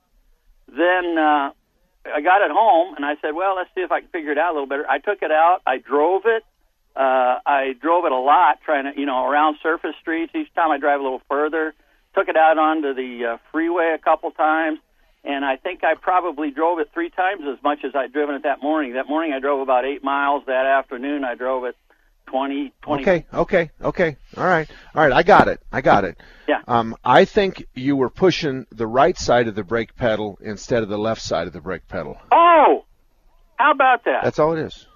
Then 0.68 1.18
uh, 1.18 1.50
I 2.06 2.20
got 2.22 2.42
it 2.42 2.50
home, 2.50 2.94
and 2.94 3.04
I 3.04 3.16
said, 3.20 3.34
"Well, 3.34 3.56
let's 3.56 3.70
see 3.74 3.80
if 3.80 3.92
I 3.92 4.00
can 4.00 4.08
figure 4.10 4.32
it 4.32 4.38
out 4.38 4.52
a 4.52 4.54
little 4.54 4.68
better." 4.68 4.88
I 4.88 4.98
took 4.98 5.22
it 5.22 5.30
out, 5.30 5.60
I 5.66 5.78
drove 5.78 6.22
it. 6.26 6.44
Uh, 6.94 7.40
I 7.46 7.74
drove 7.80 8.04
it 8.04 8.12
a 8.12 8.18
lot, 8.18 8.60
trying 8.64 8.84
to, 8.84 9.00
you 9.00 9.06
know, 9.06 9.24
around 9.24 9.56
surface 9.62 9.94
streets. 10.00 10.32
Each 10.34 10.52
time 10.54 10.70
I 10.70 10.78
drive 10.78 11.00
a 11.00 11.02
little 11.02 11.22
further. 11.28 11.74
Took 12.14 12.28
it 12.28 12.36
out 12.36 12.58
onto 12.58 12.92
the 12.92 13.24
uh, 13.24 13.36
freeway 13.50 13.94
a 13.94 13.98
couple 13.98 14.30
times, 14.30 14.78
and 15.24 15.44
I 15.44 15.56
think 15.56 15.84
I 15.84 15.94
probably 15.94 16.50
drove 16.50 16.80
it 16.80 16.90
three 16.92 17.08
times 17.08 17.44
as 17.50 17.62
much 17.62 17.78
as 17.84 17.92
I'd 17.94 18.12
driven 18.12 18.34
it 18.34 18.42
that 18.42 18.62
morning. 18.62 18.92
That 18.94 19.08
morning 19.08 19.32
I 19.32 19.38
drove 19.40 19.60
about 19.62 19.86
eight 19.86 20.04
miles. 20.04 20.44
That 20.46 20.66
afternoon 20.66 21.24
I 21.24 21.34
drove 21.34 21.64
it 21.64 21.76
twenty, 22.32 22.72
twenty. 22.80 23.02
Okay, 23.02 23.26
okay, 23.32 23.70
okay. 23.82 24.16
All 24.38 24.44
right, 24.44 24.68
all 24.94 25.02
right. 25.02 25.12
I 25.12 25.22
got 25.22 25.48
it. 25.48 25.60
I 25.70 25.82
got 25.82 26.04
it. 26.04 26.16
Yeah. 26.48 26.62
Um, 26.66 26.96
I 27.04 27.26
think 27.26 27.66
you 27.74 27.94
were 27.94 28.08
pushing 28.08 28.66
the 28.72 28.86
right 28.86 29.16
side 29.18 29.48
of 29.48 29.54
the 29.54 29.62
brake 29.62 29.94
pedal 29.96 30.38
instead 30.40 30.82
of 30.82 30.88
the 30.88 30.98
left 30.98 31.20
side 31.20 31.46
of 31.46 31.52
the 31.52 31.60
brake 31.60 31.86
pedal. 31.88 32.18
Oh, 32.32 32.84
how 33.56 33.70
about 33.72 34.04
that? 34.04 34.24
That's 34.24 34.38
all 34.38 34.54
it 34.56 34.60
is. 34.60 34.86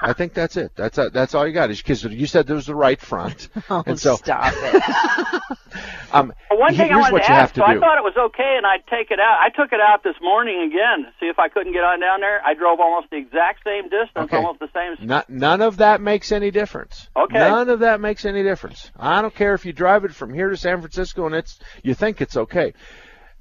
I 0.00 0.14
think 0.14 0.32
that's 0.32 0.56
it. 0.56 0.72
That's 0.74 0.96
uh, 0.96 1.10
that's 1.10 1.34
all 1.34 1.46
you 1.46 1.52
got. 1.52 1.70
Is 1.70 1.82
because 1.82 2.02
you 2.04 2.26
said 2.26 2.46
there 2.46 2.56
was 2.56 2.66
the 2.66 2.74
right 2.74 3.00
front, 3.00 3.48
Oh, 3.70 3.82
and 3.84 3.98
so 3.98 4.16
stop 4.16 4.52
it. 4.56 5.42
um, 6.12 6.32
Well, 6.50 6.60
one 6.60 6.74
thing 6.76 6.90
I 6.92 6.96
wanted 6.98 7.18
to 7.22 7.30
ask. 7.30 7.54
so 7.54 7.62
I 7.64 7.78
thought 7.78 7.98
it 7.98 8.04
was 8.04 8.14
okay, 8.16 8.54
and 8.56 8.66
I'd 8.66 8.86
take 8.86 9.10
it 9.10 9.18
out. 9.20 9.38
I 9.40 9.50
took 9.50 9.72
it 9.72 9.80
out 9.80 10.02
this 10.02 10.14
morning 10.22 10.62
again 10.62 11.04
to 11.04 11.12
see 11.20 11.26
if 11.26 11.38
I 11.38 11.48
couldn't 11.48 11.72
get 11.72 11.84
on 11.84 12.00
down 12.00 12.20
there. 12.20 12.40
I 12.44 12.54
drove 12.54 12.80
almost 12.80 13.10
the 13.10 13.16
exact 13.16 13.64
same 13.64 13.84
distance, 13.84 14.10
Okay. 14.16 14.36
almost 14.36 14.60
the 14.60 14.68
same. 14.74 15.06
Not, 15.06 15.28
none 15.30 15.60
of 15.62 15.78
that 15.78 16.00
makes 16.00 16.32
any 16.32 16.50
difference. 16.50 17.08
Okay. 17.16 17.38
None 17.38 17.68
of 17.68 17.80
that 17.80 18.00
makes 18.00 18.24
any 18.24 18.42
difference. 18.42 18.90
I 18.98 19.22
don't 19.22 19.34
care 19.34 19.54
if 19.54 19.64
you 19.66 19.72
drive 19.72 20.04
it 20.04 20.14
from 20.14 20.32
here 20.32 20.50
to 20.50 20.56
San 20.56 20.80
Francisco 20.80 21.26
and 21.26 21.34
it's 21.34 21.58
you 21.82 21.94
think 21.94 22.20
it's 22.20 22.36
okay. 22.36 22.72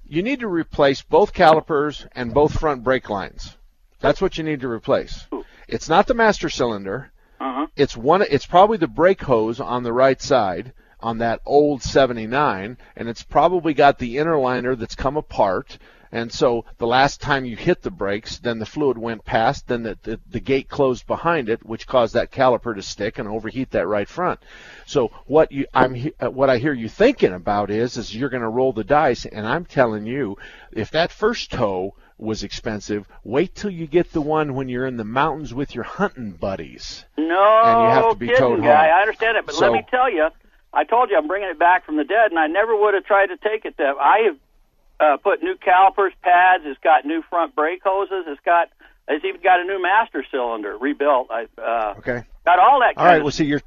You 0.07 0.21
need 0.21 0.41
to 0.41 0.47
replace 0.47 1.01
both 1.01 1.33
calipers 1.33 2.05
and 2.13 2.33
both 2.33 2.59
front 2.59 2.83
brake 2.83 3.09
lines. 3.09 3.57
That's 3.99 4.21
what 4.21 4.37
you 4.37 4.43
need 4.43 4.61
to 4.61 4.67
replace. 4.69 5.25
It's 5.67 5.89
not 5.89 6.05
the 6.05 6.13
master 6.13 6.49
cylinder. 6.49 7.11
Uh-huh. 7.39 7.67
It's 7.75 7.97
one. 7.97 8.21
It's 8.21 8.45
probably 8.45 8.77
the 8.77 8.87
brake 8.87 9.21
hose 9.21 9.59
on 9.59 9.83
the 9.83 9.91
right 9.93 10.21
side 10.21 10.73
on 11.05 11.19
that 11.19 11.39
old 11.45 11.83
79, 11.83 12.79
and 12.95 13.09
it's 13.09 13.21
probably 13.21 13.75
got 13.75 13.99
the 13.99 14.17
inner 14.17 14.39
liner 14.39 14.75
that's 14.75 14.95
come 14.95 15.17
apart. 15.17 15.77
And 16.11 16.31
so 16.31 16.65
the 16.79 16.87
last 16.87 17.21
time 17.21 17.45
you 17.45 17.55
hit 17.55 17.83
the 17.83 17.91
brakes, 17.91 18.39
then 18.39 18.57
the 18.57 18.65
fluid 18.65 18.97
went 18.97 19.23
past, 19.23 19.67
then 19.67 19.83
the, 19.83 19.99
the, 20.01 20.19
the 20.31 20.39
gate 20.39 20.67
closed 20.67 21.05
behind 21.05 21.47
it, 21.47 21.63
which 21.63 21.85
caused 21.85 22.15
that 22.15 22.31
caliper 22.31 22.73
to 22.73 22.81
stick 22.81 23.19
and 23.19 23.27
overheat 23.27 23.69
that 23.71 23.85
right 23.87 24.09
front. 24.09 24.39
So 24.87 25.11
what 25.27 25.51
you 25.51 25.67
I'm 25.75 26.11
uh, 26.19 26.31
what 26.31 26.49
I 26.49 26.57
hear 26.57 26.73
you 26.73 26.89
thinking 26.89 27.33
about 27.33 27.69
is 27.69 27.97
is 27.97 28.15
you're 28.15 28.29
going 28.29 28.41
to 28.41 28.49
roll 28.49 28.73
the 28.73 28.83
dice, 28.83 29.25
and 29.25 29.45
I'm 29.45 29.65
telling 29.65 30.07
you, 30.07 30.37
if 30.71 30.89
that 30.91 31.11
first 31.11 31.51
tow 31.51 31.93
was 32.17 32.43
expensive, 32.43 33.07
wait 33.23 33.53
till 33.53 33.69
you 33.69 33.85
get 33.85 34.11
the 34.11 34.21
one 34.21 34.55
when 34.55 34.69
you're 34.69 34.87
in 34.87 34.97
the 34.97 35.03
mountains 35.03 35.53
with 35.53 35.75
your 35.75 35.83
hunting 35.83 36.31
buddies. 36.31 37.05
No 37.17 37.61
And 37.63 37.81
you 37.83 37.89
have 37.89 38.09
to 38.11 38.15
be 38.15 38.27
kidding, 38.27 38.39
towed 38.39 38.63
guy. 38.63 38.87
I 38.87 39.01
understand 39.01 39.37
it, 39.37 39.45
but 39.45 39.53
So- 39.53 39.69
let 39.69 39.73
me 39.73 39.85
tell 39.91 40.09
you, 40.09 40.29
I 40.75 40.83
told 40.83 41.09
you 41.09 41.17
I'm 41.17 41.27
bringing 41.27 41.49
it 41.49 41.57
back 41.57 41.85
from 41.85 41.97
the 41.97 42.03
dead, 42.03 42.31
and 42.31 42.39
I 42.39 42.47
never 42.47 42.75
would 42.75 42.93
have 42.93 43.05
tried 43.05 43.27
to 43.27 43.37
take 43.37 43.63
it 43.65 43.75
there. 43.77 43.97
I 43.99 44.19
have 44.27 44.37
uh, 44.99 45.17
put 45.17 45.41
new 45.41 45.55
calipers, 45.55 46.13
pads. 46.21 46.63
It's 46.67 46.79
got 46.83 47.05
new 47.05 47.23
front 47.29 47.55
brake 47.55 47.81
hoses. 47.83 48.25
It's 48.27 48.41
got 48.45 48.69
it's 49.07 49.23
even 49.23 49.41
got 49.41 49.59
a 49.59 49.63
new 49.63 49.81
master 49.81 50.23
cylinder 50.29 50.77
rebuilt. 50.77 51.29
I 51.31 51.47
uh, 51.61 51.95
Okay. 51.99 52.23
got 52.45 52.59
all 52.59 52.79
that. 52.81 52.97
All 52.97 53.05
right. 53.05 53.21
Well, 53.21 53.31
see, 53.31 53.45
you're. 53.45 53.61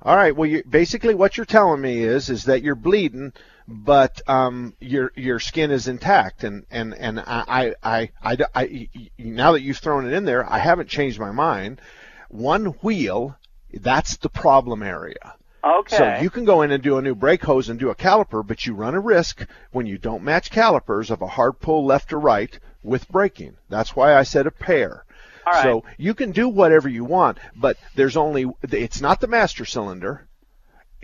All 0.00 0.16
right. 0.16 0.34
Well, 0.34 0.48
you 0.48 0.62
basically 0.68 1.14
what 1.14 1.36
you're 1.36 1.46
telling 1.46 1.80
me 1.80 2.02
is 2.02 2.28
is 2.30 2.44
that 2.44 2.62
you're 2.62 2.74
bleeding, 2.74 3.32
but 3.68 4.20
um, 4.28 4.74
your 4.80 5.12
your 5.14 5.38
skin 5.38 5.70
is 5.70 5.86
intact, 5.86 6.44
and 6.44 6.64
and 6.70 6.94
and 6.94 7.20
I 7.20 7.44
I, 7.46 7.74
I, 7.82 8.08
I, 8.22 8.36
I 8.54 8.88
now 9.18 9.52
that 9.52 9.62
you've 9.62 9.78
thrown 9.78 10.06
it 10.06 10.12
in 10.12 10.24
there, 10.24 10.50
I 10.50 10.58
haven't 10.58 10.88
changed 10.88 11.20
my 11.20 11.30
mind. 11.30 11.80
One 12.28 12.66
wheel, 12.82 13.36
that's 13.72 14.16
the 14.16 14.30
problem 14.30 14.82
area. 14.82 15.34
Okay. 15.64 15.96
So 15.96 16.22
you 16.22 16.30
can 16.30 16.44
go 16.44 16.62
in 16.62 16.72
and 16.72 16.82
do 16.82 16.98
a 16.98 17.02
new 17.02 17.14
brake 17.14 17.44
hose 17.44 17.68
and 17.68 17.78
do 17.78 17.90
a 17.90 17.94
caliper, 17.94 18.44
but 18.44 18.66
you 18.66 18.74
run 18.74 18.94
a 18.94 19.00
risk 19.00 19.46
when 19.70 19.86
you 19.86 19.96
don't 19.96 20.24
match 20.24 20.50
calipers 20.50 21.10
of 21.10 21.22
a 21.22 21.26
hard 21.26 21.60
pull 21.60 21.84
left 21.84 22.12
or 22.12 22.18
right 22.18 22.58
with 22.82 23.08
braking. 23.08 23.56
That's 23.68 23.94
why 23.94 24.14
I 24.14 24.24
said 24.24 24.46
a 24.46 24.50
pair. 24.50 25.04
All 25.46 25.52
right. 25.52 25.62
So 25.62 25.84
you 25.98 26.14
can 26.14 26.32
do 26.32 26.48
whatever 26.48 26.88
you 26.88 27.04
want, 27.04 27.38
but 27.54 27.76
there's 27.94 28.16
only 28.16 28.46
it's 28.62 29.00
not 29.00 29.20
the 29.20 29.28
master 29.28 29.64
cylinder. 29.64 30.26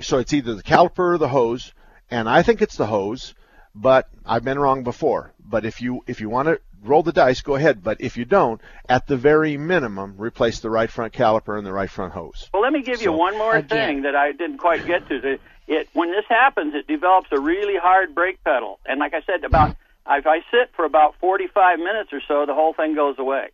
So 0.00 0.18
it's 0.18 0.32
either 0.32 0.54
the 0.54 0.62
caliper 0.62 1.14
or 1.14 1.18
the 1.18 1.28
hose, 1.28 1.72
and 2.11 2.28
I 2.28 2.42
think 2.42 2.62
it's 2.62 2.76
the 2.76 2.86
hose, 2.86 3.34
but 3.81 4.09
I've 4.26 4.45
been 4.45 4.59
wrong 4.59 4.83
before. 4.83 5.33
But 5.45 5.64
if 5.64 5.81
you 5.81 6.03
if 6.07 6.20
you 6.20 6.29
want 6.29 6.49
to 6.49 6.61
roll 6.83 7.03
the 7.03 7.12
dice, 7.12 7.41
go 7.41 7.55
ahead. 7.55 7.83
But 7.83 8.01
if 8.01 8.16
you 8.16 8.24
don't, 8.24 8.61
at 8.89 9.07
the 9.07 9.16
very 9.16 9.57
minimum, 9.57 10.16
replace 10.18 10.61
the 10.61 10.70
right 10.70 10.91
front 10.91 11.12
caliper 11.12 11.57
and 11.57 11.66
the 11.66 11.72
right 11.72 11.91
front 11.91 12.12
hose. 12.12 12.51
Well, 12.53 12.62
let 12.62 12.72
me 12.72 12.83
give 12.83 13.03
you 13.03 13.12
one 13.12 13.39
more 13.39 13.57
Again. 13.57 13.68
thing 13.68 14.03
that 14.03 14.14
I 14.14 14.33
didn't 14.33 14.59
quite 14.59 14.87
get 14.87 15.09
to. 15.09 15.39
It 15.66 15.89
when 15.93 16.11
this 16.11 16.24
happens, 16.29 16.74
it 16.74 16.87
develops 16.87 17.29
a 17.31 17.41
really 17.41 17.76
hard 17.76 18.14
brake 18.14 18.43
pedal, 18.45 18.81
and 18.87 18.99
like 19.01 19.14
I 19.14 19.22
said, 19.22 19.45
about 19.45 19.76
if 20.11 20.26
I 20.26 20.39
sit 20.51 20.70
for 20.74 20.85
about 20.85 21.14
45 21.20 21.79
minutes 21.79 22.11
or 22.12 22.20
so, 22.26 22.47
the 22.47 22.55
whole 22.55 22.72
thing 22.72 22.95
goes 22.95 23.18
away. 23.18 23.51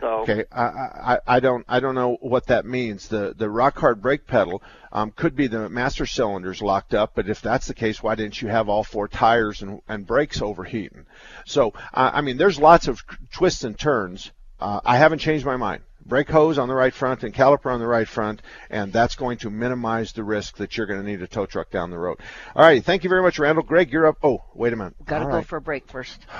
So 0.00 0.20
Okay, 0.20 0.44
I, 0.52 0.62
I, 0.62 1.18
I 1.26 1.40
don't 1.40 1.64
I 1.68 1.80
don't 1.80 1.94
know 1.94 2.16
what 2.20 2.46
that 2.46 2.64
means. 2.64 3.08
The 3.08 3.34
the 3.36 3.48
rock 3.48 3.78
hard 3.78 4.02
brake 4.02 4.26
pedal 4.26 4.62
um, 4.92 5.10
could 5.10 5.34
be 5.34 5.46
the 5.46 5.68
master 5.68 6.06
cylinders 6.06 6.62
locked 6.62 6.94
up, 6.94 7.12
but 7.14 7.28
if 7.28 7.40
that's 7.40 7.66
the 7.66 7.74
case, 7.74 8.02
why 8.02 8.14
didn't 8.14 8.40
you 8.40 8.48
have 8.48 8.68
all 8.68 8.84
four 8.84 9.08
tires 9.08 9.62
and, 9.62 9.80
and 9.88 10.06
brakes 10.06 10.42
overheating? 10.42 11.06
So 11.44 11.72
uh, 11.94 12.10
I 12.14 12.20
mean, 12.20 12.36
there's 12.36 12.58
lots 12.58 12.88
of 12.88 13.02
twists 13.32 13.64
and 13.64 13.78
turns. 13.78 14.30
Uh, 14.60 14.80
I 14.84 14.96
haven't 14.96 15.18
changed 15.18 15.44
my 15.44 15.56
mind. 15.56 15.82
Brake 16.06 16.30
hose 16.30 16.56
on 16.56 16.68
the 16.68 16.74
right 16.74 16.94
front 16.94 17.24
and 17.24 17.34
caliper 17.34 17.72
on 17.72 17.80
the 17.80 17.86
right 17.86 18.06
front, 18.06 18.40
and 18.70 18.92
that's 18.92 19.16
going 19.16 19.38
to 19.38 19.50
minimize 19.50 20.12
the 20.12 20.22
risk 20.22 20.56
that 20.58 20.76
you're 20.76 20.86
going 20.86 21.00
to 21.00 21.06
need 21.06 21.20
a 21.20 21.26
tow 21.26 21.46
truck 21.46 21.70
down 21.70 21.90
the 21.90 21.98
road. 21.98 22.18
All 22.54 22.62
right, 22.62 22.82
thank 22.84 23.02
you 23.02 23.10
very 23.10 23.22
much, 23.22 23.38
Randall. 23.40 23.64
Greg, 23.64 23.92
you're 23.92 24.06
up. 24.06 24.18
Oh, 24.22 24.44
wait 24.54 24.72
a 24.72 24.76
minute. 24.76 24.94
Got 25.04 25.18
to 25.18 25.24
go 25.24 25.32
right. 25.32 25.46
for 25.46 25.56
a 25.56 25.60
break 25.60 25.88
first. 25.88 26.24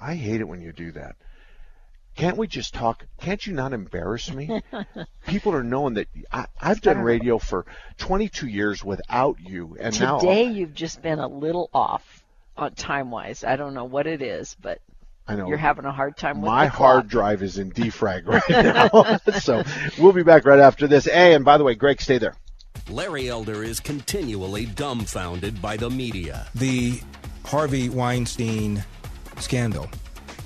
I 0.00 0.16
hate 0.16 0.40
it 0.40 0.48
when 0.48 0.60
you 0.60 0.72
do 0.72 0.92
that. 0.92 1.16
Can't 2.14 2.36
we 2.36 2.46
just 2.46 2.74
talk? 2.74 3.06
Can't 3.20 3.44
you 3.44 3.52
not 3.54 3.72
embarrass 3.72 4.32
me? 4.32 4.62
People 5.26 5.52
are 5.52 5.64
knowing 5.64 5.94
that 5.94 6.06
I, 6.32 6.46
I've 6.60 6.80
done 6.80 6.98
radio 6.98 7.38
for 7.38 7.66
22 7.98 8.46
years 8.46 8.84
without 8.84 9.38
you, 9.40 9.76
and 9.80 9.98
now 9.98 10.18
Today 10.20 10.44
you've 10.44 10.74
just 10.74 11.02
been 11.02 11.18
a 11.18 11.26
little 11.26 11.70
off 11.74 12.22
uh, 12.56 12.62
on 12.62 12.74
time 12.74 13.10
wise. 13.10 13.42
I 13.42 13.56
don't 13.56 13.74
know 13.74 13.84
what 13.84 14.06
it 14.06 14.22
is, 14.22 14.56
but 14.62 14.80
I 15.26 15.34
know 15.34 15.48
you're 15.48 15.56
having 15.56 15.86
a 15.86 15.92
hard 15.92 16.16
time 16.16 16.40
with 16.40 16.46
my 16.46 16.66
the 16.66 16.70
hard 16.70 17.02
clock. 17.02 17.06
drive 17.08 17.42
is 17.42 17.58
in 17.58 17.72
defrag 17.72 18.26
right 18.26 18.42
now. 19.24 19.32
so 19.40 19.64
we'll 19.98 20.12
be 20.12 20.22
back 20.22 20.44
right 20.44 20.60
after 20.60 20.86
this. 20.86 21.06
Hey, 21.06 21.34
and 21.34 21.44
by 21.44 21.58
the 21.58 21.64
way, 21.64 21.74
Greg, 21.74 22.00
stay 22.00 22.18
there. 22.18 22.34
Larry 22.88 23.28
Elder 23.28 23.64
is 23.64 23.80
continually 23.80 24.66
dumbfounded 24.66 25.60
by 25.60 25.76
the 25.76 25.90
media. 25.90 26.46
The 26.54 27.00
Harvey 27.44 27.88
Weinstein 27.88 28.84
scandal 29.38 29.88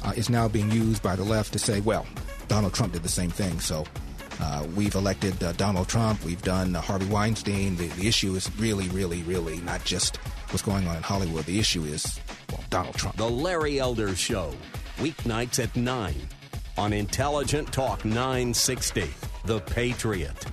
uh, 0.05 0.13
is 0.17 0.31
now 0.31 0.49
being 0.49 0.71
used 0.71 1.03
by 1.03 1.17
the 1.17 1.25
left 1.25 1.53
to 1.53 1.59
say, 1.59 1.81
well, 1.81 2.07
Donald 2.49 2.75
Trump 2.75 2.93
did 2.93 3.03
the 3.03 3.09
same 3.09 3.31
thing. 3.31 3.61
So 3.61 3.85
uh, 4.41 4.67
we've 4.77 4.95
elected 4.95 5.43
uh, 5.43 5.53
Donald 5.53 5.89
Trump, 5.89 6.25
we've 6.25 6.43
done 6.43 6.77
uh, 6.77 6.81
Harvey 6.81 7.07
Weinstein. 7.07 7.77
The, 7.77 7.89
the 7.89 8.07
issue 8.07 8.35
is 8.35 8.51
really, 8.59 8.89
really, 8.89 9.23
really 9.23 9.59
not 9.61 9.85
just 9.85 10.17
what's 10.51 10.63
going 10.63 10.87
on 10.87 10.97
in 10.97 11.03
Hollywood. 11.03 11.45
The 11.45 11.59
issue 11.59 11.85
is, 11.85 12.19
well, 12.51 12.65
Donald 12.71 12.95
Trump. 12.95 13.17
The 13.17 13.29
Larry 13.29 13.79
Elder 13.81 14.15
Show, 14.15 14.53
weeknights 14.99 15.63
at 15.63 15.75
9 15.75 16.15
on 16.77 16.93
Intelligent 16.93 17.73
Talk 17.73 18.05
960, 18.05 19.11
The 19.45 19.61
Patriot. 19.61 20.47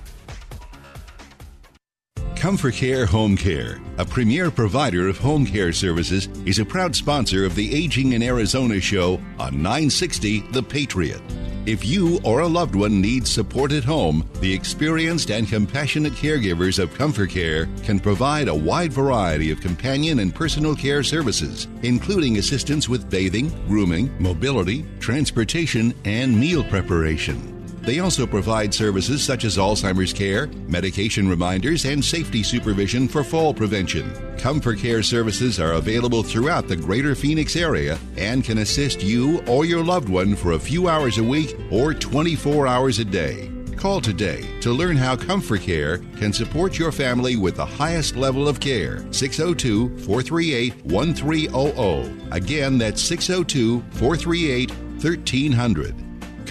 Comfort 2.36 2.74
Care 2.74 3.06
Home 3.06 3.34
Care, 3.34 3.80
a 3.96 4.04
premier 4.04 4.50
provider 4.50 5.08
of 5.08 5.16
home 5.16 5.46
care 5.46 5.72
services, 5.72 6.28
is 6.44 6.58
a 6.58 6.66
proud 6.66 6.94
sponsor 6.94 7.46
of 7.46 7.54
the 7.54 7.74
Aging 7.74 8.12
in 8.12 8.22
Arizona 8.22 8.78
show 8.78 9.14
on 9.38 9.62
960 9.62 10.40
The 10.52 10.62
Patriot. 10.62 11.22
If 11.64 11.84
you 11.84 12.20
or 12.22 12.40
a 12.40 12.46
loved 12.46 12.76
one 12.76 13.00
needs 13.00 13.30
support 13.30 13.72
at 13.72 13.84
home, 13.84 14.28
the 14.40 14.52
experienced 14.52 15.30
and 15.30 15.48
compassionate 15.48 16.12
caregivers 16.12 16.78
of 16.78 16.94
Comfort 16.94 17.30
Care 17.30 17.68
can 17.82 17.98
provide 17.98 18.48
a 18.48 18.54
wide 18.54 18.92
variety 18.92 19.50
of 19.50 19.62
companion 19.62 20.18
and 20.18 20.34
personal 20.34 20.76
care 20.76 21.02
services, 21.02 21.66
including 21.82 22.36
assistance 22.36 22.86
with 22.86 23.10
bathing, 23.10 23.48
grooming, 23.66 24.14
mobility, 24.22 24.84
transportation, 25.00 25.94
and 26.04 26.38
meal 26.38 26.62
preparation. 26.64 27.55
They 27.86 28.00
also 28.00 28.26
provide 28.26 28.74
services 28.74 29.22
such 29.22 29.44
as 29.44 29.58
Alzheimer's 29.58 30.12
care, 30.12 30.48
medication 30.66 31.28
reminders, 31.28 31.84
and 31.84 32.04
safety 32.04 32.42
supervision 32.42 33.06
for 33.06 33.22
fall 33.22 33.54
prevention. 33.54 34.10
Comfort 34.38 34.80
Care 34.80 35.04
services 35.04 35.60
are 35.60 35.74
available 35.74 36.24
throughout 36.24 36.66
the 36.66 36.74
greater 36.74 37.14
Phoenix 37.14 37.54
area 37.54 37.96
and 38.16 38.42
can 38.42 38.58
assist 38.58 39.04
you 39.04 39.40
or 39.46 39.64
your 39.64 39.84
loved 39.84 40.08
one 40.08 40.34
for 40.34 40.52
a 40.52 40.58
few 40.58 40.88
hours 40.88 41.18
a 41.18 41.22
week 41.22 41.56
or 41.70 41.94
24 41.94 42.66
hours 42.66 42.98
a 42.98 43.04
day. 43.04 43.52
Call 43.76 44.00
today 44.00 44.44
to 44.62 44.72
learn 44.72 44.96
how 44.96 45.14
Comfort 45.14 45.60
Care 45.60 45.98
can 46.16 46.32
support 46.32 46.80
your 46.80 46.90
family 46.90 47.36
with 47.36 47.54
the 47.54 47.64
highest 47.64 48.16
level 48.16 48.48
of 48.48 48.58
care. 48.58 48.98
602 49.12 49.98
438 49.98 50.84
1300. 50.86 52.32
Again, 52.32 52.78
that's 52.78 53.00
602 53.00 53.80
438 53.92 54.70
1300. 54.70 56.05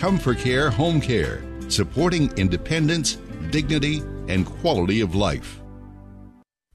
Comfort 0.05 0.37
Care 0.37 0.69
Home 0.69 1.01
Care, 1.01 1.41
supporting 1.67 2.31
independence, 2.37 3.17
dignity, 3.49 4.03
and 4.27 4.45
quality 4.45 5.01
of 5.01 5.15
life. 5.15 5.64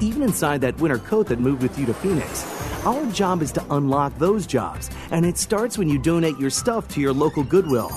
even 0.00 0.22
inside 0.22 0.60
that 0.60 0.78
winter 0.80 0.98
coat 0.98 1.26
that 1.28 1.40
moved 1.40 1.62
with 1.62 1.78
you 1.78 1.86
to 1.86 1.94
Phoenix. 1.94 2.44
Our 2.84 3.04
job 3.12 3.42
is 3.42 3.52
to 3.52 3.64
unlock 3.70 4.16
those 4.18 4.46
jobs, 4.46 4.90
and 5.10 5.24
it 5.24 5.38
starts 5.38 5.78
when 5.78 5.88
you 5.88 5.98
donate 5.98 6.38
your 6.38 6.50
stuff 6.50 6.88
to 6.88 7.00
your 7.00 7.12
local 7.12 7.44
Goodwill. 7.44 7.88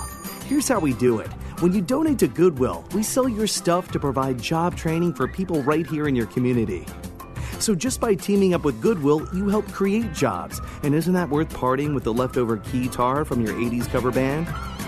Here's 0.45 0.67
how 0.67 0.79
we 0.79 0.93
do 0.93 1.19
it. 1.19 1.31
When 1.61 1.71
you 1.71 1.81
donate 1.81 2.19
to 2.19 2.27
Goodwill, 2.27 2.83
we 2.93 3.03
sell 3.03 3.29
your 3.29 3.47
stuff 3.47 3.91
to 3.91 3.99
provide 3.99 4.41
job 4.41 4.75
training 4.75 5.13
for 5.13 5.27
people 5.27 5.63
right 5.63 5.87
here 5.87 6.07
in 6.07 6.15
your 6.15 6.27
community. 6.27 6.85
So 7.59 7.73
just 7.73 8.01
by 8.01 8.15
teaming 8.15 8.53
up 8.53 8.65
with 8.65 8.81
Goodwill, 8.81 9.25
you 9.33 9.47
help 9.47 9.71
create 9.71 10.11
jobs. 10.13 10.59
And 10.83 10.93
isn't 10.93 11.13
that 11.13 11.29
worth 11.29 11.53
parting 11.53 11.93
with 11.93 12.03
the 12.03 12.13
leftover 12.13 12.57
keytar 12.57 13.25
from 13.25 13.39
your 13.39 13.53
80s 13.53 13.87
cover 13.89 14.11
band? 14.11 14.47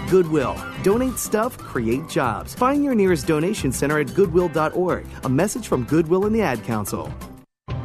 Goodwill. 0.09 0.55
Donate 0.83 1.17
stuff, 1.17 1.57
create 1.57 2.07
jobs. 2.07 2.53
Find 2.53 2.83
your 2.83 2.95
nearest 2.95 3.27
donation 3.27 3.71
center 3.71 3.99
at 3.99 4.13
goodwill.org. 4.13 5.05
A 5.23 5.29
message 5.29 5.67
from 5.67 5.83
Goodwill 5.83 6.25
and 6.25 6.35
the 6.35 6.41
Ad 6.41 6.63
Council. 6.63 7.11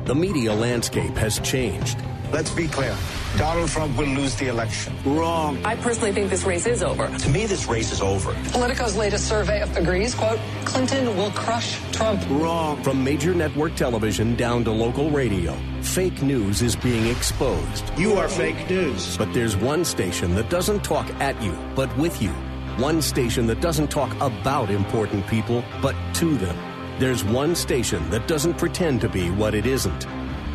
The 0.05 0.15
media 0.15 0.53
landscape 0.53 1.17
has 1.17 1.39
changed. 1.41 1.99
Let's 2.33 2.51
be 2.51 2.69
clear. 2.69 2.97
Donald 3.37 3.71
Trump 3.71 3.97
will 3.99 4.07
lose 4.07 4.35
the 4.37 4.49
election. 4.49 4.95
Wrong. 5.05 5.59
I 5.65 5.75
personally 5.77 6.13
think 6.13 6.31
this 6.31 6.45
race 6.45 6.67
is 6.67 6.83
over. 6.83 7.07
To 7.09 7.29
me, 7.29 7.47
this 7.47 7.67
race 7.67 7.93
is 7.93 8.01
over. 8.01 8.33
Politico's 8.53 8.97
latest 8.97 9.29
survey 9.29 9.63
agrees, 9.77 10.15
quote, 10.15 10.39
Clinton 10.65 11.17
will 11.17 11.31
crush 11.33 11.81
Trump. 11.93 12.23
Wrong. 12.29 12.83
From 12.83 13.03
major 13.03 13.35
network 13.35 13.75
television 13.75 14.37
down 14.37 14.65
to 14.65 14.71
local 14.71 15.11
radio, 15.11 15.57
fake 15.83 16.23
news 16.23 16.63
is 16.63 16.77
being 16.77 17.07
exposed. 17.07 17.85
You 17.99 18.15
are 18.15 18.29
fake 18.29 18.69
news. 18.69 19.17
But 19.17 19.33
there's 19.33 19.57
one 19.57 19.85
station 19.85 20.35
that 20.35 20.51
doesn't 20.51 20.85
talk 20.85 21.09
at 21.21 21.41
you, 21.43 21.57
but 21.75 21.95
with 21.97 22.21
you. 22.21 22.31
One 22.77 23.03
station 23.03 23.47
that 23.47 23.61
doesn't 23.61 23.91
talk 23.91 24.15
about 24.21 24.71
important 24.71 25.27
people, 25.27 25.65
but 25.83 25.95
to 26.15 26.37
them. 26.37 26.57
There's 26.99 27.25
one 27.25 27.55
station 27.55 28.09
that 28.11 28.29
doesn't 28.29 28.59
pretend 28.59 29.01
to 29.01 29.09
be 29.09 29.31
what 29.31 29.55
it 29.55 29.67
isn't. 29.67 30.07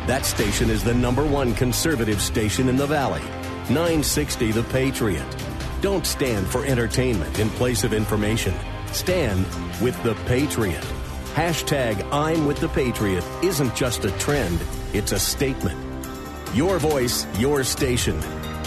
That 0.06 0.24
station 0.24 0.70
is 0.70 0.84
the 0.84 0.94
number 0.94 1.24
one 1.26 1.54
conservative 1.54 2.20
station 2.20 2.68
in 2.68 2.76
the 2.76 2.86
Valley 2.86 3.22
960 3.68 4.52
The 4.52 4.62
Patriot. 4.64 5.36
Don't 5.80 6.06
stand 6.06 6.46
for 6.46 6.64
entertainment 6.64 7.38
in 7.38 7.50
place 7.50 7.84
of 7.84 7.92
information. 7.92 8.54
Stand 8.92 9.44
with 9.82 10.00
The 10.04 10.14
Patriot. 10.26 10.84
Hashtag 11.34 12.02
I'm 12.12 12.46
with 12.46 12.60
the 12.60 12.68
Patriot 12.68 13.22
isn't 13.42 13.74
just 13.74 14.06
a 14.06 14.10
trend, 14.12 14.58
it's 14.96 15.12
a 15.12 15.18
statement. 15.18 15.78
Your 16.54 16.78
voice, 16.78 17.26
your 17.38 17.64
station. 17.64 18.18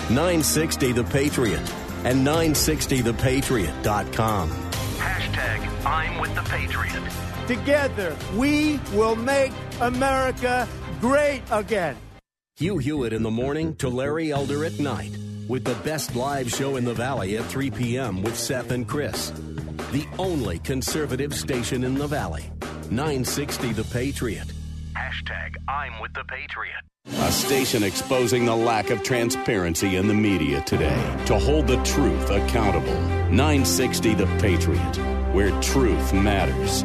960 0.10 0.92
The 0.92 1.04
Patriot 1.04 1.62
and 2.04 2.26
960thepatriot.com. 2.26 4.50
Hashtag 4.50 5.86
I'm 5.86 6.20
with 6.20 6.34
the 6.36 6.42
Patriot. 6.44 7.02
Together, 7.48 8.16
we 8.36 8.80
will 8.94 9.16
make 9.16 9.52
America 9.82 10.68
great 11.02 11.42
again. 11.52 11.98
Hugh 12.58 12.78
Hewitt 12.78 13.14
in 13.14 13.24
the 13.24 13.32
morning 13.32 13.76
to 13.78 13.90
Larry 13.90 14.32
Elder 14.32 14.66
at 14.66 14.80
night 14.80 15.18
with 15.48 15.64
the 15.64 15.76
best 15.84 16.16
live 16.16 16.50
show 16.50 16.76
in 16.76 16.86
the 16.86 16.94
Valley 16.94 17.38
at 17.38 17.46
3 17.46 17.72
p.m. 17.72 18.22
with 18.22 18.38
Seth 18.38 18.72
and 18.72 18.88
Chris. 18.88 19.32
The 19.92 20.06
only 20.20 20.60
conservative 20.60 21.34
station 21.34 21.84
in 21.84 21.96
the 21.96 22.06
Valley. 22.08 22.52
960 22.92 23.74
The 23.74 23.84
Patriot. 23.86 24.52
Hashtag 25.00 25.56
I'm 25.70 26.02
with 26.02 26.14
the 26.14 26.26
Patriot. 26.26 26.84
A 27.06 27.32
station 27.32 27.84
exposing 27.84 28.44
the 28.46 28.56
lack 28.56 28.90
of 28.90 29.02
transparency 29.02 29.96
in 29.96 30.10
the 30.10 30.14
media 30.14 30.62
today 30.64 31.24
to 31.26 31.40
hold 31.40 31.68
the 31.68 31.82
truth 31.84 32.30
accountable. 32.30 33.00
960 33.32 34.16
The 34.16 34.26
Patriot, 34.42 34.98
where 35.34 35.58
truth 35.62 36.12
matters. 36.12 36.84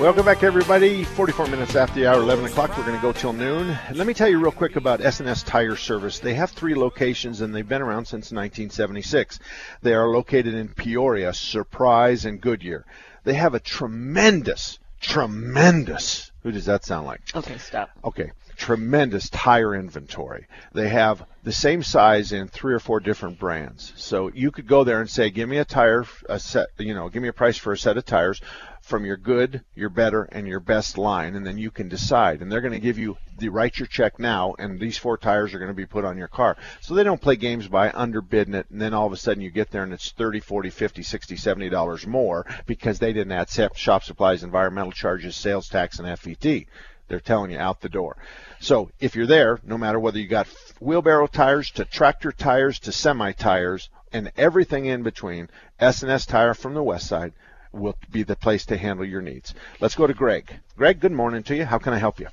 Welcome 0.00 0.24
back, 0.26 0.42
everybody. 0.42 1.04
44 1.04 1.46
minutes 1.46 1.76
after 1.76 2.00
the 2.00 2.06
hour, 2.06 2.18
11 2.18 2.44
o'clock. 2.44 2.76
We're 2.76 2.84
going 2.84 2.96
to 2.96 3.02
go 3.02 3.12
till 3.12 3.32
noon. 3.32 3.78
Let 3.94 4.08
me 4.08 4.14
tell 4.14 4.28
you 4.28 4.40
real 4.40 4.50
quick 4.50 4.74
about 4.74 5.00
S&S 5.00 5.44
Tire 5.44 5.76
Service. 5.76 6.18
They 6.18 6.34
have 6.34 6.50
three 6.50 6.74
locations, 6.74 7.40
and 7.40 7.54
they've 7.54 7.66
been 7.66 7.80
around 7.80 8.06
since 8.06 8.32
1976. 8.32 9.38
They 9.80 9.94
are 9.94 10.08
located 10.08 10.54
in 10.54 10.68
Peoria, 10.68 11.32
Surprise, 11.32 12.26
and 12.26 12.40
Goodyear. 12.40 12.84
They 13.26 13.34
have 13.34 13.54
a 13.54 13.60
tremendous, 13.60 14.78
tremendous. 15.00 16.30
Who 16.44 16.52
does 16.52 16.66
that 16.66 16.84
sound 16.84 17.08
like? 17.08 17.22
Okay, 17.34 17.58
stop. 17.58 17.90
Okay, 18.04 18.30
tremendous 18.56 19.28
tire 19.30 19.74
inventory. 19.74 20.46
They 20.72 20.88
have 20.90 21.26
the 21.42 21.50
same 21.50 21.82
size 21.82 22.30
in 22.30 22.46
three 22.46 22.72
or 22.72 22.78
four 22.78 23.00
different 23.00 23.40
brands. 23.40 23.92
So 23.96 24.30
you 24.32 24.52
could 24.52 24.68
go 24.68 24.84
there 24.84 25.00
and 25.00 25.10
say, 25.10 25.30
"Give 25.30 25.48
me 25.48 25.58
a 25.58 25.64
tire, 25.64 26.04
a 26.28 26.38
set, 26.38 26.68
you 26.78 26.94
know, 26.94 27.08
give 27.08 27.20
me 27.20 27.26
a 27.26 27.32
price 27.32 27.58
for 27.58 27.72
a 27.72 27.78
set 27.78 27.96
of 27.96 28.04
tires." 28.04 28.40
From 28.86 29.04
your 29.04 29.16
good, 29.16 29.64
your 29.74 29.88
better, 29.88 30.28
and 30.30 30.46
your 30.46 30.60
best 30.60 30.96
line, 30.96 31.34
and 31.34 31.44
then 31.44 31.58
you 31.58 31.72
can 31.72 31.88
decide. 31.88 32.40
And 32.40 32.50
they're 32.50 32.60
going 32.60 32.72
to 32.72 32.78
give 32.78 32.98
you 32.98 33.16
the 33.36 33.48
write 33.48 33.80
your 33.80 33.88
check 33.88 34.20
now, 34.20 34.54
and 34.60 34.78
these 34.78 34.96
four 34.96 35.18
tires 35.18 35.52
are 35.52 35.58
going 35.58 35.72
to 35.72 35.74
be 35.74 35.86
put 35.86 36.04
on 36.04 36.16
your 36.16 36.28
car. 36.28 36.56
So 36.80 36.94
they 36.94 37.02
don't 37.02 37.20
play 37.20 37.34
games 37.34 37.66
by 37.66 37.88
underbidding 37.88 38.54
it, 38.54 38.66
and 38.70 38.80
then 38.80 38.94
all 38.94 39.08
of 39.08 39.12
a 39.12 39.16
sudden 39.16 39.42
you 39.42 39.50
get 39.50 39.72
there 39.72 39.82
and 39.82 39.92
it's 39.92 40.12
30, 40.12 40.38
40, 40.38 40.70
50, 40.70 41.02
60, 41.02 41.36
70 41.36 41.68
dollars 41.68 42.06
more 42.06 42.46
because 42.66 43.00
they 43.00 43.12
didn't 43.12 43.32
add 43.32 43.50
shop 43.74 44.04
supplies, 44.04 44.44
environmental 44.44 44.92
charges, 44.92 45.34
sales 45.34 45.68
tax, 45.68 45.98
and 45.98 46.18
FET. 46.18 46.66
They're 47.08 47.18
telling 47.18 47.50
you 47.50 47.58
out 47.58 47.80
the 47.80 47.88
door. 47.88 48.16
So 48.60 48.90
if 49.00 49.16
you're 49.16 49.26
there, 49.26 49.58
no 49.64 49.76
matter 49.76 49.98
whether 49.98 50.20
you 50.20 50.28
got 50.28 50.46
wheelbarrow 50.78 51.26
tires 51.26 51.72
to 51.72 51.84
tractor 51.84 52.30
tires 52.30 52.78
to 52.80 52.92
semi 52.92 53.32
tires 53.32 53.90
and 54.12 54.30
everything 54.36 54.86
in 54.86 55.02
between, 55.02 55.50
S&S 55.80 56.24
Tire 56.24 56.54
from 56.54 56.74
the 56.74 56.84
west 56.84 57.08
side 57.08 57.32
will 57.76 57.96
be 58.10 58.22
the 58.22 58.36
place 58.36 58.64
to 58.66 58.76
handle 58.76 59.04
your 59.04 59.22
needs. 59.22 59.54
Let's 59.80 59.94
go 59.94 60.06
to 60.06 60.14
Greg. 60.14 60.60
Greg, 60.76 61.00
good 61.00 61.12
morning 61.12 61.42
to 61.44 61.56
you. 61.56 61.64
How 61.64 61.78
can 61.78 61.92
I 61.92 61.98
help 61.98 62.20
you? 62.20 62.28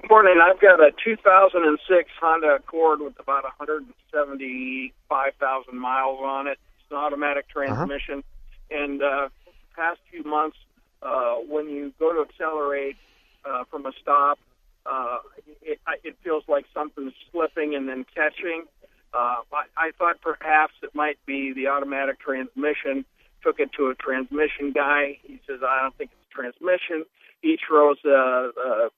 Good 0.00 0.10
morning. 0.10 0.38
I've 0.42 0.60
got 0.60 0.80
a 0.80 0.90
2006 1.04 2.10
Honda 2.20 2.56
Accord 2.56 3.00
with 3.00 3.18
about 3.18 3.44
175,000 3.44 5.78
miles 5.78 6.20
on 6.22 6.46
it. 6.46 6.58
It's 6.80 6.90
an 6.90 6.96
automatic 6.96 7.48
transmission. 7.48 8.18
Uh-huh. 8.18 8.82
And 8.82 9.02
uh, 9.02 9.28
past 9.74 10.00
few 10.10 10.24
months, 10.24 10.56
uh, 11.02 11.36
when 11.48 11.68
you 11.68 11.92
go 11.98 12.12
to 12.12 12.20
accelerate 12.28 12.96
uh, 13.44 13.64
from 13.70 13.86
a 13.86 13.92
stop, 14.00 14.38
uh, 14.86 15.18
it, 15.62 15.80
it 16.04 16.16
feels 16.22 16.44
like 16.48 16.64
something's 16.72 17.14
slipping 17.30 17.74
and 17.74 17.88
then 17.88 18.06
catching. 18.14 18.64
Uh, 19.12 19.42
I, 19.52 19.64
I 19.76 19.90
thought 19.98 20.20
perhaps 20.20 20.74
it 20.82 20.94
might 20.94 21.18
be 21.26 21.52
the 21.52 21.66
automatic 21.68 22.20
transmission 22.20 23.04
took 23.48 23.60
it 23.60 23.70
to 23.78 23.88
a 23.88 23.94
transmission 23.94 24.72
guy. 24.74 25.18
He 25.22 25.40
says, 25.46 25.60
I 25.66 25.82
don't 25.82 25.96
think 25.96 26.10
it's 26.12 26.30
transmission. 26.30 27.04
He 27.40 27.58
throws 27.66 27.96
uh, 28.04 28.10
uh, 28.10 28.88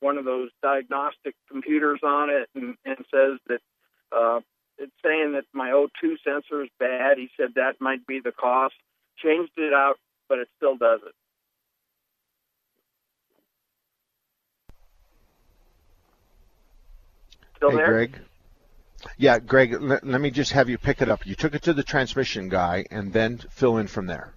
one 0.00 0.16
of 0.16 0.24
those 0.24 0.50
diagnostic 0.62 1.34
computers 1.50 2.00
on 2.02 2.30
it 2.30 2.48
and, 2.54 2.76
and 2.84 2.96
says 3.10 3.38
that 3.48 3.60
uh, 4.16 4.40
it's 4.78 4.92
saying 5.04 5.32
that 5.32 5.44
my 5.52 5.70
O2 5.70 6.16
sensor 6.24 6.62
is 6.62 6.70
bad. 6.78 7.18
He 7.18 7.28
said 7.36 7.48
that 7.56 7.80
might 7.80 8.06
be 8.06 8.20
the 8.22 8.32
cost. 8.32 8.74
Changed 9.22 9.52
it 9.56 9.72
out, 9.72 9.96
but 10.28 10.38
it 10.38 10.48
still 10.56 10.76
does 10.76 11.00
it. 11.04 11.14
Still 17.56 17.70
hey, 17.72 17.76
there? 17.76 17.86
Greg. 17.88 18.20
Yeah, 19.16 19.38
Greg, 19.38 19.80
let, 19.80 20.06
let 20.06 20.20
me 20.20 20.30
just 20.30 20.52
have 20.52 20.68
you 20.68 20.78
pick 20.78 21.00
it 21.00 21.08
up. 21.08 21.26
You 21.26 21.34
took 21.34 21.54
it 21.54 21.62
to 21.62 21.72
the 21.72 21.82
transmission 21.82 22.48
guy 22.48 22.84
and 22.90 23.12
then 23.12 23.38
fill 23.50 23.76
in 23.78 23.86
from 23.86 24.06
there. 24.06 24.32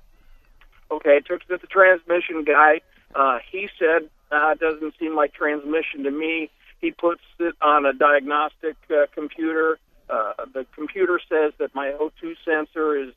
Okay, 0.91 1.20
took 1.22 1.41
it 1.41 1.47
to 1.49 1.57
the 1.57 1.68
transmission 1.68 2.43
guy. 2.43 2.82
Uh, 3.16 3.39
he 3.51 3.70
said, 3.80 4.09
uh, 4.32 4.51
it 4.51 4.59
doesn't 4.59 4.93
seem 4.99 5.16
like 5.16 5.34
transmission 5.34 6.03
to 6.03 6.12
me. 6.12 6.49
He 6.80 6.91
puts 6.91 7.22
it 7.39 7.55
on 7.62 7.86
a 7.86 7.93
diagnostic 7.93 8.76
uh, 8.89 9.05
computer. 9.14 9.80
Uh, 10.09 10.34
the 10.53 10.66
computer 10.76 11.20
says 11.30 11.53
that 11.59 11.74
my 11.76 11.93
O2 11.99 12.36
sensor 12.43 12.97
is 12.97 13.14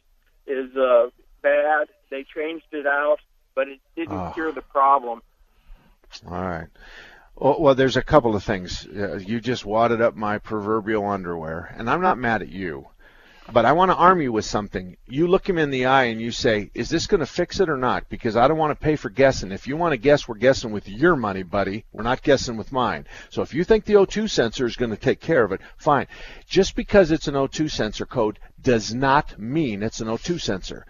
is 0.46 0.76
uh, 0.76 1.08
bad. 1.42 1.88
They 2.10 2.24
changed 2.24 2.66
it 2.72 2.86
out, 2.86 3.18
but 3.54 3.68
it 3.68 3.80
didn't 3.96 4.12
oh. 4.12 4.32
cure 4.34 4.52
the 4.52 4.62
problem. 4.62 5.22
All 6.26 6.42
right. 6.42 6.68
Well, 7.36 7.56
well, 7.58 7.74
there's 7.74 7.96
a 7.96 8.02
couple 8.02 8.36
of 8.36 8.44
things. 8.44 8.86
Uh, 8.86 9.16
you 9.16 9.40
just 9.40 9.64
wadded 9.64 10.00
up 10.00 10.14
my 10.14 10.38
proverbial 10.38 11.04
underwear, 11.04 11.74
and 11.76 11.90
I'm 11.90 12.00
not 12.00 12.16
mad 12.16 12.42
at 12.42 12.48
you, 12.48 12.86
but 13.52 13.64
I 13.64 13.72
want 13.72 13.90
to 13.90 13.96
arm 13.96 14.20
you 14.20 14.30
with 14.30 14.44
something. 14.44 14.96
You 15.08 15.26
look 15.26 15.48
him 15.48 15.58
in 15.58 15.70
the 15.70 15.86
eye 15.86 16.04
and 16.04 16.20
you 16.20 16.30
say, 16.30 16.70
"Is 16.74 16.88
this 16.88 17.08
going 17.08 17.20
to 17.20 17.26
fix 17.26 17.58
it 17.58 17.68
or 17.68 17.76
not?" 17.76 18.08
Because 18.08 18.36
I 18.36 18.46
don't 18.46 18.56
want 18.56 18.70
to 18.70 18.84
pay 18.84 18.94
for 18.94 19.10
guessing. 19.10 19.50
If 19.50 19.66
you 19.66 19.76
want 19.76 19.92
to 19.92 19.96
guess, 19.96 20.28
we're 20.28 20.36
guessing 20.36 20.70
with 20.70 20.88
your 20.88 21.16
money, 21.16 21.42
buddy. 21.42 21.84
We're 21.92 22.04
not 22.04 22.22
guessing 22.22 22.56
with 22.56 22.70
mine. 22.70 23.04
So 23.30 23.42
if 23.42 23.52
you 23.52 23.64
think 23.64 23.84
the 23.84 23.94
O2 23.94 24.30
sensor 24.30 24.64
is 24.64 24.76
going 24.76 24.92
to 24.92 24.96
take 24.96 25.20
care 25.20 25.42
of 25.42 25.50
it, 25.50 25.60
fine. 25.76 26.06
Just 26.46 26.76
because 26.76 27.10
it's 27.10 27.26
an 27.26 27.34
O2 27.34 27.68
sensor 27.68 28.06
code 28.06 28.38
does 28.62 28.94
not 28.94 29.40
mean 29.40 29.82
it's 29.82 30.00
an 30.00 30.06
O2 30.06 30.40
sensor. 30.40 30.86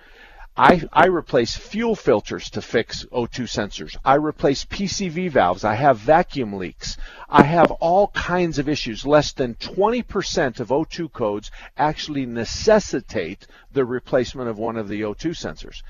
I, 0.56 0.84
I 0.92 1.06
replace 1.06 1.56
fuel 1.56 1.96
filters 1.96 2.48
to 2.50 2.62
fix 2.62 3.04
O2 3.06 3.42
sensors. 3.48 3.96
I 4.04 4.14
replace 4.14 4.64
PCV 4.64 5.28
valves. 5.28 5.64
I 5.64 5.74
have 5.74 5.98
vacuum 5.98 6.52
leaks. 6.52 6.96
I 7.28 7.42
have 7.42 7.72
all 7.72 8.08
kinds 8.08 8.60
of 8.60 8.68
issues. 8.68 9.04
Less 9.04 9.32
than 9.32 9.56
20% 9.56 10.60
of 10.60 10.68
O2 10.68 11.12
codes 11.12 11.50
actually 11.76 12.24
necessitate 12.24 13.48
the 13.72 13.84
replacement 13.84 14.48
of 14.48 14.56
one 14.56 14.76
of 14.76 14.86
the 14.86 15.00
O2 15.00 15.30
sensors. 15.30 15.82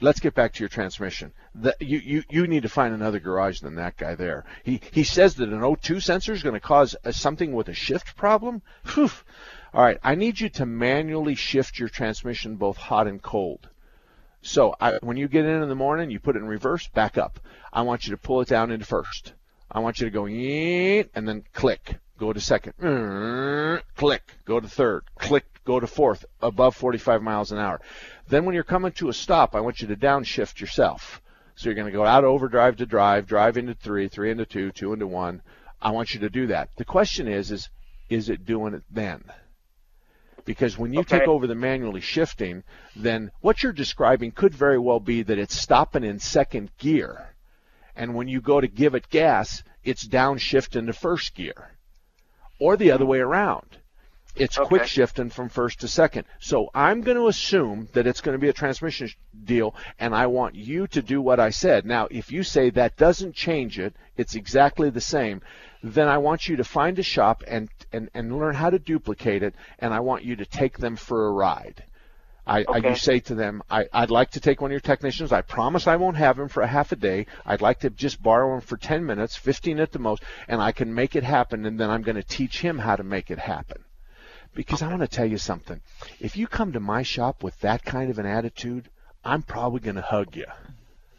Let's 0.00 0.20
get 0.20 0.34
back 0.34 0.52
to 0.52 0.60
your 0.60 0.68
transmission. 0.68 1.32
The, 1.52 1.74
you, 1.80 1.98
you, 1.98 2.22
you 2.30 2.46
need 2.46 2.62
to 2.62 2.68
find 2.68 2.94
another 2.94 3.18
garage 3.18 3.62
than 3.62 3.74
that 3.76 3.96
guy 3.96 4.14
there. 4.14 4.44
He, 4.62 4.80
he 4.92 5.02
says 5.02 5.34
that 5.36 5.48
an 5.48 5.60
O2 5.60 6.00
sensor 6.00 6.32
is 6.32 6.44
going 6.44 6.54
to 6.54 6.60
cause 6.60 6.94
a, 7.02 7.12
something 7.12 7.52
with 7.52 7.68
a 7.68 7.74
shift 7.74 8.16
problem. 8.16 8.62
Whew. 8.94 9.10
All 9.72 9.82
right, 9.82 9.98
I 10.04 10.14
need 10.14 10.38
you 10.38 10.50
to 10.50 10.66
manually 10.66 11.34
shift 11.34 11.80
your 11.80 11.88
transmission 11.88 12.54
both 12.54 12.76
hot 12.76 13.08
and 13.08 13.20
cold. 13.20 13.70
So 14.44 14.74
I, 14.78 14.98
when 15.00 15.16
you 15.16 15.26
get 15.26 15.46
in 15.46 15.62
in 15.62 15.70
the 15.70 15.74
morning, 15.74 16.10
you 16.10 16.20
put 16.20 16.36
it 16.36 16.40
in 16.40 16.46
reverse, 16.46 16.86
back 16.88 17.16
up. 17.16 17.40
I 17.72 17.80
want 17.80 18.06
you 18.06 18.10
to 18.10 18.18
pull 18.18 18.42
it 18.42 18.48
down 18.48 18.70
into 18.70 18.84
first. 18.84 19.32
I 19.70 19.78
want 19.78 19.98
you 19.98 20.04
to 20.04 20.10
go 20.10 20.26
and 20.26 21.26
then 21.26 21.44
click. 21.54 21.96
Go 22.18 22.30
to 22.30 22.40
second. 22.40 22.74
Mm-hmm. 22.76 23.80
Click. 23.96 24.34
Go 24.44 24.60
to 24.60 24.68
third. 24.68 25.04
Click. 25.18 25.46
Go 25.64 25.80
to 25.80 25.86
fourth. 25.86 26.26
Above 26.42 26.76
45 26.76 27.22
miles 27.22 27.52
an 27.52 27.58
hour. 27.58 27.80
Then 28.28 28.44
when 28.44 28.54
you're 28.54 28.64
coming 28.64 28.92
to 28.92 29.08
a 29.08 29.14
stop, 29.14 29.56
I 29.56 29.60
want 29.60 29.80
you 29.80 29.88
to 29.88 29.96
downshift 29.96 30.60
yourself. 30.60 31.22
So 31.56 31.68
you're 31.68 31.74
going 31.74 31.90
to 31.90 31.98
go 31.98 32.04
out 32.04 32.24
overdrive 32.24 32.76
to 32.76 32.86
drive, 32.86 33.26
drive 33.26 33.56
into 33.56 33.72
three, 33.72 34.08
three 34.08 34.30
into 34.30 34.44
two, 34.44 34.72
two 34.72 34.92
into 34.92 35.06
one. 35.06 35.40
I 35.80 35.90
want 35.90 36.12
you 36.12 36.20
to 36.20 36.30
do 36.30 36.48
that. 36.48 36.68
The 36.76 36.84
question 36.84 37.28
is, 37.28 37.50
is, 37.50 37.70
is 38.10 38.28
it 38.28 38.44
doing 38.44 38.74
it 38.74 38.82
then? 38.90 39.24
Because 40.44 40.76
when 40.76 40.92
you 40.92 41.00
okay. 41.00 41.20
take 41.20 41.28
over 41.28 41.46
the 41.46 41.54
manually 41.54 42.00
shifting, 42.00 42.64
then 42.94 43.30
what 43.40 43.62
you're 43.62 43.72
describing 43.72 44.32
could 44.32 44.54
very 44.54 44.78
well 44.78 45.00
be 45.00 45.22
that 45.22 45.38
it's 45.38 45.58
stopping 45.58 46.04
in 46.04 46.18
second 46.18 46.70
gear. 46.78 47.34
And 47.96 48.14
when 48.14 48.28
you 48.28 48.40
go 48.40 48.60
to 48.60 48.68
give 48.68 48.94
it 48.94 49.08
gas, 49.08 49.62
it's 49.82 50.06
downshift 50.06 50.76
into 50.76 50.92
first 50.92 51.34
gear. 51.34 51.70
Or 52.58 52.76
the 52.76 52.90
other 52.90 53.06
way 53.06 53.20
around. 53.20 53.78
It's 54.36 54.58
Okay. 54.58 54.66
quick 54.66 54.86
shifting 54.86 55.30
from 55.30 55.48
first 55.48 55.80
to 55.80 55.88
second. 55.88 56.24
So 56.40 56.68
I'm 56.74 57.02
going 57.02 57.16
to 57.16 57.28
assume 57.28 57.88
that 57.92 58.06
it's 58.06 58.20
going 58.20 58.34
to 58.34 58.40
be 58.40 58.48
a 58.48 58.52
transmission 58.52 59.08
deal, 59.44 59.74
and 59.98 60.14
I 60.14 60.26
want 60.26 60.56
you 60.56 60.86
to 60.88 61.02
do 61.02 61.22
what 61.22 61.38
I 61.38 61.50
said. 61.50 61.86
Now, 61.86 62.08
if 62.10 62.32
you 62.32 62.42
say 62.42 62.70
that 62.70 62.96
doesn't 62.96 63.34
change 63.34 63.78
it, 63.78 63.94
it's 64.16 64.34
exactly 64.34 64.90
the 64.90 65.00
same, 65.00 65.40
then 65.82 66.08
I 66.08 66.18
want 66.18 66.48
you 66.48 66.56
to 66.56 66.64
find 66.64 66.98
a 66.98 67.02
shop 67.02 67.44
and, 67.46 67.68
and, 67.92 68.10
and 68.14 68.36
learn 68.36 68.54
how 68.54 68.70
to 68.70 68.78
duplicate 68.78 69.42
it, 69.42 69.54
and 69.78 69.94
I 69.94 70.00
want 70.00 70.24
you 70.24 70.34
to 70.36 70.44
take 70.46 70.78
them 70.78 70.96
for 70.96 71.26
a 71.26 71.32
ride. 71.32 71.84
I, 72.46 72.64
I 72.68 72.76
you 72.78 72.94
say 72.96 73.20
to 73.20 73.34
them, 73.34 73.62
I, 73.70 73.86
I'd 73.92 74.10
like 74.10 74.32
to 74.32 74.40
take 74.40 74.60
one 74.60 74.70
of 74.70 74.72
your 74.72 74.80
technicians. 74.80 75.32
I 75.32 75.40
promise 75.42 75.86
I 75.86 75.96
won't 75.96 76.16
have 76.16 76.38
him 76.38 76.48
for 76.48 76.62
a 76.62 76.66
half 76.66 76.92
a 76.92 76.96
day. 76.96 77.26
I'd 77.46 77.62
like 77.62 77.80
to 77.80 77.90
just 77.90 78.22
borrow 78.22 78.54
him 78.54 78.60
for 78.60 78.76
10 78.76 79.06
minutes, 79.06 79.36
15 79.36 79.78
at 79.78 79.92
the 79.92 79.98
most, 79.98 80.22
and 80.48 80.60
I 80.60 80.72
can 80.72 80.92
make 80.92 81.16
it 81.16 81.22
happen, 81.24 81.64
and 81.64 81.78
then 81.78 81.88
I'm 81.88 82.02
going 82.02 82.16
to 82.16 82.22
teach 82.22 82.60
him 82.60 82.78
how 82.78 82.96
to 82.96 83.04
make 83.04 83.30
it 83.30 83.38
happen. 83.38 83.83
Because 84.54 84.82
I 84.82 84.88
want 84.88 85.00
to 85.00 85.08
tell 85.08 85.26
you 85.26 85.38
something. 85.38 85.80
If 86.20 86.36
you 86.36 86.46
come 86.46 86.72
to 86.72 86.80
my 86.80 87.02
shop 87.02 87.42
with 87.42 87.58
that 87.60 87.84
kind 87.84 88.10
of 88.10 88.18
an 88.18 88.26
attitude, 88.26 88.88
I'm 89.24 89.42
probably 89.42 89.80
going 89.80 89.96
to 89.96 90.02
hug 90.02 90.36
you. 90.36 90.46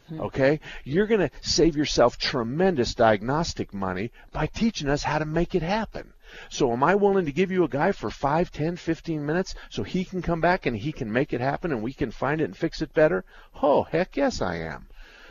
Hmm. 0.08 0.20
Okay? 0.20 0.60
You're 0.84 1.06
going 1.06 1.20
to 1.20 1.30
save 1.42 1.76
yourself 1.76 2.18
tremendous 2.18 2.94
diagnostic 2.94 3.74
money 3.74 4.12
by 4.32 4.46
teaching 4.46 4.88
us 4.88 5.02
how 5.02 5.18
to 5.18 5.24
make 5.24 5.54
it 5.54 5.62
happen. 5.62 6.12
So 6.48 6.72
am 6.72 6.82
I 6.82 6.94
willing 6.94 7.26
to 7.26 7.32
give 7.32 7.50
you 7.50 7.64
a 7.64 7.68
guy 7.68 7.92
for 7.92 8.10
5, 8.10 8.50
10, 8.50 8.76
15 8.76 9.24
minutes 9.24 9.54
so 9.70 9.82
he 9.82 10.04
can 10.04 10.22
come 10.22 10.40
back 10.40 10.66
and 10.66 10.76
he 10.76 10.92
can 10.92 11.12
make 11.12 11.32
it 11.32 11.40
happen 11.40 11.72
and 11.72 11.82
we 11.82 11.92
can 11.92 12.10
find 12.10 12.40
it 12.40 12.44
and 12.44 12.56
fix 12.56 12.82
it 12.82 12.94
better? 12.94 13.24
Oh, 13.62 13.84
heck 13.84 14.16
yes 14.16 14.40
I 14.40 14.56
am. 14.56 14.88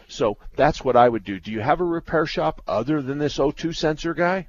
So 0.07 0.37
that's 0.55 0.83
what 0.83 0.95
I 0.95 1.09
would 1.09 1.23
do. 1.23 1.39
Do 1.39 1.51
you 1.51 1.61
have 1.61 1.81
a 1.81 1.85
repair 1.85 2.25
shop 2.25 2.61
other 2.67 3.01
than 3.01 3.17
this 3.17 3.37
O2 3.37 3.75
sensor 3.75 4.13
guy? 4.13 4.47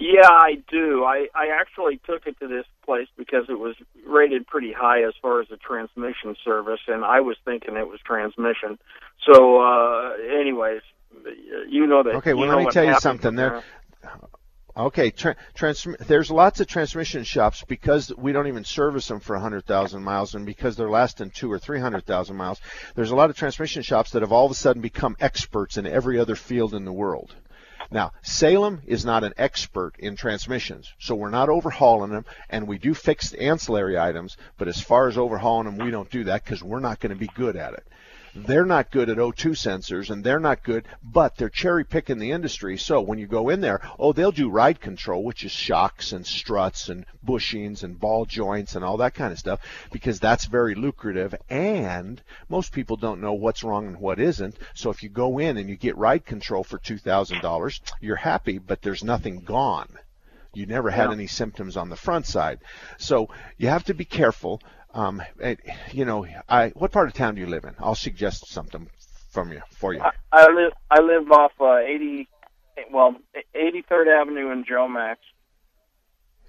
Yeah, 0.00 0.28
I 0.30 0.62
do. 0.70 1.04
I 1.04 1.28
I 1.34 1.48
actually 1.60 2.00
took 2.06 2.26
it 2.26 2.40
to 2.40 2.48
this 2.48 2.64
place 2.86 3.08
because 3.18 3.44
it 3.50 3.58
was 3.58 3.76
rated 4.06 4.46
pretty 4.46 4.72
high 4.72 5.02
as 5.02 5.12
far 5.20 5.42
as 5.42 5.48
the 5.48 5.58
transmission 5.58 6.36
service, 6.42 6.80
and 6.88 7.04
I 7.04 7.20
was 7.20 7.36
thinking 7.44 7.76
it 7.76 7.86
was 7.86 8.00
transmission. 8.00 8.78
So, 9.30 9.60
uh 9.60 10.12
anyways, 10.40 10.80
you 11.68 11.86
know 11.86 12.02
that. 12.02 12.14
Okay, 12.16 12.32
well, 12.32 12.48
let 12.48 12.64
me 12.64 12.70
tell 12.70 12.84
you 12.86 12.98
something. 12.98 13.36
with 13.36 13.36
There, 13.36 13.62
okay, 14.74 15.10
tra- 15.10 15.36
trans- 15.52 15.86
there's 16.06 16.30
lots 16.30 16.60
of 16.60 16.66
transmission 16.66 17.24
shops 17.24 17.62
because 17.68 18.10
we 18.16 18.32
don't 18.32 18.46
even 18.46 18.64
service 18.64 19.06
them 19.06 19.20
for 19.20 19.34
100,000 19.36 20.02
miles, 20.02 20.34
and 20.34 20.46
because 20.46 20.76
they're 20.76 20.88
lasting 20.88 21.30
two 21.30 21.52
or 21.52 21.58
300,000 21.58 22.36
miles. 22.36 22.58
There's 22.94 23.10
a 23.10 23.16
lot 23.16 23.28
of 23.28 23.36
transmission 23.36 23.82
shops 23.82 24.12
that 24.12 24.22
have 24.22 24.32
all 24.32 24.46
of 24.46 24.52
a 24.52 24.54
sudden 24.54 24.80
become 24.80 25.14
experts 25.20 25.76
in 25.76 25.86
every 25.86 26.18
other 26.18 26.36
field 26.36 26.72
in 26.72 26.86
the 26.86 26.92
world. 26.92 27.34
Now, 27.90 28.12
Salem 28.22 28.82
is 28.86 29.04
not 29.04 29.24
an 29.24 29.34
expert 29.36 29.94
in 29.98 30.14
transmissions, 30.14 30.92
so 31.00 31.16
we're 31.16 31.30
not 31.30 31.48
overhauling 31.48 32.12
them, 32.12 32.24
and 32.48 32.68
we 32.68 32.78
do 32.78 32.94
fix 32.94 33.32
ancillary 33.34 33.98
items, 33.98 34.36
but 34.58 34.68
as 34.68 34.80
far 34.80 35.08
as 35.08 35.18
overhauling 35.18 35.64
them, 35.66 35.84
we 35.84 35.90
don't 35.90 36.10
do 36.10 36.24
that 36.24 36.44
because 36.44 36.62
we're 36.62 36.78
not 36.78 37.00
going 37.00 37.10
to 37.10 37.18
be 37.18 37.30
good 37.34 37.56
at 37.56 37.74
it. 37.74 37.84
They're 38.34 38.64
not 38.64 38.90
good 38.90 39.08
at 39.10 39.16
O2 39.18 39.50
sensors, 39.52 40.10
and 40.10 40.22
they're 40.22 40.40
not 40.40 40.62
good, 40.62 40.86
but 41.02 41.36
they're 41.36 41.48
cherry 41.48 41.84
picking 41.84 42.18
the 42.18 42.30
industry. 42.30 42.78
So 42.78 43.00
when 43.00 43.18
you 43.18 43.26
go 43.26 43.48
in 43.48 43.60
there, 43.60 43.80
oh, 43.98 44.12
they'll 44.12 44.32
do 44.32 44.48
ride 44.48 44.80
control, 44.80 45.24
which 45.24 45.44
is 45.44 45.50
shocks 45.50 46.12
and 46.12 46.26
struts 46.26 46.88
and 46.88 47.06
bushings 47.26 47.82
and 47.82 47.98
ball 47.98 48.24
joints 48.26 48.74
and 48.76 48.84
all 48.84 48.98
that 48.98 49.14
kind 49.14 49.32
of 49.32 49.38
stuff, 49.38 49.60
because 49.92 50.20
that's 50.20 50.44
very 50.44 50.74
lucrative. 50.74 51.34
And 51.48 52.22
most 52.48 52.72
people 52.72 52.96
don't 52.96 53.20
know 53.20 53.32
what's 53.32 53.64
wrong 53.64 53.86
and 53.86 53.96
what 54.00 54.20
isn't. 54.20 54.56
So 54.74 54.90
if 54.90 55.02
you 55.02 55.08
go 55.08 55.38
in 55.38 55.56
and 55.56 55.68
you 55.68 55.76
get 55.76 55.96
ride 55.96 56.24
control 56.24 56.62
for 56.64 56.78
two 56.78 56.98
thousand 56.98 57.40
dollars, 57.40 57.80
you're 58.00 58.16
happy, 58.16 58.58
but 58.58 58.82
there's 58.82 59.04
nothing 59.04 59.40
gone. 59.40 59.88
You 60.52 60.66
never 60.66 60.90
had 60.90 61.06
Yeah. 61.06 61.12
any 61.12 61.26
symptoms 61.28 61.76
on 61.76 61.90
the 61.90 61.96
front 61.96 62.26
side. 62.26 62.58
So 62.98 63.28
you 63.56 63.68
have 63.68 63.84
to 63.84 63.94
be 63.94 64.04
careful. 64.04 64.60
Um, 64.92 65.22
you 65.92 66.04
know, 66.04 66.26
I, 66.48 66.68
what 66.70 66.90
part 66.90 67.08
of 67.08 67.14
town 67.14 67.34
do 67.36 67.40
you 67.40 67.46
live 67.46 67.64
in? 67.64 67.74
I'll 67.78 67.94
suggest 67.94 68.48
something 68.48 68.88
from 69.30 69.52
you 69.52 69.62
for 69.70 69.94
you. 69.94 70.00
I, 70.00 70.10
I 70.32 70.50
live 70.50 70.72
I 70.90 71.00
live 71.00 71.30
off 71.30 71.52
uh, 71.60 71.76
80, 71.78 72.28
well, 72.92 73.14
83rd 73.54 74.20
Avenue 74.20 74.50
in 74.50 74.64
Jomax. 74.64 75.16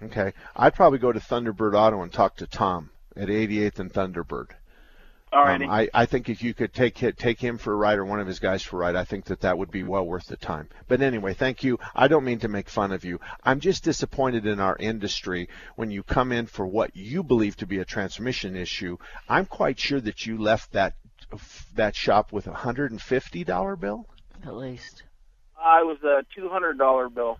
Okay, 0.03 0.33
I'd 0.55 0.73
probably 0.73 0.97
go 0.97 1.11
to 1.11 1.19
Thunderbird 1.19 1.75
Auto 1.75 2.01
and 2.01 2.11
talk 2.11 2.37
to 2.37 2.47
Tom 2.47 2.89
at 3.15 3.27
88th 3.27 3.79
and 3.79 3.93
Thunderbird. 3.93 4.47
Alrighty. 5.33 5.63
Um, 5.63 5.69
I, 5.69 5.89
I 5.93 6.05
think 6.05 6.27
if 6.27 6.43
you 6.43 6.53
could 6.53 6.73
take 6.73 6.95
take 6.95 7.39
him 7.39 7.57
for 7.57 7.71
a 7.71 7.75
ride 7.75 7.97
or 7.97 8.05
one 8.05 8.19
of 8.19 8.27
his 8.27 8.39
guys 8.39 8.61
for 8.63 8.77
a 8.77 8.79
ride, 8.79 8.95
I 8.97 9.05
think 9.05 9.25
that 9.25 9.41
that 9.41 9.57
would 9.57 9.71
be 9.71 9.83
well 9.83 10.05
worth 10.05 10.25
the 10.27 10.35
time. 10.35 10.67
But 10.89 11.01
anyway, 11.01 11.33
thank 11.33 11.63
you. 11.63 11.79
I 11.95 12.09
don't 12.09 12.25
mean 12.25 12.39
to 12.39 12.49
make 12.49 12.67
fun 12.67 12.91
of 12.91 13.05
you. 13.05 13.19
I'm 13.43 13.61
just 13.61 13.83
disappointed 13.83 14.45
in 14.45 14.59
our 14.59 14.75
industry 14.77 15.47
when 15.77 15.89
you 15.89 16.03
come 16.03 16.33
in 16.33 16.47
for 16.47 16.67
what 16.67 16.95
you 16.95 17.23
believe 17.23 17.55
to 17.57 17.65
be 17.65 17.79
a 17.79 17.85
transmission 17.85 18.55
issue. 18.57 18.97
I'm 19.29 19.45
quite 19.45 19.79
sure 19.79 20.01
that 20.01 20.25
you 20.25 20.37
left 20.37 20.73
that 20.73 20.95
that 21.75 21.95
shop 21.95 22.33
with 22.33 22.47
a 22.47 22.53
hundred 22.53 22.91
and 22.91 23.01
fifty 23.01 23.45
dollar 23.45 23.77
bill. 23.77 24.07
At 24.45 24.55
least. 24.55 25.03
I 25.63 25.83
was 25.83 25.97
a 26.03 26.25
$200 26.39 27.13
bill. 27.13 27.37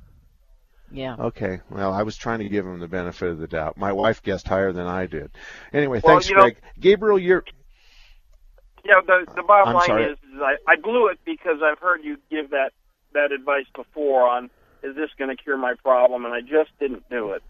Yeah. 0.91 1.15
Okay. 1.17 1.61
Well, 1.69 1.91
I 1.93 2.03
was 2.03 2.15
trying 2.17 2.39
to 2.39 2.49
give 2.49 2.65
him 2.65 2.79
the 2.79 2.87
benefit 2.87 3.29
of 3.29 3.39
the 3.39 3.47
doubt. 3.47 3.77
My 3.77 3.91
wife 3.91 4.21
guessed 4.21 4.47
higher 4.47 4.71
than 4.71 4.85
I 4.85 5.07
did. 5.07 5.31
Anyway, 5.73 6.01
Well, 6.03 6.15
thanks, 6.15 6.29
you 6.29 6.35
know- 6.35 6.43
Greg. 6.43 6.57
Gabriel, 6.79 7.17
you're 7.17 7.43
Yeah, 8.83 9.01
the 9.05 9.25
the 9.35 9.43
bottom 9.43 9.69
I'm 9.69 9.75
line 9.75 9.87
sorry. 9.87 10.05
is, 10.05 10.17
is 10.33 10.41
I, 10.41 10.55
I 10.67 10.75
blew 10.75 11.07
it 11.07 11.19
because 11.25 11.61
I've 11.63 11.79
heard 11.79 12.03
you 12.03 12.17
give 12.29 12.51
that 12.51 12.71
that 13.13 13.31
advice 13.31 13.65
before 13.75 14.27
on 14.27 14.49
is 14.83 14.95
this 14.95 15.09
going 15.17 15.35
to 15.35 15.41
cure 15.41 15.57
my 15.57 15.75
problem, 15.75 16.25
and 16.25 16.33
I 16.33 16.41
just 16.41 16.71
didn't 16.79 17.07
do 17.09 17.31
it. 17.31 17.43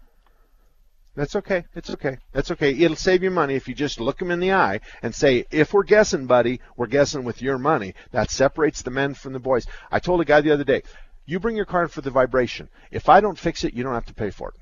That's 1.14 1.36
okay. 1.36 1.64
It's 1.74 1.90
okay. 1.90 2.16
That's 2.32 2.50
okay. 2.52 2.72
It'll 2.72 2.96
save 2.96 3.22
you 3.22 3.30
money 3.30 3.54
if 3.54 3.68
you 3.68 3.74
just 3.74 4.00
look 4.00 4.18
them 4.18 4.30
in 4.30 4.40
the 4.40 4.52
eye 4.52 4.80
and 5.02 5.14
say, 5.14 5.44
if 5.50 5.74
we're 5.74 5.82
guessing, 5.82 6.26
buddy, 6.26 6.60
we're 6.76 6.86
guessing 6.86 7.24
with 7.24 7.42
your 7.42 7.58
money. 7.58 7.94
That 8.12 8.30
separates 8.30 8.80
the 8.80 8.90
men 8.90 9.12
from 9.12 9.34
the 9.34 9.38
boys. 9.38 9.66
I 9.90 9.98
told 9.98 10.22
a 10.22 10.24
guy 10.24 10.40
the 10.40 10.52
other 10.52 10.64
day, 10.64 10.82
you 11.26 11.38
bring 11.38 11.56
your 11.56 11.66
car 11.66 11.82
in 11.82 11.88
for 11.88 12.00
the 12.00 12.10
vibration. 12.10 12.68
If 12.90 13.10
I 13.10 13.20
don't 13.20 13.38
fix 13.38 13.62
it, 13.64 13.74
you 13.74 13.82
don't 13.82 13.92
have 13.92 14.06
to 14.06 14.14
pay 14.14 14.30
for 14.30 14.48
it. 14.50 14.61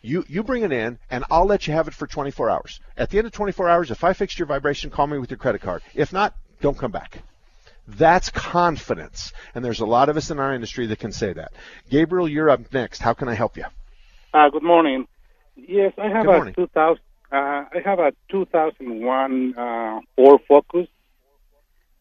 You 0.00 0.24
you 0.28 0.42
bring 0.42 0.62
it 0.62 0.72
in, 0.72 0.98
and 1.10 1.24
I'll 1.30 1.46
let 1.46 1.66
you 1.66 1.74
have 1.74 1.88
it 1.88 1.94
for 1.94 2.06
24 2.06 2.50
hours. 2.50 2.80
At 2.96 3.10
the 3.10 3.18
end 3.18 3.26
of 3.26 3.32
24 3.32 3.68
hours, 3.68 3.90
if 3.90 4.04
I 4.04 4.12
fixed 4.12 4.38
your 4.38 4.46
vibration, 4.46 4.90
call 4.90 5.06
me 5.06 5.18
with 5.18 5.30
your 5.30 5.38
credit 5.38 5.60
card. 5.60 5.82
If 5.94 6.12
not, 6.12 6.34
don't 6.60 6.78
come 6.78 6.92
back. 6.92 7.22
That's 7.86 8.30
confidence, 8.30 9.32
and 9.54 9.64
there's 9.64 9.80
a 9.80 9.86
lot 9.86 10.08
of 10.08 10.16
us 10.16 10.30
in 10.30 10.38
our 10.38 10.54
industry 10.54 10.86
that 10.86 10.98
can 10.98 11.10
say 11.10 11.32
that. 11.32 11.52
Gabriel, 11.90 12.28
you're 12.28 12.50
up 12.50 12.72
next. 12.72 13.00
How 13.00 13.14
can 13.14 13.28
I 13.28 13.34
help 13.34 13.56
you? 13.56 13.64
Uh, 14.34 14.50
good 14.50 14.62
morning. 14.62 15.06
Yes, 15.56 15.94
I 15.98 16.08
have 16.08 16.26
Good 16.26 16.32
a 16.32 16.36
morning. 16.36 16.54
2000. 16.54 17.02
Uh, 17.30 17.34
I 17.36 17.80
have 17.84 17.98
a 17.98 18.12
2001 18.30 19.54
uh, 19.58 20.00
Ford 20.16 20.40
Focus 20.46 20.86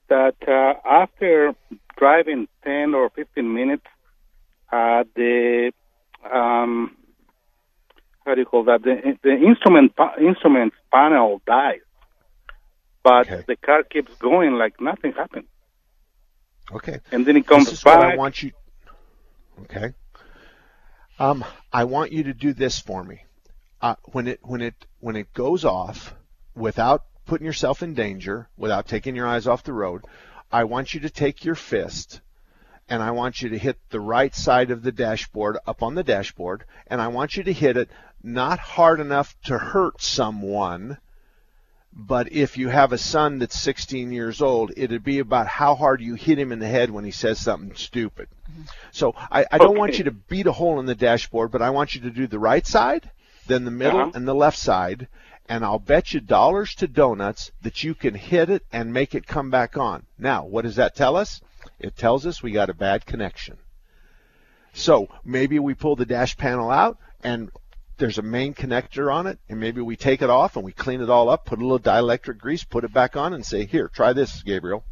that 0.09 0.35
uh, 0.47 0.73
after 0.87 1.53
driving 1.97 2.47
10 2.63 2.93
or 2.93 3.09
15 3.09 3.53
minutes, 3.53 3.85
uh, 4.71 5.03
the 5.15 5.71
um, 6.31 6.95
how 8.27 8.35
do 8.35 8.41
you 8.41 8.45
call 8.45 8.65
that? 8.65 8.83
The, 8.83 9.17
the 9.23 9.31
instrument 9.31 9.93
instrument 10.19 10.73
panel 10.93 11.41
dies, 11.47 11.79
but 13.01 13.27
the 13.47 13.55
car 13.55 13.83
keeps 13.83 14.13
going 14.15 14.53
like 14.55 14.81
nothing 14.81 15.13
happened. 15.13 15.47
Okay. 16.71 16.99
And 17.11 17.25
then 17.25 17.37
it 17.37 17.47
comes 17.47 17.65
this 17.65 17.75
is 17.75 17.83
back. 17.83 17.99
what 17.99 18.05
I 18.07 18.15
want 18.17 18.43
you. 18.43 18.51
Okay. 19.61 19.93
Um, 21.17 21.45
I 21.71 21.85
want 21.85 22.11
you 22.11 22.23
to 22.23 22.33
do 22.33 22.53
this 22.53 22.79
for 22.79 23.01
me. 23.01 23.23
Uh, 23.81 23.95
when 24.11 24.27
it 24.27 24.39
when 24.43 24.61
it 24.61 24.75
when 24.99 25.15
it 25.15 25.33
goes 25.33 25.63
off, 25.63 26.13
without 26.53 27.05
putting 27.25 27.45
yourself 27.45 27.81
in 27.81 27.93
danger, 27.93 28.49
without 28.57 28.87
taking 28.87 29.15
your 29.15 29.27
eyes 29.27 29.47
off 29.47 29.63
the 29.63 29.73
road, 29.73 30.03
I 30.51 30.65
want 30.65 30.93
you 30.93 30.99
to 31.01 31.09
take 31.09 31.45
your 31.45 31.55
fist 31.55 32.19
and 32.89 33.03
I 33.03 33.11
want 33.11 33.41
you 33.41 33.49
to 33.49 33.57
hit 33.57 33.77
the 33.89 33.99
right 33.99 34.33
side 34.33 34.71
of 34.71 34.81
the 34.81 34.91
dashboard 34.91 35.57
up 35.65 35.83
on 35.83 35.95
the 35.95 36.03
dashboard, 36.03 36.63
and 36.87 37.01
I 37.01 37.09
want 37.09 37.35
you 37.35 37.43
to 37.43 37.53
hit 37.53 37.77
it 37.77 37.89
not 38.27 38.59
hard 38.59 38.99
enough 38.99 39.35
to 39.45 39.57
hurt 39.57 40.01
someone, 40.01 40.97
but 41.93 42.31
if 42.31 42.57
you 42.57 42.69
have 42.69 42.93
a 42.93 42.97
son 42.97 43.39
that's 43.39 43.59
16 43.59 44.11
years 44.11 44.41
old, 44.41 44.71
it'd 44.77 45.03
be 45.03 45.19
about 45.19 45.47
how 45.47 45.73
hard 45.73 46.01
you 46.01 46.13
hit 46.15 46.37
him 46.37 46.51
in 46.51 46.59
the 46.59 46.67
head 46.67 46.91
when 46.91 47.05
he 47.05 47.11
says 47.11 47.39
something 47.39 47.75
stupid. 47.75 48.27
So 48.91 49.15
I, 49.31 49.45
I 49.51 49.57
don't 49.57 49.77
want 49.77 49.97
you 49.97 50.03
to 50.03 50.11
beat 50.11 50.45
a 50.45 50.51
hole 50.51 50.79
in 50.79 50.85
the 50.85 50.93
dashboard, 50.95 51.51
but 51.51 51.61
I 51.61 51.71
want 51.71 51.95
you 51.95 52.01
to 52.01 52.11
do 52.11 52.27
the 52.27 52.37
right 52.39 52.65
side, 52.67 53.09
then 53.47 53.65
the 53.65 53.71
middle, 53.71 53.99
Uh-huh. 54.01 54.11
and 54.13 54.27
the 54.27 54.35
left 54.35 54.57
side, 54.59 55.07
and 55.49 55.63
I'll 55.65 55.79
bet 55.79 56.13
you 56.13 56.19
dollars 56.19 56.75
to 56.75 56.87
donuts 56.87 57.51
that 57.63 57.83
you 57.83 57.95
can 57.95 58.13
hit 58.13 58.49
it 58.49 58.63
and 58.71 58.93
make 58.93 59.15
it 59.15 59.25
come 59.25 59.49
back 59.49 59.77
on. 59.77 60.05
Now, 60.19 60.45
what 60.45 60.63
does 60.63 60.75
that 60.75 60.95
tell 60.95 61.15
us? 61.15 61.41
It 61.79 61.95
tells 61.97 62.25
us 62.25 62.43
we 62.43 62.51
got 62.51 62.69
a 62.69 62.73
bad 62.73 63.05
connection. 63.05 63.57
So 64.73 65.07
maybe 65.25 65.57
we 65.57 65.73
pull 65.73 65.95
the 65.95 66.05
dash 66.05 66.37
panel 66.37 66.69
out 66.69 66.97
and 67.23 67.49
there's 67.97 68.17
a 68.17 68.23
main 68.23 68.53
connector 68.53 69.13
on 69.13 69.27
it, 69.27 69.39
and 69.49 69.59
maybe 69.59 69.81
we 69.81 69.95
take 69.95 70.21
it 70.21 70.29
off 70.29 70.55
and 70.55 70.63
we 70.63 70.71
clean 70.71 71.01
it 71.01 71.09
all 71.09 71.29
up, 71.29 71.45
put 71.45 71.59
a 71.59 71.61
little 71.61 71.79
dielectric 71.79 72.37
grease, 72.37 72.63
put 72.63 72.83
it 72.83 72.93
back 72.93 73.15
on, 73.15 73.33
and 73.33 73.45
say, 73.45 73.65
Here, 73.65 73.87
try 73.87 74.13
this, 74.13 74.43
Gabriel. 74.43 74.83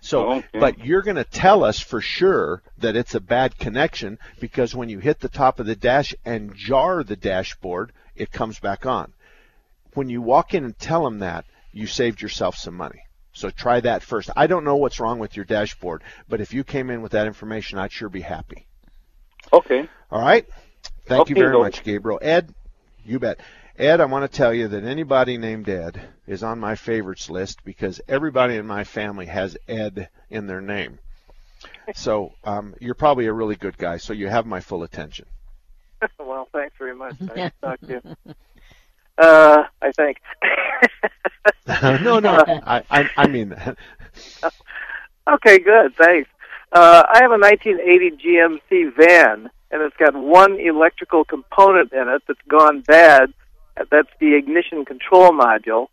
So, 0.00 0.26
oh, 0.26 0.32
Okay. 0.36 0.58
but 0.58 0.78
you're 0.78 1.02
going 1.02 1.16
to 1.16 1.24
tell 1.24 1.64
us 1.64 1.80
for 1.80 2.00
sure 2.00 2.62
that 2.78 2.96
it's 2.96 3.14
a 3.14 3.20
bad 3.20 3.58
connection 3.58 4.18
because 4.40 4.74
when 4.74 4.88
you 4.88 4.98
hit 4.98 5.20
the 5.20 5.28
top 5.28 5.60
of 5.60 5.66
the 5.66 5.76
dash 5.76 6.14
and 6.24 6.54
jar 6.54 7.02
the 7.02 7.16
dashboard, 7.16 7.92
it 8.16 8.32
comes 8.32 8.58
back 8.58 8.86
on. 8.86 9.12
When 9.94 10.08
you 10.08 10.22
walk 10.22 10.54
in 10.54 10.64
and 10.64 10.78
tell 10.78 11.04
them 11.04 11.20
that, 11.20 11.44
you 11.72 11.86
saved 11.86 12.22
yourself 12.22 12.56
some 12.56 12.74
money. 12.74 13.00
So 13.32 13.50
try 13.50 13.80
that 13.80 14.02
first. 14.02 14.30
I 14.36 14.46
don't 14.46 14.64
know 14.64 14.76
what's 14.76 14.98
wrong 14.98 15.18
with 15.18 15.36
your 15.36 15.44
dashboard, 15.44 16.02
but 16.28 16.40
if 16.40 16.52
you 16.52 16.64
came 16.64 16.90
in 16.90 17.02
with 17.02 17.12
that 17.12 17.26
information, 17.26 17.78
I'd 17.78 17.92
sure 17.92 18.08
be 18.08 18.20
happy. 18.20 18.66
Okay. 19.52 19.88
All 20.10 20.20
right. 20.20 20.46
Thank 21.06 21.28
you 21.28 21.34
very 21.34 21.54
Lou. 21.54 21.62
much, 21.62 21.82
Gabriel. 21.82 22.18
Ed, 22.22 22.54
you 23.04 23.18
bet. 23.18 23.40
Ed, 23.78 24.00
I 24.00 24.06
want 24.06 24.30
to 24.30 24.36
tell 24.36 24.52
you 24.52 24.68
that 24.68 24.84
anybody 24.84 25.38
named 25.38 25.68
Ed 25.68 26.00
is 26.26 26.42
on 26.42 26.58
my 26.58 26.74
favorites 26.74 27.30
list 27.30 27.64
because 27.64 28.00
everybody 28.08 28.56
in 28.56 28.66
my 28.66 28.84
family 28.84 29.26
has 29.26 29.56
Ed 29.68 30.08
in 30.30 30.46
their 30.46 30.60
name. 30.60 30.98
So 31.94 32.34
um, 32.44 32.74
you're 32.80 32.94
probably 32.94 33.26
a 33.26 33.32
really 33.32 33.56
good 33.56 33.78
guy, 33.78 33.96
so 33.96 34.12
you 34.12 34.28
have 34.28 34.44
my 34.44 34.60
full 34.60 34.82
attention. 34.82 35.24
well, 36.18 36.46
thanks 36.52 36.74
very 36.78 36.94
much. 36.94 37.18
Nice 37.18 37.34
to 37.34 37.52
talk 37.62 37.80
to 37.80 37.86
you. 37.88 38.34
Uh, 39.16 39.64
I 39.80 39.92
think. 39.92 40.18
no, 42.02 42.20
no, 42.20 42.44
I, 42.46 42.84
I, 42.90 43.10
I 43.16 43.26
mean 43.26 43.48
that. 43.48 43.78
Okay, 45.26 45.58
good. 45.58 45.96
Thanks. 45.96 46.28
Uh, 46.72 47.02
I 47.12 47.22
have 47.22 47.32
a 47.32 47.38
1980 47.38 48.10
GMC 48.22 48.96
van, 48.96 49.50
and 49.70 49.82
it's 49.82 49.96
got 49.96 50.14
one 50.14 50.58
electrical 50.58 51.24
component 51.24 51.92
in 51.92 52.08
it 52.08 52.22
that's 52.26 52.40
gone 52.48 52.80
bad. 52.80 53.32
That's 53.90 54.08
the 54.20 54.34
ignition 54.34 54.84
control 54.84 55.30
module. 55.30 55.88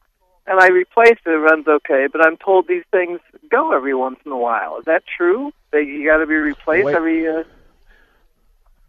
And 0.48 0.60
I 0.60 0.68
replaced 0.68 1.22
it. 1.26 1.32
It 1.32 1.38
runs 1.38 1.68
okay, 1.68 2.08
but 2.12 2.26
I'm 2.26 2.38
told 2.38 2.68
these 2.68 2.84
things 2.92 3.20
go 3.50 3.76
every 3.76 3.96
once 3.96 4.20
in 4.26 4.32
a 4.32 4.38
while. 4.38 4.78
Is 4.78 4.86
that 4.86 5.04
true? 5.18 5.52
That 5.72 5.86
you 5.86 6.06
got 6.06 6.18
to 6.18 6.28
be 6.28 6.36
replaced 6.36 6.86
Wait. 6.86 6.96
every? 6.96 7.28
Uh... 7.28 7.44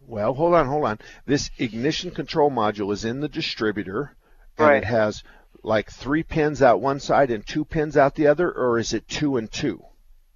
Well, 0.07 0.33
hold 0.33 0.53
on, 0.53 0.67
hold 0.67 0.85
on. 0.85 0.99
This 1.25 1.49
ignition 1.57 2.11
control 2.11 2.51
module 2.51 2.93
is 2.93 3.05
in 3.05 3.19
the 3.19 3.27
distributor, 3.27 4.15
and 4.57 4.67
Right. 4.67 4.77
it 4.77 4.85
has 4.85 5.23
like 5.63 5.91
three 5.91 6.23
pins 6.23 6.61
out 6.61 6.79
one 6.79 6.99
side 6.99 7.31
and 7.31 7.45
two 7.45 7.65
pins 7.65 7.97
out 7.97 8.15
the 8.15 8.27
other, 8.27 8.51
or 8.51 8.77
is 8.77 8.93
it 8.93 9.07
two 9.07 9.37
and 9.37 9.51
two? 9.51 9.83